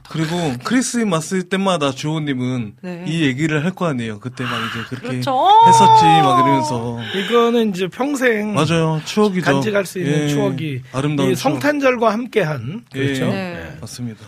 [0.08, 3.04] 그리고 크리스마스 때마다 주호님은 네.
[3.08, 4.20] 이 얘기를 할 거 아니에요.
[4.20, 5.32] 그때 막 이제 그렇게 그렇죠.
[5.66, 9.00] 했었지 막 이러면서 이거는 이제 평생 맞아요.
[9.04, 9.44] 추억이죠.
[9.44, 10.28] 간직할 수 있는 예.
[10.28, 11.52] 추억이 아름다운 이 추억.
[11.54, 13.24] 성탄절과 함께한 그렇죠.
[13.26, 13.30] 예.
[13.30, 13.76] 네.
[13.80, 14.20] 맞습니다.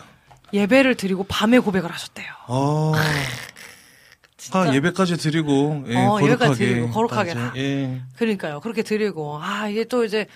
[0.53, 2.27] 예배를 드리고 밤에 고백을 하셨대요.
[2.47, 2.91] 아,
[4.51, 7.35] 아 예배까지 드리고 예, 어, 예배까지 거룩하게 드리고 거룩하게.
[7.55, 8.01] 예.
[8.17, 8.59] 그러니까요.
[8.61, 10.27] 그렇게 드리고 아 이게 또 이제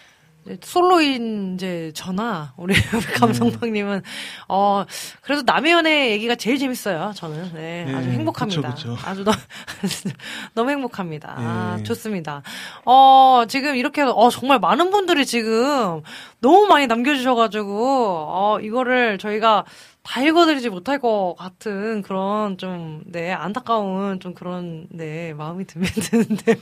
[0.61, 2.73] 솔로인 이제 저나 우리
[3.19, 4.01] 감성방님은
[4.47, 4.85] 어
[5.21, 7.11] 그래도 남의 연애 얘기가 제일 재밌어요.
[7.15, 8.73] 저는 네, 예, 아주 행복합니다.
[8.73, 9.07] 그쵸, 그쵸.
[9.07, 9.37] 아주 너무
[10.53, 11.33] 너무 행복합니다.
[11.37, 11.83] 아, 예.
[11.83, 12.41] 좋습니다.
[12.85, 16.01] 어 지금 이렇게 어 정말 많은 분들이 지금
[16.39, 19.65] 너무 많이 남겨주셔가지고 어 이거를 저희가
[20.07, 26.55] 다 읽어드리지 못할 것 같은 그런 좀, 네, 안타까운 좀 그런, 네, 마음이 들- 드는데요.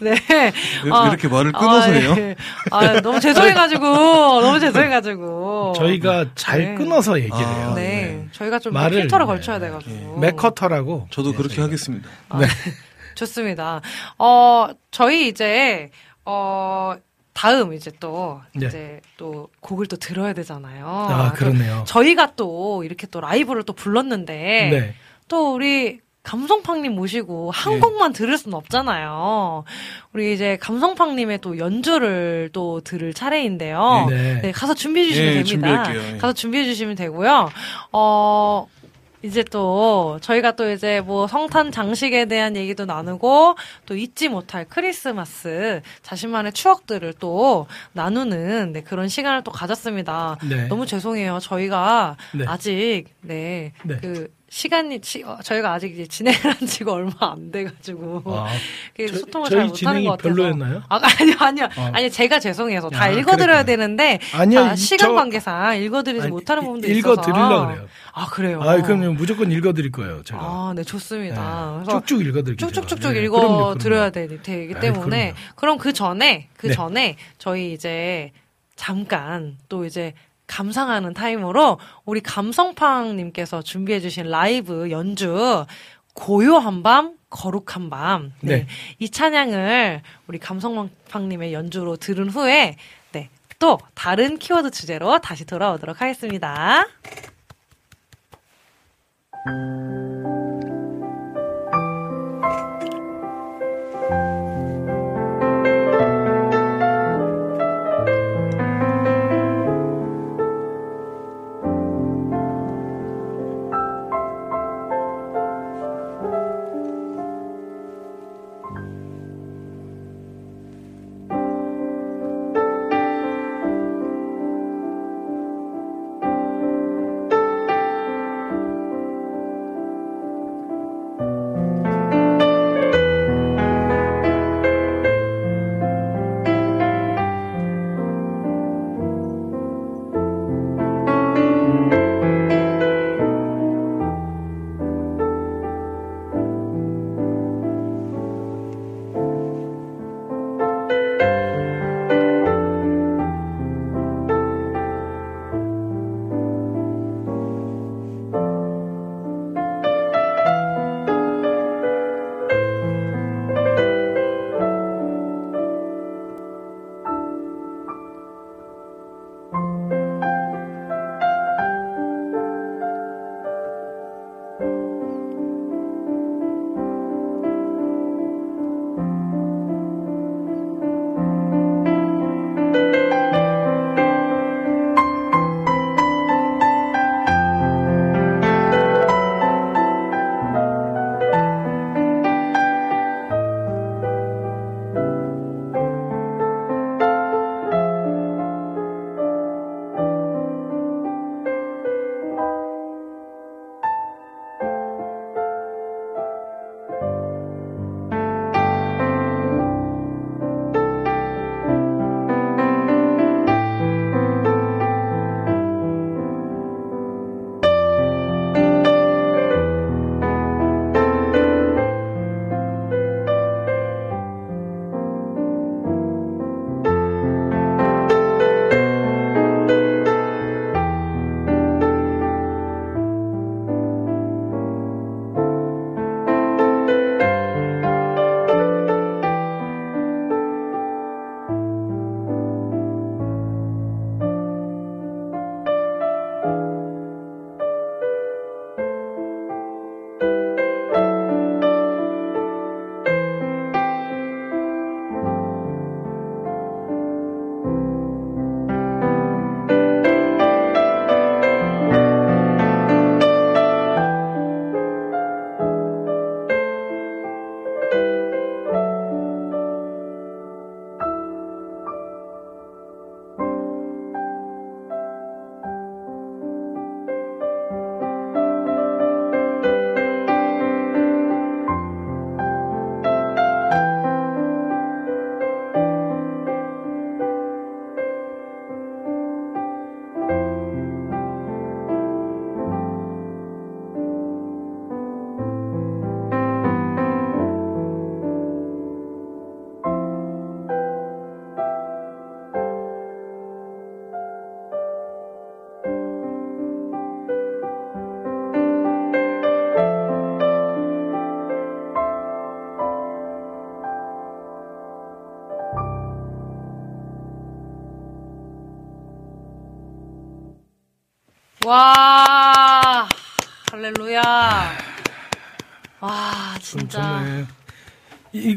[0.00, 0.12] 네.
[0.82, 2.14] 왜, 아, 왜 이렇게 말을 끊어서 아, 해요?
[2.14, 2.34] 네.
[2.70, 3.84] 아, 너무 죄송해가지고,
[4.40, 5.74] 너무 죄송해가지고.
[5.76, 6.74] 저희가 잘 네.
[6.76, 7.72] 끊어서 얘기를 아, 해요.
[7.76, 7.82] 네.
[7.82, 8.28] 네.
[8.32, 9.32] 저희가 좀 말을, 필터를 네.
[9.32, 10.18] 걸쳐야 돼가지고.
[10.20, 11.64] 맥커터라고 저도 네, 그렇게 저희가.
[11.66, 12.08] 하겠습니다.
[13.16, 13.82] 좋습니다.
[14.18, 15.90] 어, 저희 이제,
[16.24, 16.94] 어,
[17.32, 18.66] 다음 이제 또, 네.
[18.66, 20.86] 이제 또 곡을 또 들어야 되잖아요.
[20.86, 21.84] 아 그러네요.
[21.86, 24.94] 저희가 또 이렇게 또 라이브를 또 불렀는데, 네.
[25.28, 27.80] 또 우리 감성팡님 모시고 한 네.
[27.80, 29.64] 곡만 들을 순 없잖아요.
[30.12, 34.06] 우리 이제 감성팡님의 또 연주를 또 들을 차례인데요.
[34.08, 34.40] 네.
[34.40, 36.12] 네, 가서 준비해 주시면 예, 됩니다.
[36.14, 36.18] 예.
[36.18, 37.50] 가서 준비해 주시면 되고요.
[37.92, 38.68] 어,
[39.22, 45.80] 이제 또 저희가 또 이제 뭐 성탄 장식에 대한 얘기도 나누고 또 잊지 못할 크리스마스
[46.02, 50.38] 자신만의 추억들을 또 나누는 네, 그런 시간을 또 가졌습니다.
[50.48, 50.66] 네.
[50.66, 51.38] 너무 죄송해요.
[51.40, 52.44] 저희가 네.
[52.46, 53.96] 아직 네, 네.
[53.98, 58.48] 그 시간이 치- 어, 저희가 아직 이제 진행을 한 지가 얼마 안 돼가지고 아,
[58.94, 60.82] 그 저- 소통을 잘 못하는 것 같아서 별로였나요?
[60.90, 61.90] 아, 아니요 아니요 어.
[61.94, 63.64] 아니 제가 죄송해서 다 아, 읽어드려야 그랬구나.
[63.64, 67.88] 되는데 아니요, 시간 저- 관계상 읽어드리지 아니, 못하는 이- 부분도 읽어드리려고 있어서 그래요.
[68.12, 68.60] 아 그래요.
[68.62, 70.38] 아, 그럼 무조건 읽어드릴 거예요, 제가.
[70.42, 71.84] 아, 네 좋습니다.
[71.86, 71.90] 네.
[71.90, 72.68] 쭉쭉 읽어드릴게요.
[72.72, 73.12] 쭉쭉쭉쭉.
[73.14, 73.78] 네, 읽어 그럼요, 그럼요.
[73.78, 75.56] 드려야 되기 아이, 때문에 그럼요.
[75.56, 76.74] 그럼 그 전에 그 네.
[76.74, 78.32] 전에 저희 이제
[78.76, 80.12] 잠깐 또 이제
[80.52, 85.64] 감상하는 타임으로 우리 감성팡님께서 준비해주신 라이브 연주
[86.12, 88.56] 고요한 밤 거룩한 밤 네.
[88.56, 88.66] 네.
[88.98, 92.76] 이 찬양을 우리 감성팡님의 연주로 들은 후에
[93.12, 93.30] 네.
[93.58, 96.86] 또 다른 키워드 주제로 다시 돌아오도록 하겠습니다.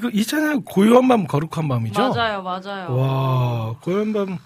[0.06, 2.10] 이- 이거 이 찬양 고요한 밤 거룩한 밤이죠?
[2.14, 2.96] 맞아요, 맞아요.
[2.96, 4.38] 와 고요한 밤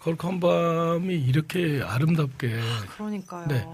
[0.00, 2.58] 거룩한 밤이 이렇게 아름답게
[2.96, 3.46] 그러니까요.
[3.48, 3.66] 네.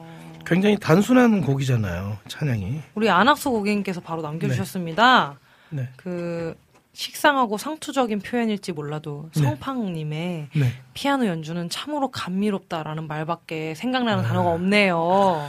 [0.47, 2.81] 굉장히 단순한 곡이잖아요 찬양이.
[2.94, 5.39] 우리 안학수 고객님께서 바로 남겨주셨습니다.
[5.70, 5.89] 네.
[5.97, 6.55] 그
[6.94, 9.43] 식상하고 상투적인 표현일지 몰라도 네.
[9.43, 10.73] 성팡님의 네.
[10.94, 14.27] 피아노 연주는 참으로 감미롭다라는 말밖에 생각나는 아.
[14.27, 15.48] 단어가 없네요.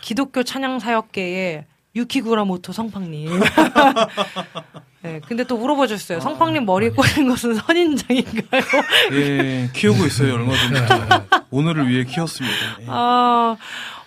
[0.00, 3.28] 기독교 찬양 사역계의 유키구라모토 성팡님.
[5.02, 6.20] 네, 근데 또 물어봐 주셨어요.
[6.20, 8.62] 성팡님 머리에 꽂은 것은 선인장인가요?
[9.12, 11.44] 예, 키우고 있어요, 얼마 전부터.
[11.50, 12.56] 오늘을 위해 키웠습니다.
[12.82, 12.84] 예.
[12.86, 13.56] 아,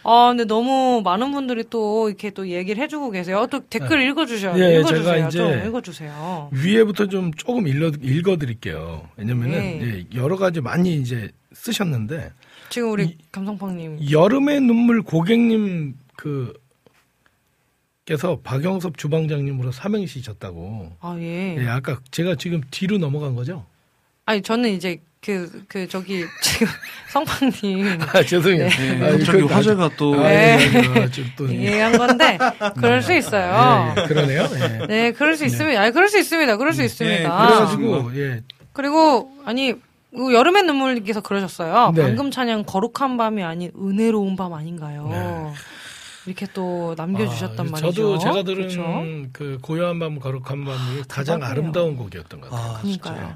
[0.03, 3.45] 아, 근데 너무 많은 분들이 또 이렇게 또 얘기를 해주고 계세요.
[3.51, 4.57] 또 댓글 읽어주셔요.
[4.63, 5.03] 예, 읽어주세요.
[5.03, 6.49] 제가 이제 좀 읽어주세요.
[6.53, 9.09] 위에부터 좀 조금 읽어, 읽어드릴게요.
[9.17, 9.81] 왜냐면은 네.
[9.81, 12.31] 예, 여러 가지 많이 이제 쓰셨는데
[12.69, 13.99] 지금 우리 이- 감성팡님.
[14.11, 16.53] 여름의 눈물 고객님 그
[18.06, 20.91] 께서 박영섭 주방장님으로 삼행시셨다고.
[21.02, 21.57] 아, 예.
[21.57, 23.65] 예, 아까 제가 지금 뒤로 넘어간 거죠?
[24.27, 26.68] 아니, 저는 이제 그, 그, 저기, 지금
[27.10, 27.99] 성팡님.
[28.14, 28.65] 아, 죄송해요.
[28.80, 30.60] 예, 아, 갑자기 이거 화제가 또 아, 네.
[30.72, 32.38] 예, 아, 좀 또, 예, 얘기한 건데,
[32.77, 33.95] 그럴 수 있어요.
[33.98, 34.48] 예, 그러네요.
[34.53, 34.86] 예.
[34.86, 35.82] 네, 그럴 수 있습니다.
[35.82, 36.57] 아니, 그럴 수 있습니다.
[36.57, 37.48] 그럴 수 있습니다.
[37.48, 39.73] 그래가지고 예, 그리고, 아니,
[40.15, 41.91] 그 여름의 눈물님께서 그러셨어요.
[41.95, 42.03] 네.
[42.03, 45.53] 방금 찬양 거룩한 밤이 아닌 은혜로운 밤 아닌가요?
[46.26, 47.69] 이렇게 또 남겨주셨단 네.
[47.69, 47.91] 아, 말이죠.
[47.91, 49.30] 저도 제가 들은 그렇죠?
[49.31, 51.52] 그 고요한 밤 거룩한 밤이 가장 대박이에요.
[51.52, 52.72] 아름다운 곡이었던 것 같아요.
[52.72, 53.35] 아, 그러니까요.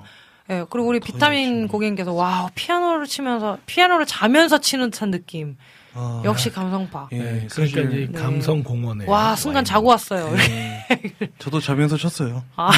[0.51, 5.57] 예, 그리고 우리 비타민 고객님께서 와 피아노를 치면서 피아노를 자면서 치는 듯한 느낌.
[5.93, 7.09] 아, 역시 감성파.
[7.11, 8.19] 예, 네, 그러니까 이제 네.
[8.19, 10.35] 감성 공원에 와 순간 자고 왔어요.
[10.37, 12.43] 예, 저도 자면서 쳤어요.
[12.55, 12.71] 아,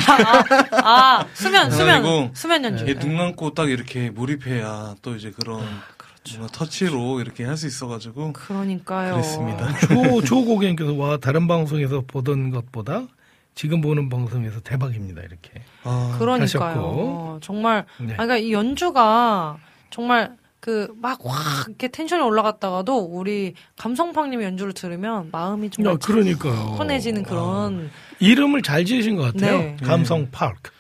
[0.72, 2.32] 아, 아, 수면 수면.
[2.34, 2.86] 수면 연주.
[2.88, 5.84] 예, 눈 감고 딱 이렇게 몰입해야 또 이제 그런 아,
[6.24, 6.38] 그렇죠.
[6.40, 9.14] 뭔가 터치로 이렇게 할 수 있어가지고 그러니까요.
[9.14, 9.68] 그랬습니다.
[9.88, 13.08] 조, 조 고객님께서 와 다른 방송에서 보던 것보다
[13.56, 15.62] 지금 보는 방송에서 대박입니다 이렇게.
[15.84, 16.70] 아, 그러니까요.
[16.72, 17.40] 하셨고.
[17.42, 18.14] 정말 네.
[18.14, 19.58] 아 그러니까 이 연주가
[19.90, 26.76] 정말 그막확 이렇게 텐션이 올라갔다가도 우리 감성팡님 연주를 들으면 마음이 좀 야, 그러니까요.
[26.78, 27.90] 편해지는 아, 그런
[28.20, 29.58] 이름을 잘 지으신 것 같아요.
[29.58, 29.78] 네.
[29.84, 30.72] 감성 파크.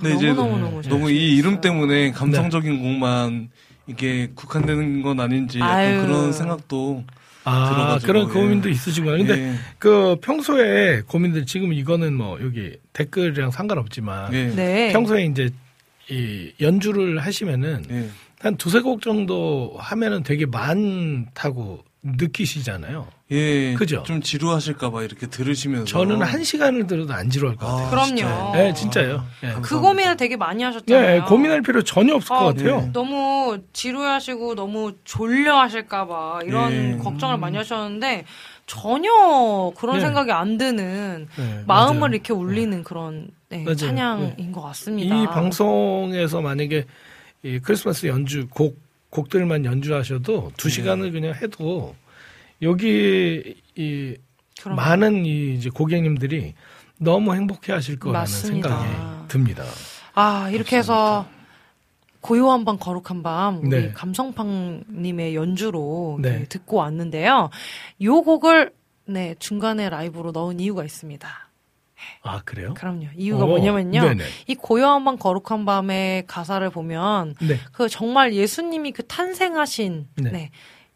[0.00, 1.60] 근데 이제 너무너무너무 잘 너무 이 이름.
[1.60, 3.50] 때문에 감성적인 곡만
[3.86, 6.00] 이게 국한되는 건 아닌지 약간 아유.
[6.02, 7.04] 그런 생각도
[7.44, 8.32] 아 들어가지고, 그런 예.
[8.32, 9.18] 고민도 있으시구나.
[9.18, 14.92] 근데 예, 그 평소에 고민들 지금 이거는 뭐 여기 댓글이랑 상관없지만 예, 네.
[14.92, 15.50] 평소에 이제
[16.08, 18.08] 이 연주를 하시면은 예.
[18.40, 23.06] 한 두세 곡 정도 하면은 되게 많다고 느끼시잖아요.
[23.34, 24.02] 예, 그죠?
[24.04, 27.90] 좀 지루하실까봐 이렇게 들으시면서 저는 한 시간을 들어도 안 지루할 것 같아요.
[27.90, 28.06] 그럼요.
[28.16, 28.52] 진짜요?
[28.52, 29.24] 네, 진짜요.
[29.42, 29.54] 예.
[29.60, 31.16] 그 고민을 되게 많이 하셨잖아요.
[31.16, 32.80] 예, 고민할 필요 전혀 없을 아, 것 같아요.
[32.80, 32.90] 네.
[32.92, 36.96] 너무 지루하시고 너무 졸려하실까봐 이런 예.
[37.02, 38.24] 걱정을 많이 하셨는데
[38.66, 39.10] 전혀
[39.76, 40.00] 그런 네.
[40.00, 42.14] 생각이 안 드는 네, 마음을 맞아요.
[42.14, 43.64] 이렇게 울리는 그런 네.
[43.74, 45.14] 찬양인 것 같습니다.
[45.14, 46.84] 이 방송에서 만약에
[47.42, 50.74] 이 크리스마스 연주 곡 곡들만 연주하셔도 두 네.
[50.74, 51.94] 시간을 그냥 해도
[52.64, 54.16] 여기 이
[54.60, 54.76] 그럼.
[54.76, 56.54] 많은 이 이제 고객님들이
[56.98, 58.68] 너무 행복해 하실 거라는 맞습니다.
[58.68, 59.64] 생각이 듭니다.
[60.14, 61.26] 아 이렇게 해서
[62.20, 63.92] 고요한 밤 거룩한 밤 우리 네.
[63.92, 66.38] 감성팡 님의 연주로 네.
[66.38, 67.50] 네, 듣고 왔는데요.
[67.98, 68.72] 이 곡을
[69.06, 71.28] 네 중간에 라이브로 넣은 이유가 있습니다.
[72.22, 72.74] 아 그래요?
[72.74, 73.06] 그럼요.
[73.16, 74.00] 이유가 어, 뭐냐면요.
[74.00, 74.24] 네네.
[74.46, 77.58] 이 고요한 밤 거룩한 밤의 가사를 보면 네.
[77.72, 80.30] 그 정말 예수님이 그 탄생하신 네.
[80.30, 80.50] 네.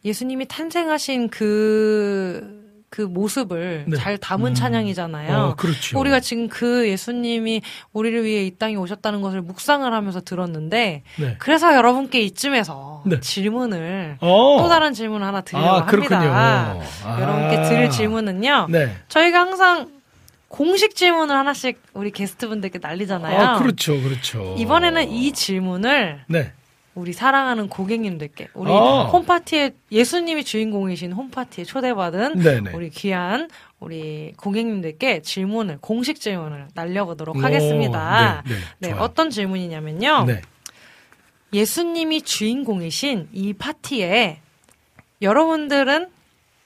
[0.09, 3.97] 예수님이 탄생하신 그, 그 모습을 네.
[3.97, 4.55] 잘 담은 음.
[4.55, 5.37] 찬양이잖아요.
[5.37, 5.99] 어, 그렇죠.
[6.01, 7.61] 우리가 지금 그 예수님이
[7.93, 11.37] 우리를 위해 이 땅에 오셨다는 것을 묵상을 하면서 들었는데 네.
[11.39, 13.21] 그래서 여러분께 이쯤에서 네.
[13.21, 14.57] 질문을 어.
[14.63, 16.17] 또 다른 질문 하나 드리려고 아, 그렇군요.
[16.17, 16.87] 합니다.
[17.05, 17.21] 아.
[17.21, 18.69] 여러분께 드릴 질문은요.
[18.71, 18.97] 네.
[19.09, 19.99] 저희가 항상
[20.49, 23.39] 공식 질문을 하나씩 우리 게스트분들께 날리잖아요.
[23.39, 24.55] 아, 그렇죠, 그렇죠.
[24.59, 26.53] 이번에는 이 질문을 네.
[26.99, 29.05] 우리 사랑하는 고객님들께 우리 아.
[29.05, 32.73] 홈파티에 예수님이 주인공이신 홈파티에 초대받은 네네.
[32.75, 33.49] 우리 귀한
[33.79, 38.43] 우리 고객님들께 질문을 공식 질문을 날려보도록 오, 하겠습니다.
[38.49, 38.99] 네, 네, 네.
[38.99, 40.25] 어떤 질문이냐면요.
[40.25, 40.43] 네.
[41.53, 44.41] 예수님이 주인공이신 이 파티에
[45.23, 46.09] 여러분들은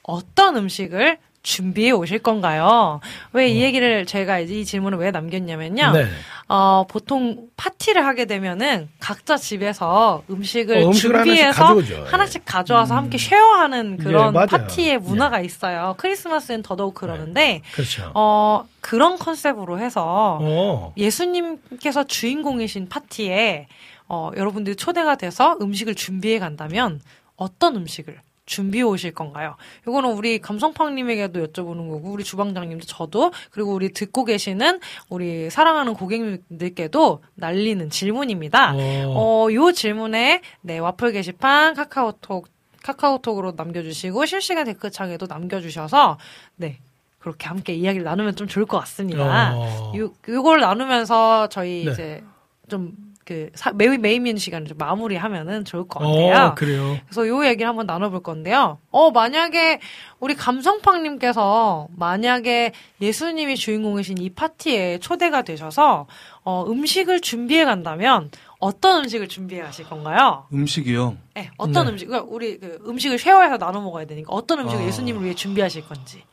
[0.01, 3.01] 어떤 음식을 준비해 오실 건가요?
[3.33, 5.91] 왜이 얘기를 제가 이제 이 질문을 왜 남겼냐면요.
[5.91, 6.07] 네.
[6.47, 12.05] 어, 보통 파티를 하게 되면은 각자 집에서 음식을, 어, 음식을 하나씩 준비해서 가져오죠.
[12.07, 14.45] 하나씩 가져와서 함께 쉐어하는 그런 예.
[14.45, 15.95] 파티의 문화가 있어요.
[15.97, 18.09] 크리스마스엔 더더욱 그러는데 그렇죠.
[18.15, 20.93] 어, 그런 컨셉으로 해서 어.
[20.95, 23.67] 예수님께서 주인공이신 파티에
[24.07, 27.01] 어, 여러분들이 초대가 돼서 음식을 준비해 간다면
[27.35, 29.55] 어떤 음식을 준비해 오실 건가요?
[29.87, 34.79] 이거는 우리 감성팡님에게도 여쭤보는 거고, 우리 주방장님도 저도, 그리고 우리 듣고 계시는
[35.09, 38.73] 우리 사랑하는 고객님들께도 날리는 질문입니다.
[38.75, 39.13] 어.
[39.15, 42.47] 어, 요 질문에, 네, 와플 게시판, 카카오톡,
[42.83, 46.17] 카카오톡으로 남겨주시고, 실시간 댓글창에도 남겨주셔서,
[46.57, 46.79] 네,
[47.19, 49.55] 그렇게 함께 이야기를 나누면 좀 좋을 것 같습니다.
[49.55, 49.93] 어.
[49.95, 51.91] 요, 요걸 나누면서 저희 네.
[51.91, 52.23] 이제
[52.67, 52.93] 좀
[53.25, 56.47] 그 메인 메인 메뉴 시간을 좀 마무리하면은 좋을 것 같아요.
[56.47, 56.99] 어, 그래요.
[57.05, 58.79] 그래서 요 얘기를 한번 나눠볼 건데요.
[58.91, 59.79] 어 만약에
[60.19, 66.07] 우리 감성팡님께서 만약에 예수님이 주인공이신 이 파티에 초대가 되셔서
[66.43, 68.29] 어 음식을 준비해 간다면
[68.59, 70.45] 어떤 음식을 준비해 가실 건가요?
[70.53, 71.17] 음식이요.
[71.35, 71.91] 네, 어떤 네.
[71.91, 72.07] 음식?
[72.07, 74.87] 그러니까 우리 그 음식을 쉐어해서 나눠 먹어야 되니까 어떤 음식을 아.
[74.87, 76.23] 예수님을 위해 준비하실 건지.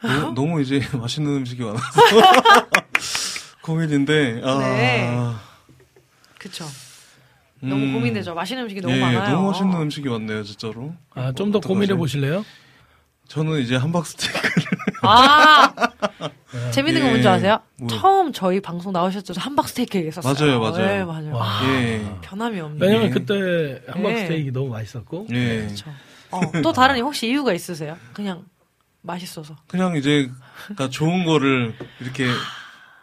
[0.00, 1.82] 너, 너무 이제 맛있는 음식이 많아서
[3.68, 4.40] 고민인데.
[4.42, 5.16] 아, 네.
[6.38, 6.64] 그쵸.
[7.60, 7.92] 너무 음.
[7.92, 8.34] 고민되죠.
[8.34, 9.30] 맛있는 음식이 너무 예, 많아요.
[9.34, 10.94] 너무 맛있는 음식이 많네요, 진짜로.
[11.14, 11.60] 아, 좀 더?
[11.60, 12.44] 고민해 보실래요?
[13.26, 14.48] 저는 이제 함박 스테이크.
[15.02, 15.74] 아
[16.72, 17.10] 재밌는 거 예.
[17.10, 17.60] 뭔지 아세요?
[17.76, 17.88] 뭐.
[17.88, 20.32] 처음 저희 방송 나오셨을 때 함박 스테이크 얘기했었어요.
[20.32, 20.86] 맞아요, 맞아요.
[20.86, 21.34] 네, 맞아요.
[21.34, 21.60] 와.
[21.60, 22.16] 아, 예.
[22.22, 22.78] 변함이 없네.
[22.80, 23.10] 왜냐면 예.
[23.10, 24.22] 그때 함박 네.
[24.22, 25.26] 스테이크 너무 맛있었고.
[25.30, 25.56] 예.
[25.66, 25.90] 그렇죠.
[26.30, 27.98] 어, 또 다른 혹시 이유가 있으세요?
[28.14, 28.46] 그냥
[29.02, 29.56] 맛있어서.
[29.66, 30.30] 그냥 이제,
[30.64, 32.28] 그러니까 좋은 거를 이렇게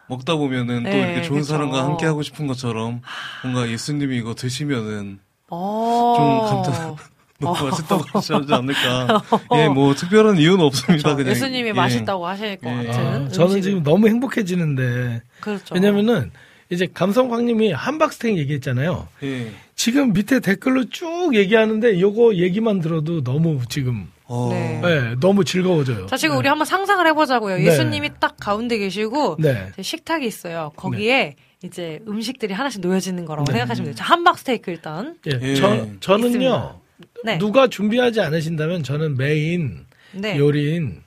[0.07, 1.51] 먹다 보면은 또 네, 이렇게 좋은 그쵸.
[1.53, 3.01] 사람과 함께 하고 싶은 것처럼
[3.43, 5.19] 뭔가 예수님이 이거 드시면은
[5.49, 6.15] 어.
[6.17, 6.95] 좀 감탄-
[7.37, 9.21] 너무 맛있다고 하시지 않을까.
[9.57, 11.15] 예, 뭐 특별한 이유는 없습니다.
[11.15, 11.31] 그냥.
[11.31, 11.73] 예수님이 예.
[11.73, 12.87] 맛있다고 하실 것 예.
[12.87, 13.25] 같은.
[13.25, 13.61] 아, 저는.
[13.61, 15.21] 지금 너무 행복해지는데.
[15.41, 15.75] 그렇죠.
[15.75, 16.31] 왜냐면은
[16.69, 19.07] 이제 감성광님이 함박 스테이크 얘기했잖아요.
[19.23, 19.51] 예.
[19.75, 24.49] 지금 밑에 댓글로 쭉 얘기하는데 요거 얘기만 들어도 너무 지금 어.
[24.51, 24.81] 네.
[24.83, 26.07] 예, 너무 즐거워져요.
[26.07, 26.39] 자, 지금 네.
[26.39, 27.57] 우리 한번 상상을 해보자고요.
[27.57, 27.65] 네.
[27.65, 29.71] 예수님이 딱 가운데 계시고, 네.
[29.79, 30.71] 식탁이 있어요.
[30.75, 33.53] 거기에 이제 음식들이 하나씩 놓여지는 거라고 네.
[33.53, 33.95] 생각하시면 돼요.
[33.95, 35.15] 자, 함박 스테이크 일단.
[35.27, 35.55] 예, 예.
[35.55, 36.79] 저, 저는요.
[37.23, 37.37] 네.
[37.37, 40.37] 누가 준비하지 않으신다면 저는 메인 네.
[40.37, 41.01] 요리인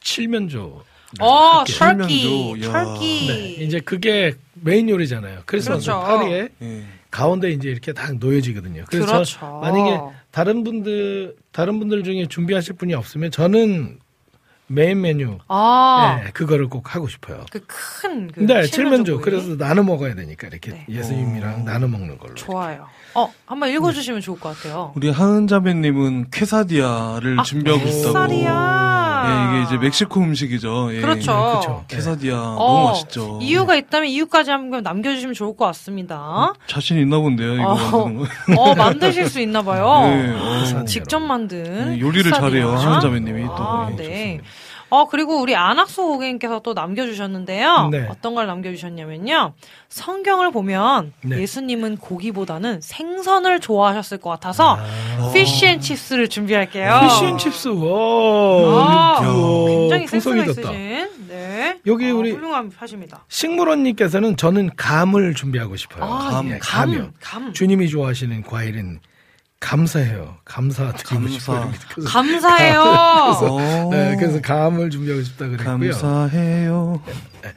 [0.00, 0.82] 칠면조.
[1.20, 1.64] 어, 야.
[1.64, 3.26] 터키.
[3.28, 5.40] 네, 이제 그게 메인 요리잖아요.
[5.46, 6.04] 크리스마스 그렇죠.
[6.04, 6.82] 파티에 예.
[7.10, 8.84] 가운데 이제 이렇게 딱 놓여지거든요.
[8.88, 9.38] 그래서 그렇죠.
[9.38, 9.98] 저 만약에
[10.36, 14.00] 다른 분들 다른 분들 중에 준비하실 분이 없으면 저는
[14.68, 17.44] 메인 메뉴 아, 예, 그거를 꼭 하고 싶어요.
[17.52, 18.40] 그 큰, 그.
[18.40, 19.20] 네, 칠면조.
[19.20, 20.84] 그래서 나눠 먹어야 되니까 이렇게 네.
[20.88, 22.34] 예수님이랑 나눠 먹는 걸로.
[22.34, 22.86] 좋아요.
[23.14, 24.92] 어, 한번 읽어주시면 좋을 것 같아요.
[24.96, 28.02] 우리 하은자매님은 퀘사디아를 아, 준비하고 있다고.
[28.12, 28.86] 퀘사디아.
[29.26, 30.94] 예, 이게 이제 멕시코 음식이죠.
[30.94, 31.00] 예.
[31.00, 31.32] 그렇죠.
[31.32, 31.84] 그렇죠.
[31.88, 33.38] 퀘사디아 어, 너무 맛있죠.
[33.42, 36.52] 이유가 있다면 이유까지 한번 남겨주시면 좋을 것 같습니다.
[36.66, 38.60] 자신 있나 본데요, 이거 어, 만드는 거.
[38.62, 40.02] 어, 만드실 수 있나 봐요.
[40.10, 40.84] 네, 어.
[40.84, 41.62] 직접 만든.
[41.94, 42.40] 네, 요리를 퀘사디아.
[42.40, 43.54] 잘해요, 하은자매님이 또.
[43.56, 44.04] 아, 예, 네.
[44.04, 44.44] 좋습니다.
[44.88, 47.88] 어, 그리고 우리 안학수 고객님께서 또 남겨주셨는데요.
[47.90, 48.06] 네.
[48.08, 49.54] 어떤 걸 남겨주셨냐면요.
[49.88, 51.40] 성경을 보면 네.
[51.40, 55.32] 예수님은 고기보다는 생선을 좋아하셨을 것 같아서 아.
[55.32, 57.00] 피쉬앤칩스를 준비할게요.
[57.02, 57.68] 피쉬앤칩스.
[57.68, 59.18] 와.
[59.18, 60.36] 아, 굉장히 센스가.
[60.44, 61.08] 있으신.
[61.28, 61.78] 네.
[61.86, 63.24] 여기 어, 우리 훌륭하십니다.
[63.28, 66.04] 식물원님께서는 저는 감을 준비하고 싶어요.
[66.04, 67.12] 아, 감, 예, 감.
[67.20, 67.52] 감.
[67.52, 69.00] 주님이 좋아하시는 과일은
[69.66, 70.36] 감사해요.
[70.44, 71.38] 감사드리고 감사.
[71.38, 71.72] 싶어요.
[71.92, 72.80] 그래서, 감사해요.
[72.82, 73.88] 어.
[73.90, 75.90] 네, 그래서 감을 준비하고 싶다 그랬고요.
[75.90, 77.02] 감사해요.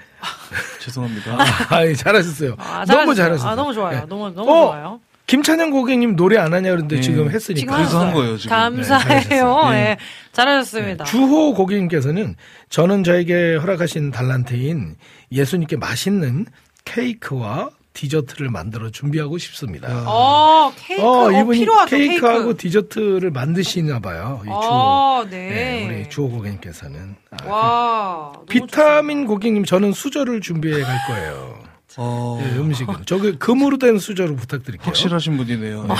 [0.81, 1.37] 죄송합니다.
[1.69, 2.55] 아, 예, 잘하셨어요.
[2.57, 3.15] 아, 너무 잘하셨어요.
[3.15, 3.51] 잘하셨어요.
[3.51, 3.99] 아, 너무 좋아요.
[3.99, 4.05] 네.
[4.09, 4.99] 너무, 너무 어, 좋아요.
[5.27, 7.01] 김찬영 고객님 노래 안 하냐 그러는데 네.
[7.03, 7.75] 지금 지금 했으니까.
[7.77, 8.13] 그래서 한.
[8.13, 8.49] 거예요, 지금.
[8.49, 9.09] 감사해요.
[9.19, 9.71] 네, 잘하셨어요.
[9.71, 9.97] 네,
[10.31, 11.05] 잘하셨습니다.
[11.05, 12.35] 주호 고객님께서는
[12.69, 14.95] 저는 저에게 허락하신 달란트인
[15.31, 16.47] 예수님께 맛있는
[16.85, 17.69] 케이크와
[18.03, 19.89] 디저트를 만들어 준비하고 싶습니다.
[20.07, 21.03] 어, 케이크.
[21.03, 22.57] 어, 어, 이분이 필요하죠, 케이크하고 케이크.
[22.57, 24.39] 디저트를 만드시나 봐요.
[24.43, 24.55] 이 주호.
[24.57, 25.37] 어, 네.
[25.49, 27.15] 네, 우리 주호 고객님께서는.
[27.31, 28.31] 아, 와.
[28.47, 31.59] 비타민 고객님 저는 수저를 준비해 갈 거예요.
[31.97, 32.95] 어, 예, 음식은.
[33.05, 34.85] 저기 금으로 된 수저로 부탁드릴게요.
[34.87, 35.83] 확실하신 분이네요.
[35.83, 35.93] 네,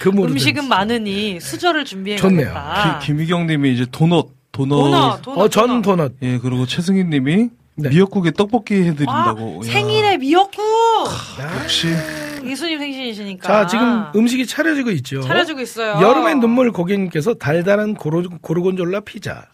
[0.00, 0.64] 금으로 된 음식은.
[0.68, 2.52] 많으니 수저를 준비해 좋네요.
[2.52, 2.98] 가겠다.
[2.98, 4.78] 기- 김희경 님이 이제 도넛, 도넛.
[4.80, 5.38] 도넛, 도넛.
[5.38, 5.82] 어, 전 도넛.
[5.82, 6.12] 도넛.
[6.22, 7.90] 예, 그리고 최승희 님이 네.
[7.90, 9.60] 미역국에 떡볶이 아, 해드린다고.
[9.66, 10.64] 야, 생일에 미역국!
[11.62, 11.88] 역시.
[12.44, 13.46] 예수님 생신이시니까.
[13.46, 15.20] 자, 지금 음식이 차려지고 있죠.
[15.20, 16.00] 차려주고 있어요.
[16.00, 19.46] 여름의 눈물 고객님께서 달달한 고로, 고르곤졸라 피자.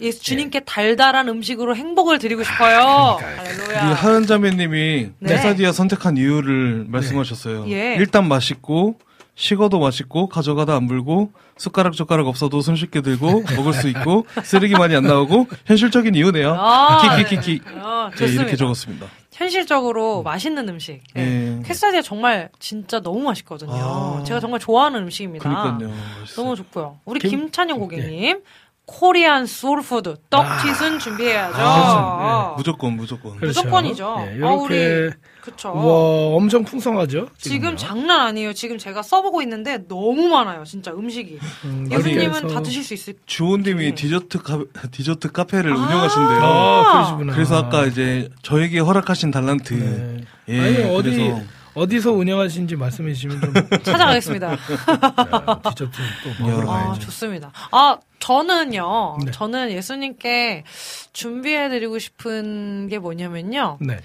[0.00, 3.18] 예수 주님께 달달한 음식으로 행복을 드리고 싶어요.
[3.18, 3.94] 우리 할렐루야.
[3.94, 5.28] 하은 자매님이 네.
[5.36, 7.66] 퀘사디아 선택한 이유를 말씀하셨어요.
[7.68, 7.96] 예.
[7.98, 8.98] 일단 맛있고
[9.36, 14.96] 식어도 맛있고 가져가다 안 불고 숟가락 젓가락 없어도 손쉽게 들고 먹을 수 있고 쓰레기 많이
[14.96, 16.54] 안 나오고 현실적인 이유네요.
[16.58, 17.60] 아, 키키키키.
[17.64, 17.80] 네.
[17.80, 18.42] 어, 네, 좋습니다.
[18.42, 19.06] 이렇게 적었습니다.
[19.32, 21.02] 현실적으로 맛있는 음식.
[21.14, 21.58] 네.
[21.58, 21.62] 예.
[21.64, 23.72] 퀘사디아 정말 진짜 너무 맛있거든요.
[23.74, 24.22] 아.
[24.24, 25.42] 제가 정말 좋아하는 음식입니다.
[25.44, 25.90] 그니까요.
[26.20, 26.44] 맛있어요.
[26.44, 26.98] 너무 좋고요.
[27.04, 28.40] 우리 김- 김, 찬영 고객님.
[28.86, 31.56] Korean soul food 떡튀순 준비해야죠.
[31.56, 32.54] 아, 어.
[32.56, 33.36] 무조건 무조건.
[33.36, 33.60] 그렇죠.
[33.60, 34.16] 무조건이죠.
[34.18, 35.10] 예, 아, 이렇게 우리
[35.40, 35.68] 그쵸.
[35.74, 37.28] 와 엄청 풍성하죠.
[37.36, 37.76] 지금 지금요.
[37.76, 38.52] 장난 아니에요.
[38.52, 40.62] 지금 제가 써보고 있는데 너무 많아요.
[40.64, 41.38] 진짜 음식이.
[41.64, 43.14] 음, 예수님은 다 드실 수 있을.
[43.26, 43.94] 주호님이 네.
[43.94, 44.60] 디저트 카
[44.92, 45.76] 디저트 카페를 아.
[45.76, 46.40] 운영하신대요.
[46.42, 47.32] 아, 그러시구나.
[47.34, 49.74] 그래서 아까 이제 저에게 허락하신 달란트.
[49.74, 50.24] 네.
[50.48, 51.40] 예, 아니 어디 그래서
[51.76, 53.52] 어디서 운영하시는지 말씀해 주시면 좀
[53.84, 54.52] 찾아가겠습니다.
[54.52, 55.92] 야, 디저트
[56.24, 57.00] 또 먹으러 아, 가야죠.
[57.02, 57.52] 좋습니다.
[57.70, 59.18] 아, 저는요.
[59.26, 59.30] 네.
[59.30, 60.64] 저는 예수님께
[61.12, 63.76] 준비해 드리고 싶은 게 뭐냐면요.
[63.80, 63.98] 네.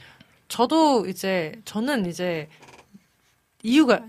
[0.49, 2.49] 저도 이제, 저는 이제,
[3.63, 4.01] 이유가,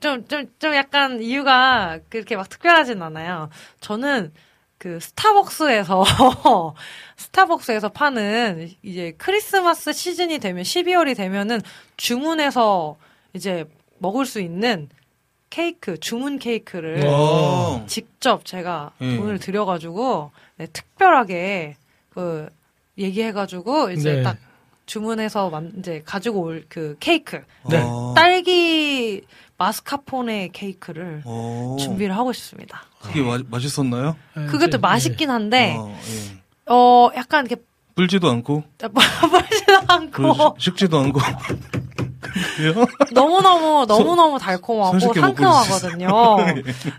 [0.00, 3.50] 좀, 좀, 좀 약간 이유가 그렇게 막 특별하진 않아요.
[3.80, 4.32] 저는
[4.78, 6.04] 그 스타벅스에서,
[7.16, 11.62] 스타벅스에서 파는 이제 크리스마스 시즌이 되면, 12월이 되면은
[11.96, 12.96] 주문해서
[13.34, 13.64] 이제
[13.98, 14.88] 먹을 수 있는
[15.50, 17.84] 케이크, 주문 케이크를 어.
[17.86, 19.16] 직접 제가 예.
[19.16, 21.76] 돈을 들여가지고 네, 특별하게
[22.10, 22.48] 그
[22.98, 24.22] 얘기해가지고 이제 네.
[24.22, 24.36] 딱
[24.86, 27.82] 주문해서 만, 이제 가지고 올 그 케이크 네.
[27.84, 28.12] 어.
[28.16, 29.22] 딸기
[29.56, 31.76] 마스카포네 케이크를 어.
[31.80, 32.82] 준비를 하고 싶습니다.
[33.00, 34.16] 그게 마, 맛있었나요?
[34.36, 36.72] 네, 그것도 이제, 맛있긴 한데 어, 예.
[36.72, 37.62] 어 약간 이렇게
[37.94, 41.20] 불지도 않고 빠지도 않고 식지도 않고.
[42.56, 42.86] 그래요?
[43.12, 46.08] 너무 너무 너무 너무 달콤하고 상큼하거든요.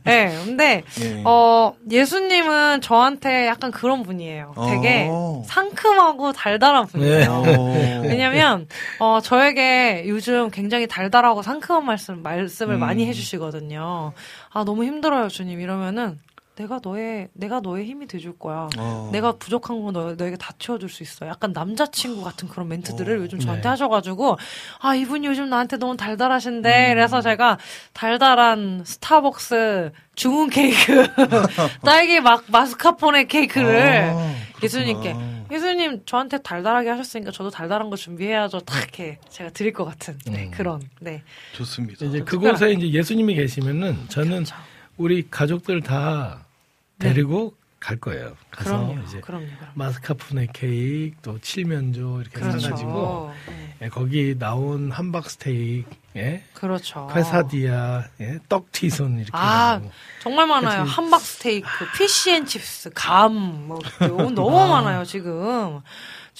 [0.04, 1.22] 네, 근데 예.
[1.26, 4.54] 어, 예수님은 저한테 약간 그런 분이에요.
[4.68, 5.44] 되게 어.
[5.46, 7.44] 상큼하고 달달한 분이에요.
[7.58, 8.02] 어.
[8.04, 8.68] 왜냐면,
[9.00, 12.80] 어, 저에게 요즘 굉장히 달달하고 상큼한 말씀, 말씀을 음.
[12.80, 14.14] 많이 해주시거든요.
[14.52, 15.62] 아, 너무 힘들어요, 주님.
[15.62, 16.20] 이러면은,
[16.60, 18.68] 내가 너의, 내가 너의 힘이 돼줄 거야.
[18.78, 19.10] 어.
[19.14, 21.26] 내가 부족한 거 너, 너에게 다 채워줄 수 있어.
[21.26, 23.70] 약간 남자친구 같은 그런 멘트들을 어, 요즘 저한테 네.
[23.70, 24.38] 하셔가지고,
[24.82, 25.98] 아, 이분이 요즘 나한테 너무 음.
[25.98, 27.60] 달달하신데, 그래서 제가
[27.94, 31.08] 달달한 스타벅스 주문 케이크,
[31.86, 35.16] 딸기 막 마스카포네 케이크를 아, 예수님께.
[35.50, 38.60] 예수님 저한테 달달하게 하셨으니까 저도 달달한 거 준비해야죠.
[38.60, 40.52] 딱 이렇게 제가 드릴 것 같은, 네, 음.
[40.52, 41.24] 그런, 네.
[41.54, 42.06] 좋습니다.
[42.06, 44.56] 이제 좀 그곳에 이제 예수님이 계시면은 저는 그렇죠.
[44.98, 46.46] 우리 가족들 다
[47.00, 48.30] 데리고 갈 거예요.
[48.30, 48.36] 네.
[48.52, 49.72] 그럼요, 이제 그럼요, 그럼요.
[49.76, 52.60] 마스카포네 케이크 또 칠면조 이렇게 그렇죠.
[52.60, 53.76] 사가지고 네.
[53.84, 57.08] 예, 거기 나온 함박 스테이크, 예, 그렇죠.
[57.14, 59.92] 퀘사디아, 예, 떡튀순 이렇게 아, 해가지고.
[60.22, 60.84] 정말 많아요.
[60.84, 60.94] 그치.
[60.96, 61.68] 함박 스테이크,
[61.98, 65.80] 피시앤칩스, 감, 뭐, 너무, 너무 많아요, 지금.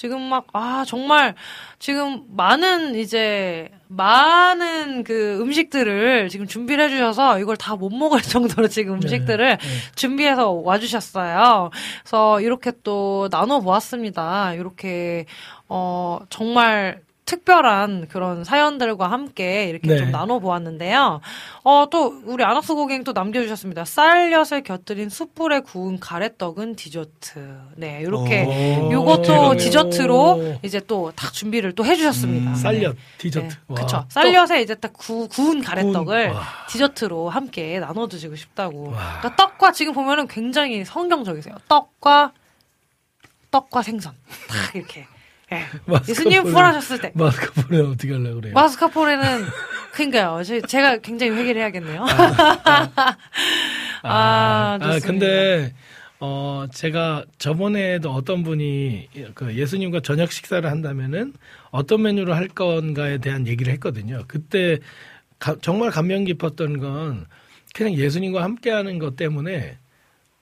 [0.00, 1.34] 지금 막, 아, 정말,
[1.78, 8.94] 지금 많은 이제, 많은 그 음식들을 지금 준비를 해주셔서 이걸 다 못 먹을 정도로 지금
[8.94, 9.66] 음식들을 네.
[9.96, 11.68] 준비해서 와주셨어요.
[12.00, 14.54] 그래서 이렇게 또 나눠 보았습니다.
[14.54, 15.26] 이렇게,
[15.68, 19.98] 어, 정말 특별한 그런 사연들과 함께 이렇게 네.
[19.98, 21.20] 좀 나눠보았는데요.
[21.62, 23.84] 어, 또, 우리 아낙스 고객 또 남겨주셨습니다.
[23.84, 27.60] 쌀엿을 곁들인 숯불에 구운 가래떡은 디저트.
[27.76, 28.90] 네, 이렇게, 오.
[28.92, 29.56] 요것도.
[29.56, 32.50] 디저트로 이제 또 딱 준비를 또 해주셨습니다.
[32.50, 32.54] 음.
[32.56, 33.46] 쌀엿 디저트.
[33.68, 33.74] 네.
[33.74, 34.10] 떡.
[34.10, 36.42] 쌀엿에 이제 딱 구, 구운 가래떡을 구운, 와.
[36.68, 38.90] 디저트로 함께 나눠 드시고 싶다고.
[38.90, 39.18] 와.
[39.20, 41.54] 그러니까 떡과 지금 보면은 굉장히 성경적이세요.
[41.68, 42.32] 떡과
[43.50, 44.14] 떡과 생선.
[44.48, 45.06] 딱 이렇게.
[45.52, 45.64] 예.
[46.08, 48.54] 예수님 부활하셨을 때 마스카포네 어떻게 하려고 그래요?
[48.54, 49.44] 마스카포네는
[49.92, 50.42] 그니까요.
[50.44, 52.04] 제- 제가 굉장히 회개를 해야겠네요.
[54.02, 55.06] 아, 좋습니다.
[55.06, 55.74] 근데
[56.20, 61.32] 어 제가 저번에도 어떤 분이 그 예수님과 저녁 식사를 한다면은
[61.70, 64.24] 어떤 메뉴를 할 건가에 대한 얘기를 했거든요.
[64.28, 64.78] 그때
[65.38, 67.26] 가- 정말 감명 깊었던 건
[67.74, 69.78] 그냥 예수님과 함께하는 것 때문에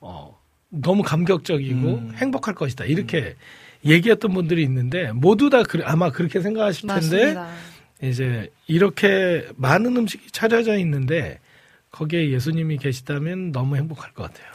[0.00, 0.36] 어
[0.70, 2.12] 너무 감격적이고 음.
[2.16, 3.36] 행복할 것이다 이렇게
[3.84, 7.48] 얘기했던 분들이 있는데 모두 다 그, 아마 그렇게 생각하실 텐데 맞습니다.
[8.02, 11.40] 이제 이렇게 많은 음식이 차려져 있는데
[11.90, 14.48] 거기에 예수님이 계시다면 너무 행복할 것 같아요.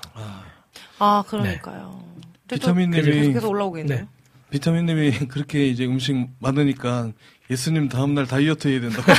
[1.00, 2.04] 아, 그러니까요.
[2.48, 4.00] 근데 또 비타민님이 계속해서 올라오겠네요.
[4.00, 4.08] 네.
[4.52, 7.12] 비타민님이 그렇게 이제 음식 많으니까
[7.50, 9.04] 예수님 다음날 다이어트 해야 된다고.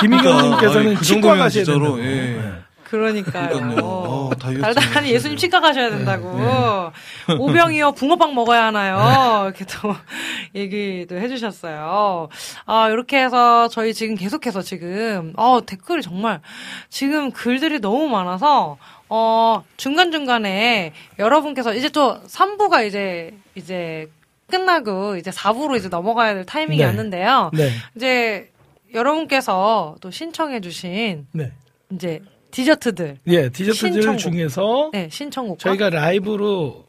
[0.00, 1.98] 김희경님께서는 그러니까, 그 치과 정도면 진짜로.
[2.00, 2.04] 예.
[2.04, 2.52] 네.
[2.92, 3.78] 그러니까요.
[3.82, 5.38] 어, 달달하니 해야 예수님.
[5.38, 6.28] 치과 가셔야 된다고.
[7.40, 9.44] 오병이어 붕어빵 먹어야 하나요?
[9.46, 9.94] 이렇게 또
[10.54, 12.28] 얘기도 해주셨어요.
[12.66, 16.42] 아, 이렇게 해서 저희 지금 계속해서 지금, 어, 댓글이 정말
[16.90, 18.76] 지금 글들이 너무 많아서,
[19.08, 24.10] 어, 중간 중간에 여러분께서 이제 또 3부가 이제, 이제
[24.50, 26.84] 끝나고 이제 4부로 이제 넘어가야 될 타이밍이 네.
[26.84, 27.52] 왔는데요.
[27.54, 27.70] 네.
[27.96, 28.50] 이제
[28.92, 31.52] 여러분께서 또 신청해주신 네.
[31.94, 32.20] 이제
[32.52, 33.18] 디저트들.
[33.26, 34.18] 예, 디저트들 신청곡.
[34.18, 35.58] 중에서 네, 신청곡.
[35.58, 36.86] 저희가 라이브로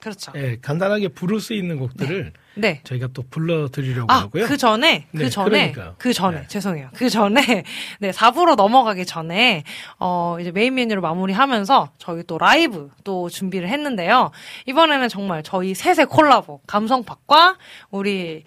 [0.00, 0.32] 그렇죠.
[0.36, 2.80] 예, 간단하게 부를 수 있는 곡들을 네.
[2.84, 4.46] 저희가 또 불러드리려고 아, 하고요.
[4.46, 5.94] 그 전에, 그 네, 전에, 그러니까요.
[5.98, 6.46] 그 전에, 네.
[6.46, 6.90] 죄송해요.
[6.94, 7.40] 그 전에,
[7.98, 9.64] 네, 4부로 넘어가기 전에,
[9.98, 14.30] 어, 이제 메인 메뉴로 마무리하면서 저희 또 라이브 또 준비를 했는데요.
[14.66, 17.58] 이번에는 정말 저희 셋의 콜라보, 감성팡과
[17.90, 18.44] 우리,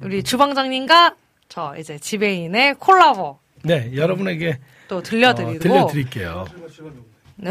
[0.00, 1.16] 우리 주방장님과
[1.48, 4.58] 저 이제 지배인의 콜라보 네, 여러분에게
[4.92, 5.58] 또 어, 들려드리고.
[5.58, 6.44] 들려드릴게요.
[7.36, 7.50] 네.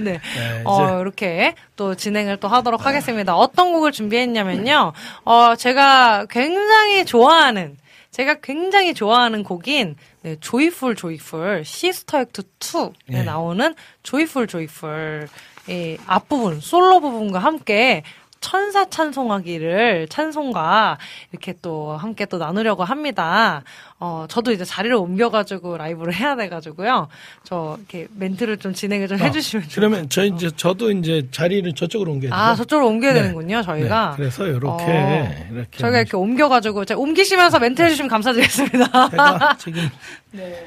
[0.00, 3.36] 네, 어, 이렇게 또 진행을 또 하도록 하겠습니다.
[3.36, 4.92] 어떤 곡을 준비했냐면요.
[5.24, 7.76] 어, 제가 굉장히 좋아하는,
[8.10, 13.22] 제가 굉장히 좋아하는 곡인, 네, 조이풀 조이풀, 시스터 액트 2에 네.
[13.22, 15.28] 나오는 조이풀 조이풀,
[15.68, 18.02] 이 앞부분, 솔로 부분과 함께
[18.40, 20.98] 천사 찬송하기를 찬송과
[21.30, 23.62] 이렇게 또 함께 또 나누려고 합니다.
[23.98, 27.08] 어, 저도 이제 자리를 옮겨가지고 라이브를 해야 돼가지고요.
[27.44, 32.12] 저 이렇게 멘트를 좀 진행을 좀 해주시면 좋을 그러면 저 이제 저도 이제 자리를 저쪽으로
[32.12, 32.40] 옮겨야 돼요.
[32.40, 33.20] 아, 저쪽으로 옮겨야 네.
[33.22, 34.10] 되는군요, 저희가.
[34.12, 39.10] 네, 그래서 이렇게 어, 이렇게 저희가 이렇게 옮겨가지고, 옮기시면서 멘트 해주시면 감사드리겠습니다.
[39.10, 39.88] 제가 지금
[40.32, 40.66] 네.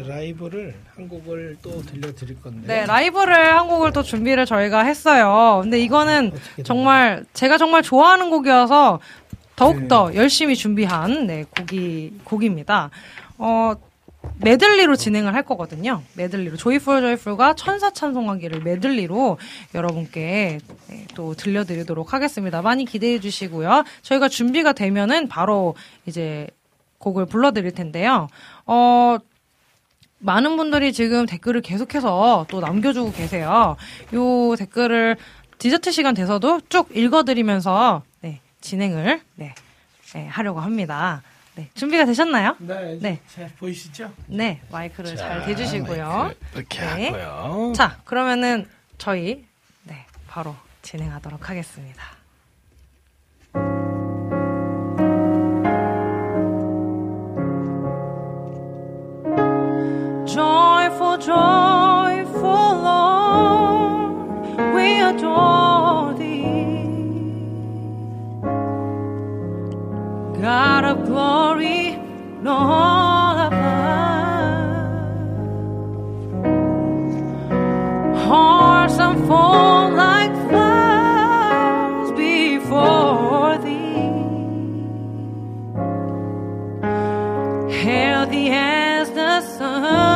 [0.00, 2.66] 라이브를 한 곡을 또 들려드릴 건데.
[2.66, 5.60] 네, 라이브를 한 곡을 또 준비를 저희가 했어요.
[5.62, 6.32] 근데 이거는
[6.64, 9.00] 정말, 제가 정말 좋아하는 곡이어서
[9.56, 12.90] 더욱더 열심히 준비한, 네, 곡이, 곡입니다.
[13.38, 13.74] 어,
[14.40, 16.02] 메들리로 진행을 할 거거든요.
[16.14, 16.56] 메들리로.
[16.56, 19.38] 조이풀 조이풀과 천사 찬송하기를 메들리로
[19.74, 20.58] 여러분께
[20.88, 22.62] 네, 또 들려드리도록 하겠습니다.
[22.62, 23.84] 많이 기대해 주시고요.
[24.02, 25.74] 저희가 준비가 되면은 바로
[26.06, 26.46] 이제
[26.98, 28.28] 곡을 불러드릴 텐데요.
[28.66, 29.18] 어,
[30.24, 33.76] 많은 분들이 지금 댓글을 계속해서 또 남겨주고 계세요.
[34.14, 35.16] 요 댓글을
[35.58, 39.54] 디저트 시간 돼서도 쭉 읽어드리면서 네, 진행을 네,
[40.14, 41.22] 네, 하려고 합니다.
[41.56, 42.56] 네, 준비가 되셨나요?
[42.58, 43.20] 네, 네.
[43.32, 44.12] 자, 보이시죠?
[44.26, 46.06] 네, 마이크를 잘 자, 대주시고요.
[46.08, 47.10] 마이크 이렇게 네.
[47.10, 47.72] 하고요.
[47.74, 49.44] 자, 그러면은 저희
[49.84, 52.02] 네, 바로 진행하도록 하겠습니다.
[61.24, 64.16] Joyful, Lord,
[64.74, 66.84] we adore thee.
[70.42, 71.98] God of glory,
[72.42, 73.54] Lord above.
[78.28, 84.12] Hearts unfold like flowers before thee.
[87.82, 90.13] Healthy as the sun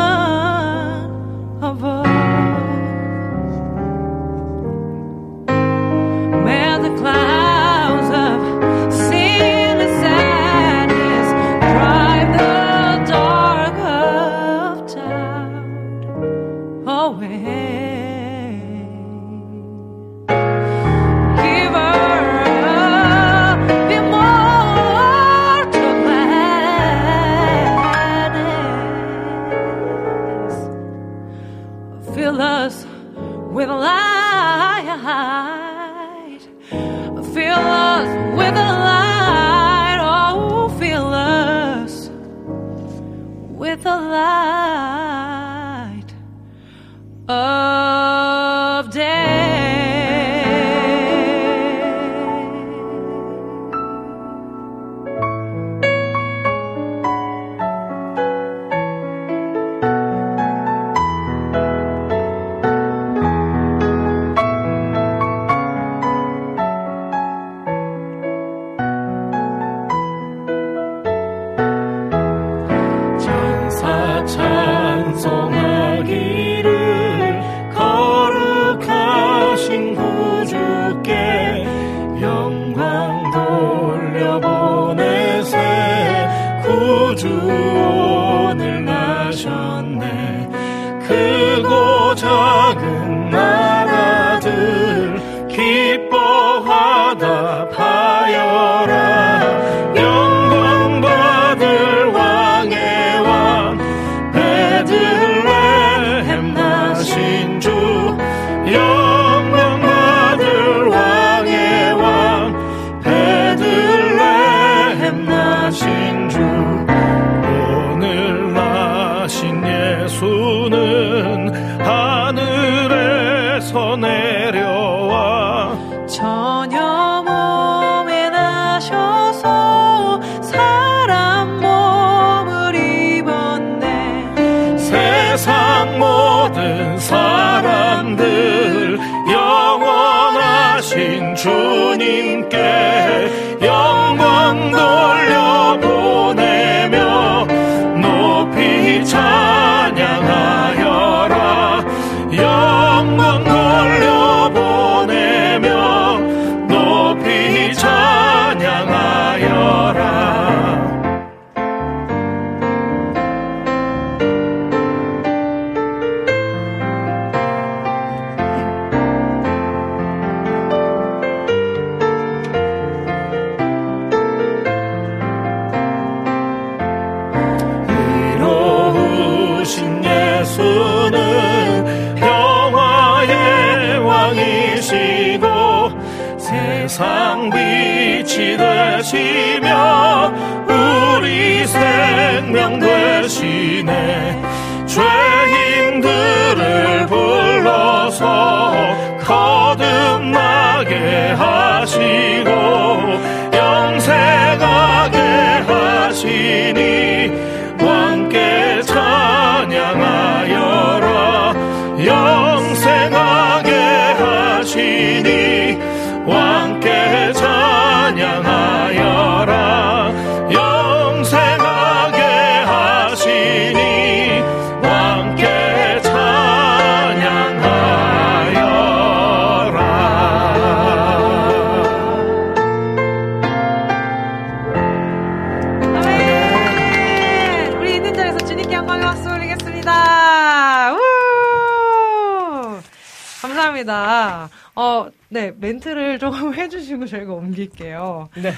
[245.38, 248.28] 네, 멘트를 조금 해주시고 저희가 옮길게요.
[248.38, 248.52] 네.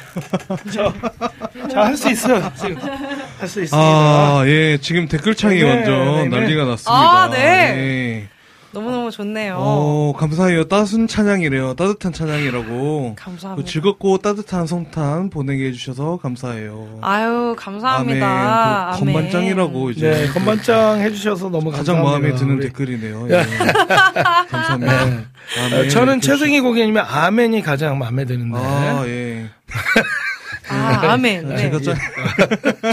[0.73, 0.93] 저,
[1.69, 2.51] 저 할 수 있어요.
[2.59, 3.77] 지금 할 수 있습니다.
[3.77, 6.29] 아, 예, 지금 댓글창이 네, 완전 네, 네.
[6.41, 6.91] 난리가 났습니다.
[6.93, 7.39] 아, 네.
[7.77, 8.29] 예.
[8.73, 9.57] 너무너무 좋네요.
[9.59, 10.69] 어, 감사해요.
[10.69, 11.75] 따순 찬양이래요.
[11.75, 13.17] 따뜻한 찬양이라고.
[13.19, 13.57] 감사합니다.
[13.57, 16.99] 그 즐겁고 따뜻한 성탄 보내게 해주셔서 감사해요.
[17.03, 18.91] 아유, 감사합니다.
[18.95, 18.99] 아멘.
[18.99, 22.29] 또 건반짱이라고 이제 네, 건반장 해주셔서 너무 가장 감사합니다.
[22.29, 22.67] 마음에 드는 우리.
[22.67, 23.27] 댓글이네요.
[23.31, 23.43] 예.
[24.51, 25.05] 감사합니다.
[25.05, 25.25] 네.
[25.65, 25.87] 아멘.
[25.87, 28.57] 어, 저는 최승희 고객님의 아멘이 가장 마음에 드는데.
[28.57, 29.47] 아, 예.
[30.71, 31.49] 아, 아멘.
[31.49, 31.57] 네.
[31.57, 31.97] 제가 짠.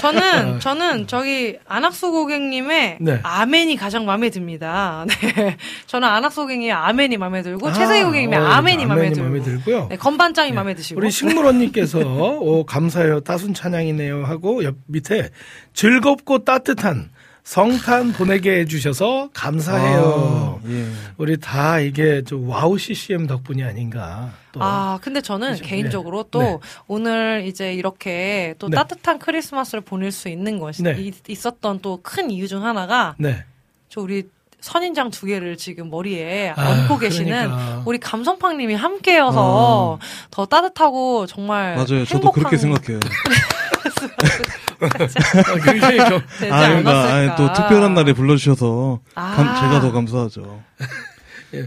[0.01, 3.19] 저는, 저는 저기 안학수 고객님의 네.
[3.23, 5.05] 아멘이 가장 마음에 듭니다.
[5.35, 5.57] 네.
[5.85, 9.29] 저는 안학수 고객님의 아멘이 마음에 들고, 아, 최승희 고객님의 어, 아멘이 마음에 아멘이 들고.
[9.29, 9.87] 마음에 들고요.
[9.89, 10.99] 네, 건반짱이 마음에 드시고.
[10.99, 11.99] 우리 식물원님께서
[12.41, 13.21] 오, 감사해요.
[13.21, 14.23] 따순 찬양이네요.
[14.25, 15.29] 하고 옆 밑에
[15.73, 17.09] 즐겁고 따뜻한
[17.51, 20.59] 성탄 보내게 해주셔서 감사해요.
[20.61, 20.85] 아, 예.
[21.15, 24.31] 우리 다 이게 저 와우 CCM 덕분이 아닌가.
[24.51, 24.59] 또.
[24.61, 25.63] 아, 근데 저는 그죠?
[25.63, 26.29] 개인적으로 네.
[26.31, 26.57] 또 네.
[26.87, 28.75] 오늘 이제 이렇게 또 네.
[28.75, 30.95] 따뜻한 크리스마스를 보낼 수 있는 것이 네.
[30.99, 33.45] 이- 있었던 또 큰 이유 중 하나가 네.
[33.87, 34.23] 저 우리
[34.59, 37.83] 선인장 두 개를 지금 머리에 아유, 얹고 계시는 그러니까.
[37.85, 39.99] 우리 감성팡님이 함께여서
[40.31, 42.03] 더 따뜻하고 정말 맞아요.
[42.03, 42.99] 저도 행복한 그렇게 생각해요.
[44.81, 47.33] 아, 굉장히 좀 되지 아, 그러니까 않았을까.
[47.33, 49.35] 아, 또 특별한 날에 불러주셔서 아.
[49.35, 50.63] 감- 제가 더 감사하죠.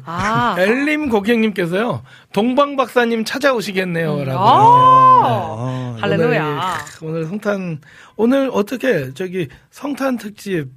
[0.05, 4.39] 아, 엘림 고객님께서요 동방 박사님 찾아오시겠네요라고.
[4.39, 6.79] 아, 아, 할렐루야.
[7.01, 7.81] 오늘, 오늘 성탄
[8.17, 10.69] 오늘 어떻게 저기 성탄 특집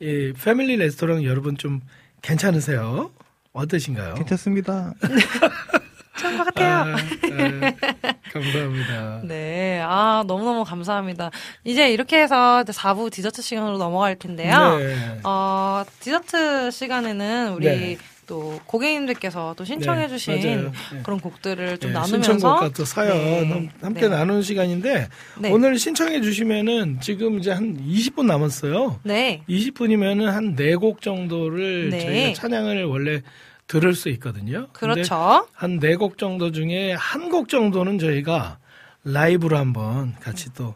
[0.00, 1.80] 이 패밀리 레스토랑 여러분 좀
[2.22, 3.10] 괜찮으세요?
[3.52, 4.14] 어떠신가요?
[4.14, 4.92] 괜찮습니다.
[6.18, 6.94] 좋은 것 같아요.
[6.94, 9.20] 아, 아, 감사합니다.
[9.24, 11.30] 네, 아, 너무너무 감사합니다.
[11.64, 14.76] 이제 이렇게 해서 4부 디저트 시간으로 넘어갈 텐데요.
[14.78, 14.96] 네.
[15.24, 17.96] 어, 디저트 시간에는 우리 네.
[18.26, 20.56] 또 고객님들께서 또 신청해주신 네.
[20.56, 20.70] 네.
[21.04, 24.08] 그런 곡들을 좀 네, 나누면서 신청곡과 또 사연 네, 함- 함께 네.
[24.08, 25.50] 나누는 시간인데 네.
[25.52, 28.98] 오늘 신청해 주시면은 지금 이제 한 20분 남았어요.
[29.04, 29.42] 네.
[29.48, 32.00] 20분이면은 한 4곡 정도를 네.
[32.00, 33.22] 저희가 찬양을 원래
[33.66, 34.68] 들을 수 있거든요.
[34.72, 35.46] 그렇죠.
[35.54, 38.58] 한 네 곡 정도 중에 한 곡 정도는 저희가
[39.04, 40.74] 라이브로 한번 같이 또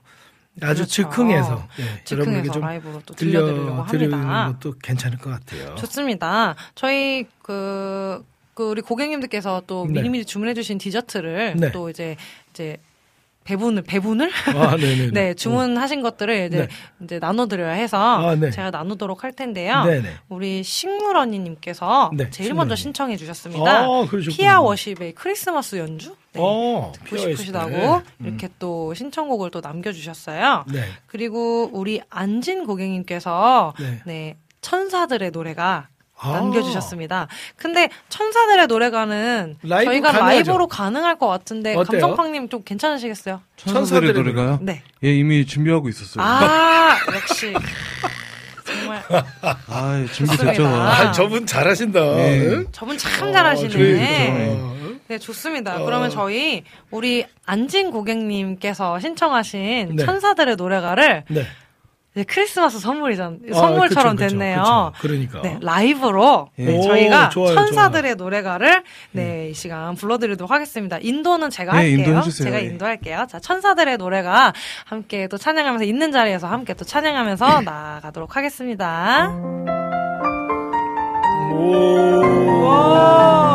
[0.62, 0.84] 아주 그렇죠.
[0.86, 4.58] 즉흥해서 예, 여러분에게 즉흥해서 좀 라이브로 또 들려드리려고 들려드리는 합니다.
[4.60, 5.74] 것도 괜찮을 것 같아요.
[5.76, 6.54] 좋습니다.
[6.74, 9.92] 저희 그, 그 우리 고객님들께서 또 네.
[9.94, 11.72] 미리미리 주문해주신 디저트를 네.
[11.72, 12.16] 또 이제
[12.50, 12.76] 이제
[13.51, 15.10] 배분을 배분을 아, 네네.
[15.12, 16.68] 네 주문하신 것들을 이제 네.
[17.02, 18.51] 이제 나눠드려야 해서 아, 네.
[18.51, 19.85] 제가 나누도록 할 텐데요.
[19.85, 20.09] 네네.
[20.28, 22.55] 우리 식물언니님께서 네, 제일.
[22.55, 23.85] 먼저 신청해 주셨습니다.
[23.85, 24.06] 아.
[24.28, 26.40] 피아 워십의 크리스마스 연주 네.
[26.43, 27.16] 어, 듣고.
[27.16, 28.27] 싶으시다고 음.
[28.27, 30.64] 이렇게 또 신청곡을 또 남겨주셨어요.
[30.72, 30.85] 네.
[31.06, 34.02] 그리고 우리 안진 고객님께서 네.
[34.05, 35.89] 네 천사들의 노래가
[36.20, 36.32] 아.
[36.32, 37.28] 남겨주셨습니다.
[37.56, 40.51] 근데 천사들의 노래가는 라이브 저희가 가능하죠?
[40.51, 42.01] 라이브로 가능할 것 같은데 어때요?
[42.01, 43.40] 감성팡님 좀 괜찮으시겠어요?
[43.56, 44.59] 천사들의 천사들의 노래가요?
[44.62, 44.82] 네.
[45.02, 46.22] 예, 이미 준비하고 있었어요.
[46.24, 47.55] 아 역시
[48.64, 49.02] 정말
[49.68, 50.52] 아, 준비됐죠.
[50.55, 50.68] 좋습니다.
[50.68, 52.01] 아, 저분 잘하신다.
[52.16, 52.47] 네.
[52.48, 52.66] 응?
[52.70, 53.68] 저분 참 어, 잘하시네.
[53.70, 54.80] 그러니까.
[55.09, 55.80] 네, 좋습니다.
[55.80, 55.84] 어.
[55.84, 60.05] 그러면 저희 우리 안진 고객님께서 신청하신 네.
[60.05, 61.47] 천사들의 노래가를 네.
[62.27, 64.93] 크리스마스 선물이잖 아, 선물처럼 그쵸, 그쵸, 됐네요.
[64.95, 65.01] 그쵸.
[65.01, 65.43] 그러니까.
[65.43, 66.65] 네, 라이브로 예.
[66.65, 68.82] 네, 오, 저희가 좋아요, 천사들의 노래가를
[69.12, 70.99] 네, 이 시간 불러드리도록 하겠습니다.
[71.01, 71.99] 인도는 제가 네, 할게요.
[71.99, 72.45] 인도해주세요.
[72.47, 72.66] 제가 예.
[72.66, 73.27] 인도할게요.
[73.31, 74.53] 자, 천사들의 노래가
[74.87, 79.31] 함께 또 찬양하면서 있는 자리에서 함께 또 찬양하면서 나아가도록 하겠습니다.
[81.51, 83.49] 좋다.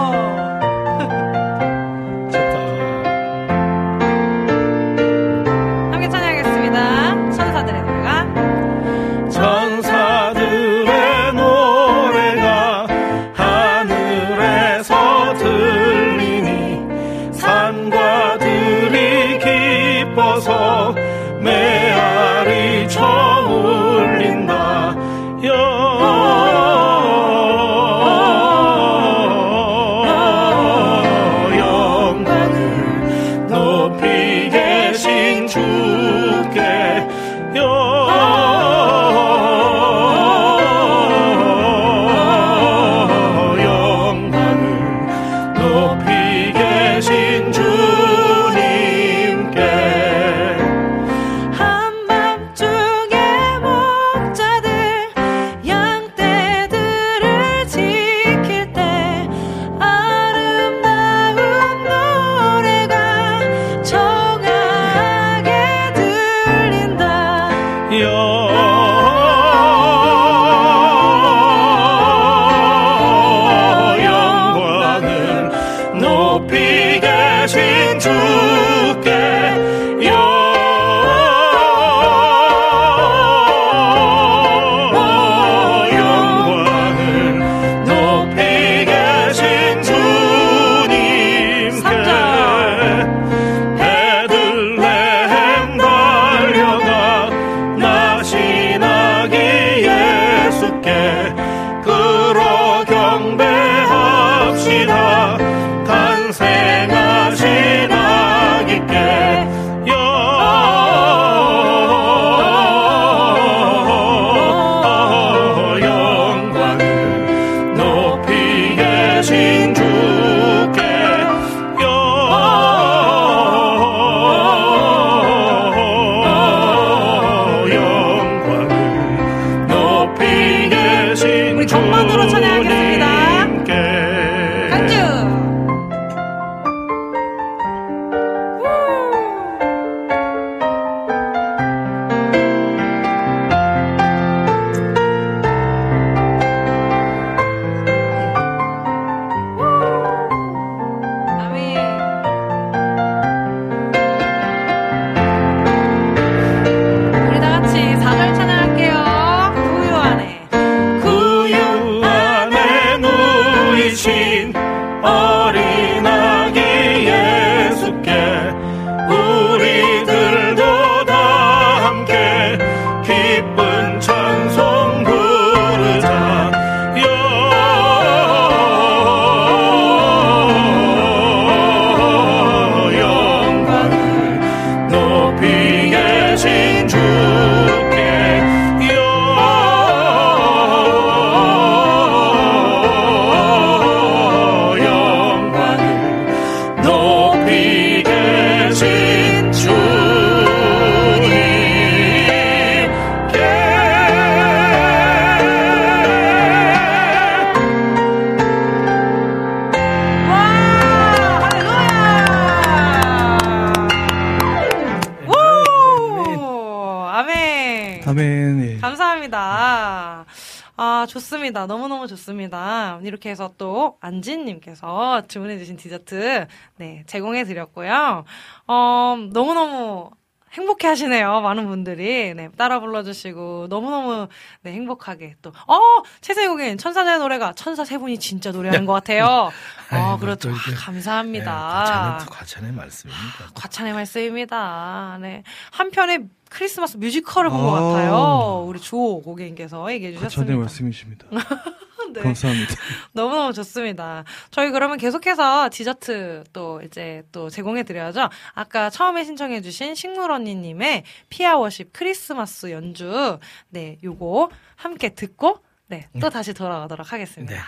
[221.26, 221.66] 좋습니다.
[221.66, 223.00] 너무너무 좋습니다.
[223.04, 226.46] 이렇게 해서 또, 안진님께서 주문해주신 디저트,
[226.78, 228.24] 네, 제공해드렸고요.
[228.68, 230.12] 어, 너무너무
[230.54, 231.42] 행복해 하시네요.
[231.42, 232.34] 많은 분들이.
[232.34, 234.28] 네, 따라 불러주시고, 너무너무,
[234.62, 235.80] 네, 행복하게 또, 어!
[236.22, 239.26] 최세국인 천사들의 노래가 천사 세 분이 진짜 노래하는 것 같아요.
[239.92, 240.52] 어, 아이고, 그렇죠.
[240.52, 241.44] 아, 감사합니다.
[241.44, 243.50] 네, 과찬의, 또 과찬의 말씀입니다.
[243.56, 245.18] 과찬의 말씀입니다.
[245.22, 245.44] 네.
[245.72, 247.82] 한편의 크리스마스 뮤지컬을 본 것 아.
[247.82, 248.66] 같아요.
[248.68, 250.58] 우리 주호 고객님께서 얘기해 과찬의 주셨습니다.
[250.60, 251.28] 말씀이십니다.
[252.14, 252.22] 네.
[252.22, 252.76] 감사합니다.
[253.12, 254.24] 너무너무 좋습니다.
[254.52, 258.30] 저희 그러면 계속해서 디저트 또 이제 또 제공해 드려야죠.
[258.54, 263.38] 아까 처음에 신청해 주신 식물 언니님의 피아 워십 크리스마스 연주.
[263.70, 267.54] 네, 요거 함께 듣고 네, 또 다시 돌아가도록 하겠습니다.
[267.54, 267.60] 네.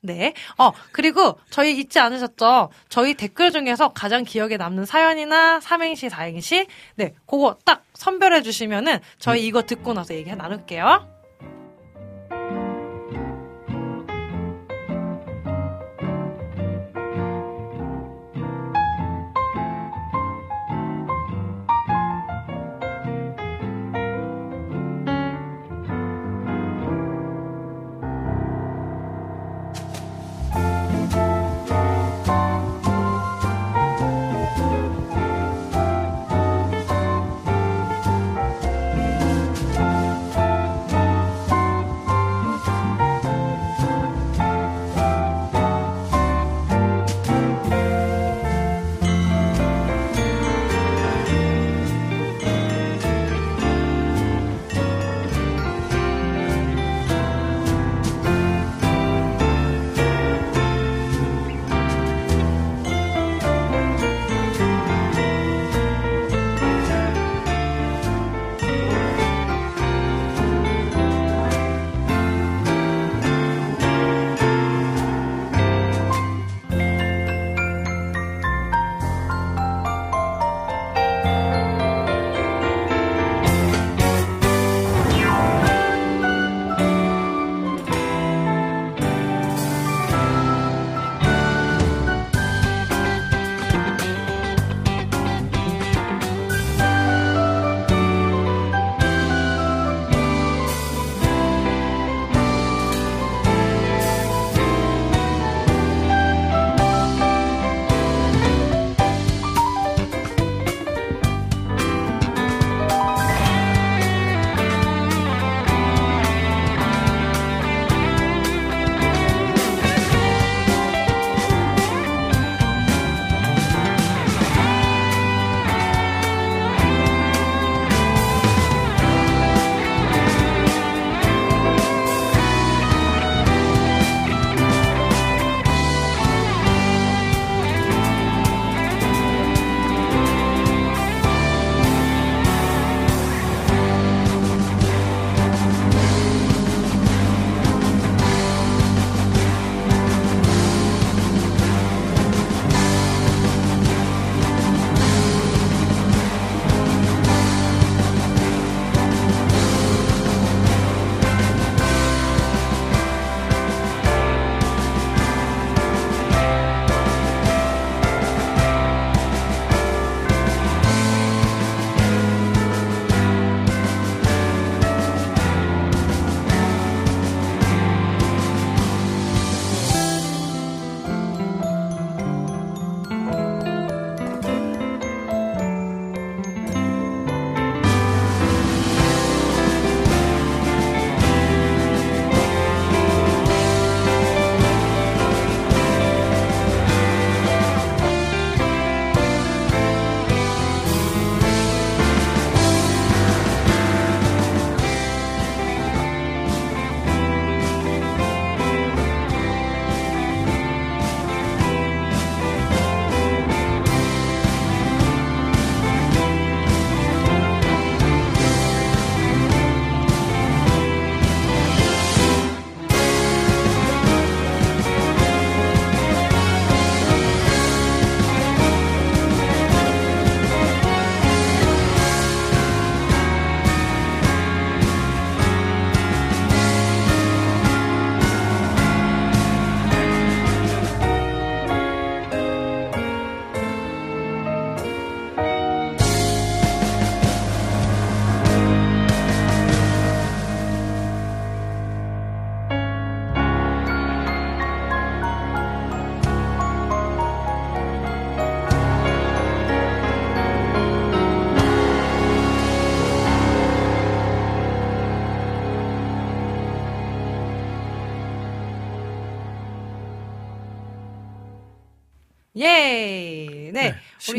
[0.00, 0.34] 네.
[0.58, 2.70] 어, 그리고 저희 잊지 않으셨죠?
[2.88, 9.46] 저희 댓글 중에서 가장 기억에 남는 사연이나 삼행시, 사행시, 네, 그거 딱 선별해 주시면은 저희
[9.46, 11.17] 이거 듣고 나서 얘기 나눌게요.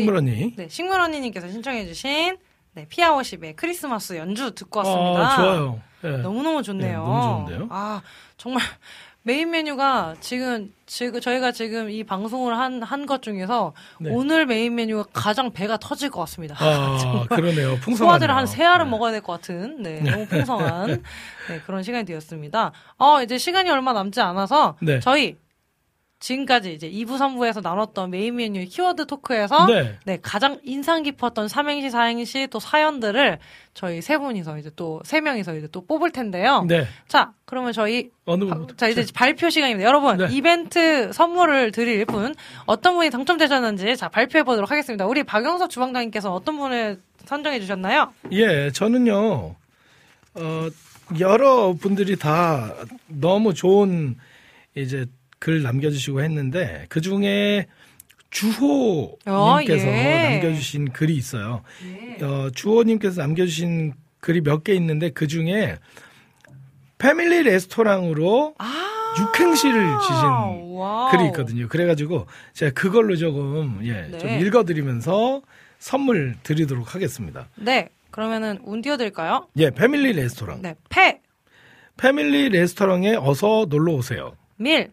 [0.00, 0.54] 식물 언니.
[0.56, 2.36] 네, 식물 언니님께서 신청해주신
[2.74, 5.20] 네, 피아워십의 크리스마스 연주 듣고 왔습니다.
[5.32, 5.80] 아, 좋아요.
[6.04, 6.08] 예.
[6.18, 6.88] 너무너무 좋네요.
[6.88, 7.68] 네, 너무 좋은데요?
[7.70, 8.00] 아,
[8.36, 8.62] 정말
[9.22, 14.08] 메인 메뉴가 지금, 지금, 저희가 지금 이 방송을 한, 한 것 중에서 네.
[14.10, 16.56] 오늘 메인 메뉴가 가장 배가 터질 것 같습니다.
[16.58, 17.76] 아, 그러네요.
[17.80, 17.96] 풍성하네요.
[17.96, 18.90] 소화제를 한세 알은 네.
[18.90, 20.86] 먹어야 될 것 같은, 네, 너무 풍성한,
[21.50, 22.72] 네, 그런 시간이 되었습니다.
[22.96, 25.00] 어, 이제 시간이 얼마 남지 않아서, 네.
[25.00, 25.36] 저희,
[26.20, 29.98] 지금까지 이제 2부, 3부에서 나눴던 메인 메뉴 키워드 토크에서 네.
[30.04, 33.38] 네, 가장 인상 깊었던 삼행시, 사행시 또 사연들을
[33.72, 36.64] 저희 세 분이서 이제 또 세 명이서 이제 또 뽑을 텐데요.
[36.68, 36.86] 네.
[37.08, 38.76] 자, 그러면 저희 어느 바- 분부터?
[38.76, 39.88] 자 이제 발표 시간입니다.
[39.88, 40.26] 여러분 네.
[40.30, 42.34] 이벤트 선물을 드릴 분
[42.66, 45.06] 어떤 분이 당첨되셨는지 자 발표해 보도록 하겠습니다.
[45.06, 48.12] 우리 박영석 주방장님께서 어떤 분을 선정해 주셨나요?
[48.32, 49.54] 예, 저는요,
[50.34, 50.68] 어,
[51.18, 52.74] 여러 분들이 다
[53.08, 54.16] 너무 좋은
[54.76, 55.06] 이제
[55.40, 57.66] 글 남겨주시고 했는데, 그 중에
[58.30, 59.26] 주호님께서
[59.88, 60.28] 어, 예.
[60.40, 61.62] 남겨주신 글이 있어요.
[62.22, 65.76] 어, 주호님께서 남겨주신 글이 몇 개 있는데, 그 중에
[66.98, 70.14] 패밀리 레스토랑으로 아 육행시를 지신
[70.76, 71.10] wow.
[71.10, 71.66] 글이 있거든요.
[71.68, 74.18] 그래가지고 제가 그걸로 조금 예, 네.
[74.18, 75.40] 좀 읽어드리면서
[75.78, 77.48] 선물 드리도록 하겠습니다.
[77.56, 79.48] 네, 그러면은 운 띄워드릴까요?
[79.56, 80.60] 예, 패밀리 레스토랑.
[80.62, 81.20] 네, 패,
[81.96, 84.36] 패밀리 레스토랑에 어서 놀러 오세요.
[84.56, 84.90] 밀,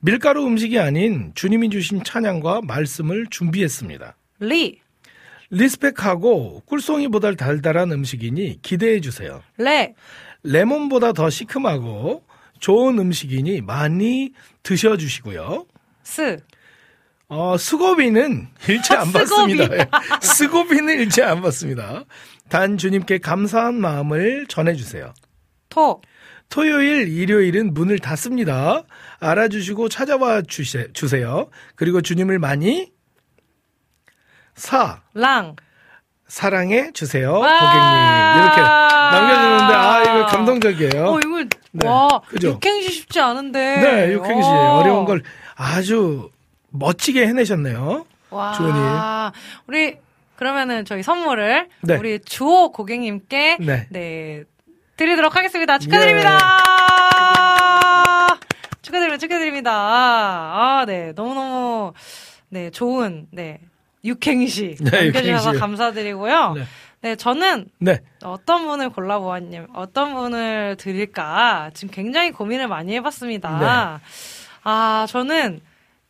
[0.00, 4.16] 밀가루 음식이 아닌 주님이 주신 찬양과 말씀을 준비했습니다.
[4.40, 4.80] 리,
[5.50, 9.42] respect하고 꿀송이보다 달달한 음식이니 기대해 주세요.
[9.56, 9.94] 레,
[10.42, 12.24] 레몬보다 더 시큼하고
[12.58, 14.32] 좋은 음식이니 많이
[14.62, 15.66] 드셔 주시고요.
[16.02, 16.38] 스,
[17.28, 19.10] 어, 수고비는 일체 안.
[19.12, 19.64] 받습니다.
[19.76, 19.88] 예.
[20.20, 22.04] 수고비는 일체 안 받습니다.
[22.48, 25.12] 단 주님께 감사한 마음을 전해 주세요.
[25.68, 26.00] 토,
[26.48, 28.82] 토요일, 일요일은 문을 닫습니다.
[29.20, 31.48] 알아주시고 찾아와 주세, 주세요.
[31.74, 32.92] 그리고 주님을 많이
[34.54, 35.56] 사, 랑.
[36.28, 37.32] 사랑해 주세요.
[37.34, 37.60] 와.
[37.60, 38.44] 고객님.
[38.44, 41.06] 이렇게 남겨주는데, 아, 이거 감동적이에요.
[41.06, 42.48] 어, 이거 네, 와 그죠?
[42.48, 43.76] 육행시 쉽지 않은데.
[43.80, 44.78] 네, 육행시 어.
[44.78, 45.22] 어려운 걸
[45.54, 46.30] 아주
[46.70, 48.06] 멋지게 해내셨네요.
[48.30, 48.52] 와.
[48.52, 48.80] 주원이.
[49.66, 49.98] 우리
[50.36, 51.96] 그러면은 저희 선물을 네.
[51.96, 53.86] 우리 주호 고객님께 네.
[53.90, 54.44] 네.
[54.96, 55.78] 드리도록 하겠습니다.
[55.78, 56.38] 축하드립니다.
[58.82, 59.18] 축하드립니다.
[59.18, 59.72] 축하드립니다.
[59.72, 61.12] 아, 네.
[61.12, 61.92] 너무너무
[62.48, 63.60] 네, 좋은 네.
[64.04, 65.60] 육행시 네, 남겨주셔서 육행시요.
[65.60, 66.52] 감사드리고요.
[66.54, 66.64] 네.
[67.02, 67.16] 네.
[67.16, 68.00] 저는 네.
[68.22, 73.58] 어떤 분을 골라보았냐면, 어떤 분을 드릴까, 지금 굉장히 고민을 많이 해봤습니다.
[73.58, 73.66] 네.
[74.62, 75.60] 아, 저는,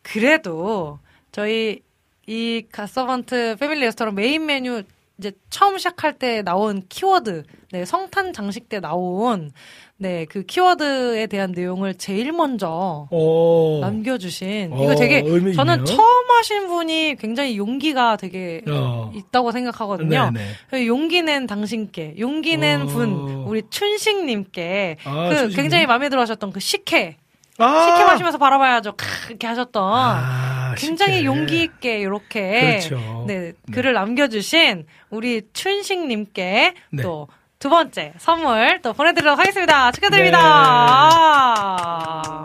[0.03, 0.99] 그래도,
[1.33, 1.81] 저희,
[2.27, 4.83] 이 갓서번트 패밀리 레스토랑 메인 메뉴,
[5.19, 9.51] 이제 처음 시작할 때 나온 키워드, 네, 성탄 장식 때 나온,
[9.97, 13.79] 네, 그 키워드에 대한 내용을 제일 먼저 오.
[13.81, 15.23] 남겨주신, 어, 이거 되게,
[15.55, 15.87] 저는.
[15.87, 19.11] 처음 하신 분이 굉장히 용기가 되게 어.
[19.15, 20.33] 있다고 생각하거든요.
[20.33, 20.47] 네네.
[20.69, 22.87] 그 용기 낸 당신께, 용기 낸 어.
[22.87, 23.11] 분,
[23.47, 25.57] 우리 춘식님께, 아, 그 춘식님.
[25.57, 27.17] 굉장히 마음에 들어 하셨던 그 식혜,
[27.57, 27.87] 아.
[27.87, 28.97] 식혜 마시면서 바라봐야죠.
[28.97, 31.25] 크, 이렇게 하셨던, 아, 굉장히.
[31.25, 33.25] 용기 있게 이렇게, 그렇죠.
[33.27, 37.03] 네, 글을 남겨주신 우리 춘식님께 네.
[37.03, 39.93] 또두 번째 선물 또 보내드리도록 하겠습니다.
[39.93, 40.39] 축하드립니다.
[40.43, 42.45] 아,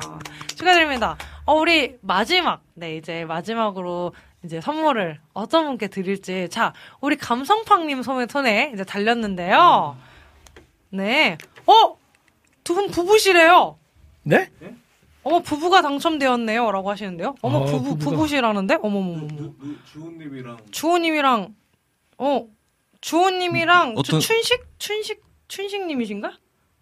[0.56, 1.18] 축하드립니다.
[1.46, 4.14] 어, 우리 마지막, 네, 이제 마지막으로
[4.44, 6.50] 이제 선물을 어떤 분께 드릴지.
[6.50, 9.98] 자, 우리 감성팡님 손에, 손에 이제 달렸는데요.
[10.90, 11.38] 네.
[11.66, 11.96] 어?
[12.64, 13.78] 두 분 부부시래요.
[14.24, 14.50] 네?
[15.24, 16.72] 어머, 부부가 당첨되었네요.
[16.72, 17.36] 라고 하시는데요.
[17.42, 18.12] 어머, 어, 부부, 부부가.
[18.12, 18.78] 부부시라는데?
[18.82, 19.28] 어머머머.
[19.94, 21.54] 주호님이랑 주호님이랑,
[22.18, 22.46] 어,
[23.02, 24.64] 주호님이랑 어떤- 주- 춘식?
[24.80, 25.22] 춘식?
[25.48, 26.32] 춘식님이신가?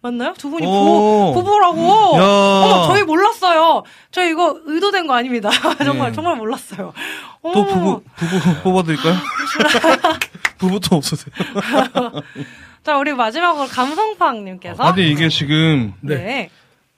[0.02, 0.32] 맞나요?
[0.38, 1.32] 두 분이 오.
[1.34, 1.78] 부부, 부부라고.
[2.16, 2.22] 야.
[2.24, 3.82] 어머, 저희 몰랐어요.
[4.10, 5.50] 저희 이거 의도된 거 아닙니다.
[5.84, 6.14] 정말, 네.
[6.14, 6.94] 정말 몰랐어요.
[7.42, 7.64] 또 어머.
[7.66, 9.14] 부부 부부 뽑아드릴까요?
[10.56, 11.34] 부부도 없으세요?
[12.82, 14.82] 자, 우리 마지막으로 감성팡님께서.
[14.82, 16.14] 아니 이게 지금 네.
[16.16, 16.50] 네.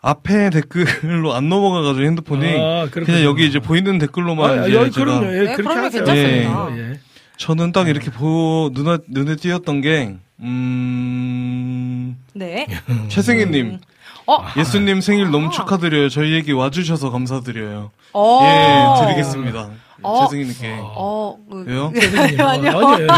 [0.04, 2.88] 앞에 댓글로 안 넘어가가지고 핸드폰이 아.
[2.90, 5.26] 그냥 여기 이제 보이는 댓글로만 아, 이제 여기 제가 그럼요.
[5.32, 6.04] 예, 네, 그렇게 하세요.
[6.04, 6.68] 괜찮습니다.
[6.76, 7.00] 예, 예.
[7.36, 12.16] 저는 딱 이렇게 보 눈에 눈에 띄었던 게 음.
[12.34, 12.66] 네.
[13.08, 13.78] 최승희님,
[14.26, 15.50] 어, 예수님 생일 너무 아.
[15.50, 16.08] 축하드려요.
[16.08, 17.92] 저희에게 와주셔서 감사드려요.
[18.12, 18.40] 어.
[18.44, 19.70] 예, 드리겠습니다.
[20.02, 20.26] 어.
[20.26, 20.78] 최승희님께.
[20.80, 21.92] 어, 그- 왜요?
[22.44, 22.70] 아니요.
[22.72, 23.08] 어, 아니에요.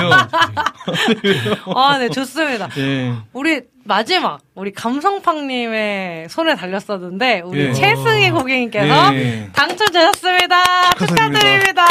[1.77, 2.69] 아, 네, 좋습니다.
[2.77, 3.15] 예.
[3.33, 7.73] 우리 마지막 우리 감성팡님의 손에 달렸었는데 우리 예.
[7.75, 9.49] 최승희 고객님께서 예.
[9.53, 10.95] 당첨되셨습니다.
[10.95, 11.85] 축하드립니다.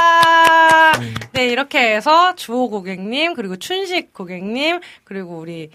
[1.00, 1.14] 네.
[1.34, 5.70] 네 이렇게 해서 주호 고객님 그리고 춘식 고객님 그리고 우리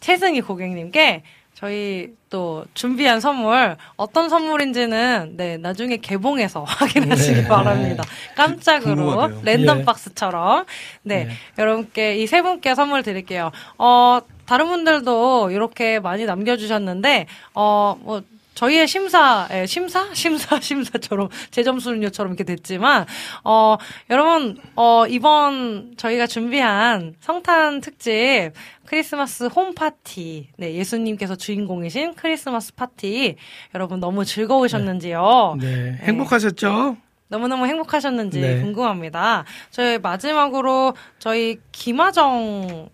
[0.00, 1.22] 최승희 고객님께
[1.54, 7.48] 저희 또 준비한 선물 어떤 선물인지는 네 나중에 개봉해서 확인하시기 네.
[7.48, 8.04] 바랍니다.
[8.36, 9.40] 깜짝으로 궁금하네요.
[9.44, 9.84] 랜덤 예.
[9.84, 10.66] 박스처럼
[11.02, 11.32] 네, 네.
[11.58, 13.50] 여러분께 이 세 분께 선물 드릴게요.
[13.78, 18.22] 어 다른 분들도 이렇게 많이 남겨주셨는데 어 뭐
[18.54, 20.06] 저희의 심사, 예, 심사?
[20.14, 23.04] 심사, 심사처럼, 재점수는요처럼 이렇게 됐지만,
[23.42, 23.76] 어,
[24.10, 28.52] 여러분, 어, 이번 저희가 준비한 성탄 특집,
[28.86, 33.36] 크리스마스 홈파티, 네, 예수님께서 주인공이신 크리스마스 파티,
[33.74, 35.56] 여러분 너무 즐거우셨는지요?
[35.60, 36.96] 네, 행복하셨죠?
[37.28, 38.60] 너무너무 행복하셨는지 네.
[38.60, 39.44] 궁금합니다.
[39.70, 42.88] 저희 마지막으로 저희 김하정님께서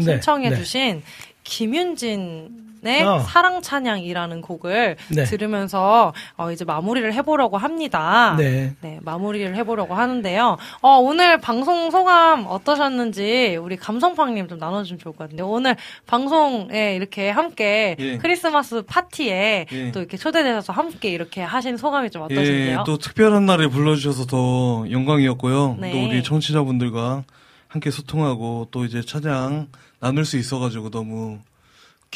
[0.00, 1.02] 네, 신청해주신
[1.44, 3.18] 김윤진 의 어.
[3.20, 5.24] 사랑 찬양이라는 곡을 네.
[5.24, 8.34] 들으면서 어, 이제 마무리를 해보려고 합니다.
[8.38, 8.74] 네.
[8.80, 10.56] 네, 마무리를 해보려고 하는데요.
[10.82, 15.76] 어, 오늘 방송 소감 어떠셨는지 우리 감성팡님 좀 나눠주면 좋을 것 같은데 오늘
[16.06, 18.18] 방송에 이렇게 함께 예.
[18.18, 19.92] 크리스마스 파티에 예.
[19.92, 22.84] 또 이렇게 초대되셔서 함께 이렇게 하신 소감이 좀 예, 어떠신데요?
[22.86, 25.76] 또 특별한 날에 불러주셔서 더 영광이었고요.
[25.80, 25.92] 네.
[25.92, 27.24] 또 우리 청취자분들과
[27.68, 29.68] 함께 소통하고 또 이제 찬양
[30.00, 31.38] 나눌 수 있어가지고 너무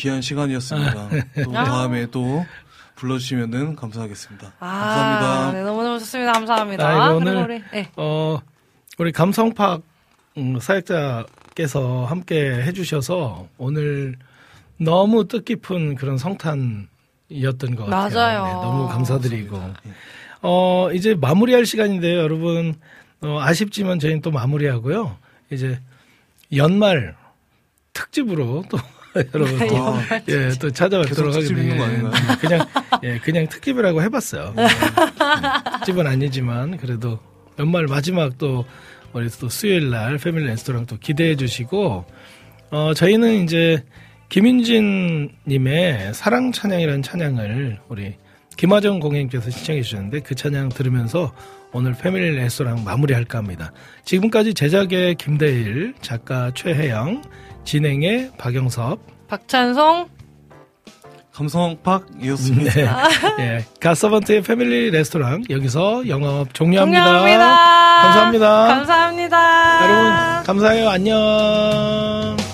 [0.01, 1.09] 귀한 시간이었습니다.
[1.45, 1.65] 또 아.
[1.65, 2.47] 다음에 또
[2.95, 4.55] 불러주시면은 감사하겠습니다.
[4.59, 5.53] 아, 감사합니다.
[5.53, 6.33] 네, 너무너무 좋습니다.
[6.33, 6.89] 감사합니다.
[6.89, 7.91] 아, 오늘- 우리, 네.
[7.97, 8.39] 어,
[8.99, 9.83] 우리 감성팍
[10.39, 14.17] 음, 사역자께서 함께 해주셔서 오늘
[14.79, 18.15] 너무 뜻깊은 그런 성탄이었던 것 같아요.
[18.15, 18.45] 맞아요.
[18.47, 19.61] 네, 너무 감사드리고.
[20.43, 22.75] 어, 이제 마무리할 시간인데요, 여러분.
[23.21, 25.19] 어, 아쉽지만 저희는 또 마무리하고요.
[25.51, 25.79] 이제
[26.57, 27.17] 연말
[27.93, 28.79] 특집으로 또
[29.35, 31.85] 여러분 또, 연말 예, 또 찾아뵙도록 하겠습니다.
[31.85, 32.13] 아닌가요?
[32.41, 32.67] 그냥
[33.03, 34.55] 예, 그냥 특집이라고 해봤어요.
[34.57, 34.69] 네.
[35.79, 37.19] 특집은 아니지만 그래도
[37.59, 38.65] 연말 마지막 또
[39.13, 42.05] 우리 또 수요일 날 패밀리 레스토랑 또 기대해 주시고
[42.71, 43.85] 어 저희는 이제
[44.29, 48.15] 김윤진 님의 사랑 찬양이라는 찬양을 우리
[48.57, 51.33] 김하정 공행께서 신청해 주셨는데 그 찬양 들으면서
[51.73, 53.73] 오늘 패밀리 레스토랑 마무리할까 합니다.
[54.05, 57.23] 지금까지 제작의 김대일, 작가 최혜영,
[57.65, 60.09] 진행의 박영섭, 박찬송,
[61.33, 62.73] 감성팍이었습니다.
[63.39, 63.43] 네.
[63.45, 63.65] 예.
[63.81, 67.05] 가서번트의 패밀리 레스토랑 여기서 영업 종료합니다.
[67.05, 68.03] 종료합니다.
[68.03, 68.67] 감사합니다.
[68.67, 69.85] 감사합니다.
[69.85, 70.89] 여러분 감사해요.
[70.89, 72.50] 안녕.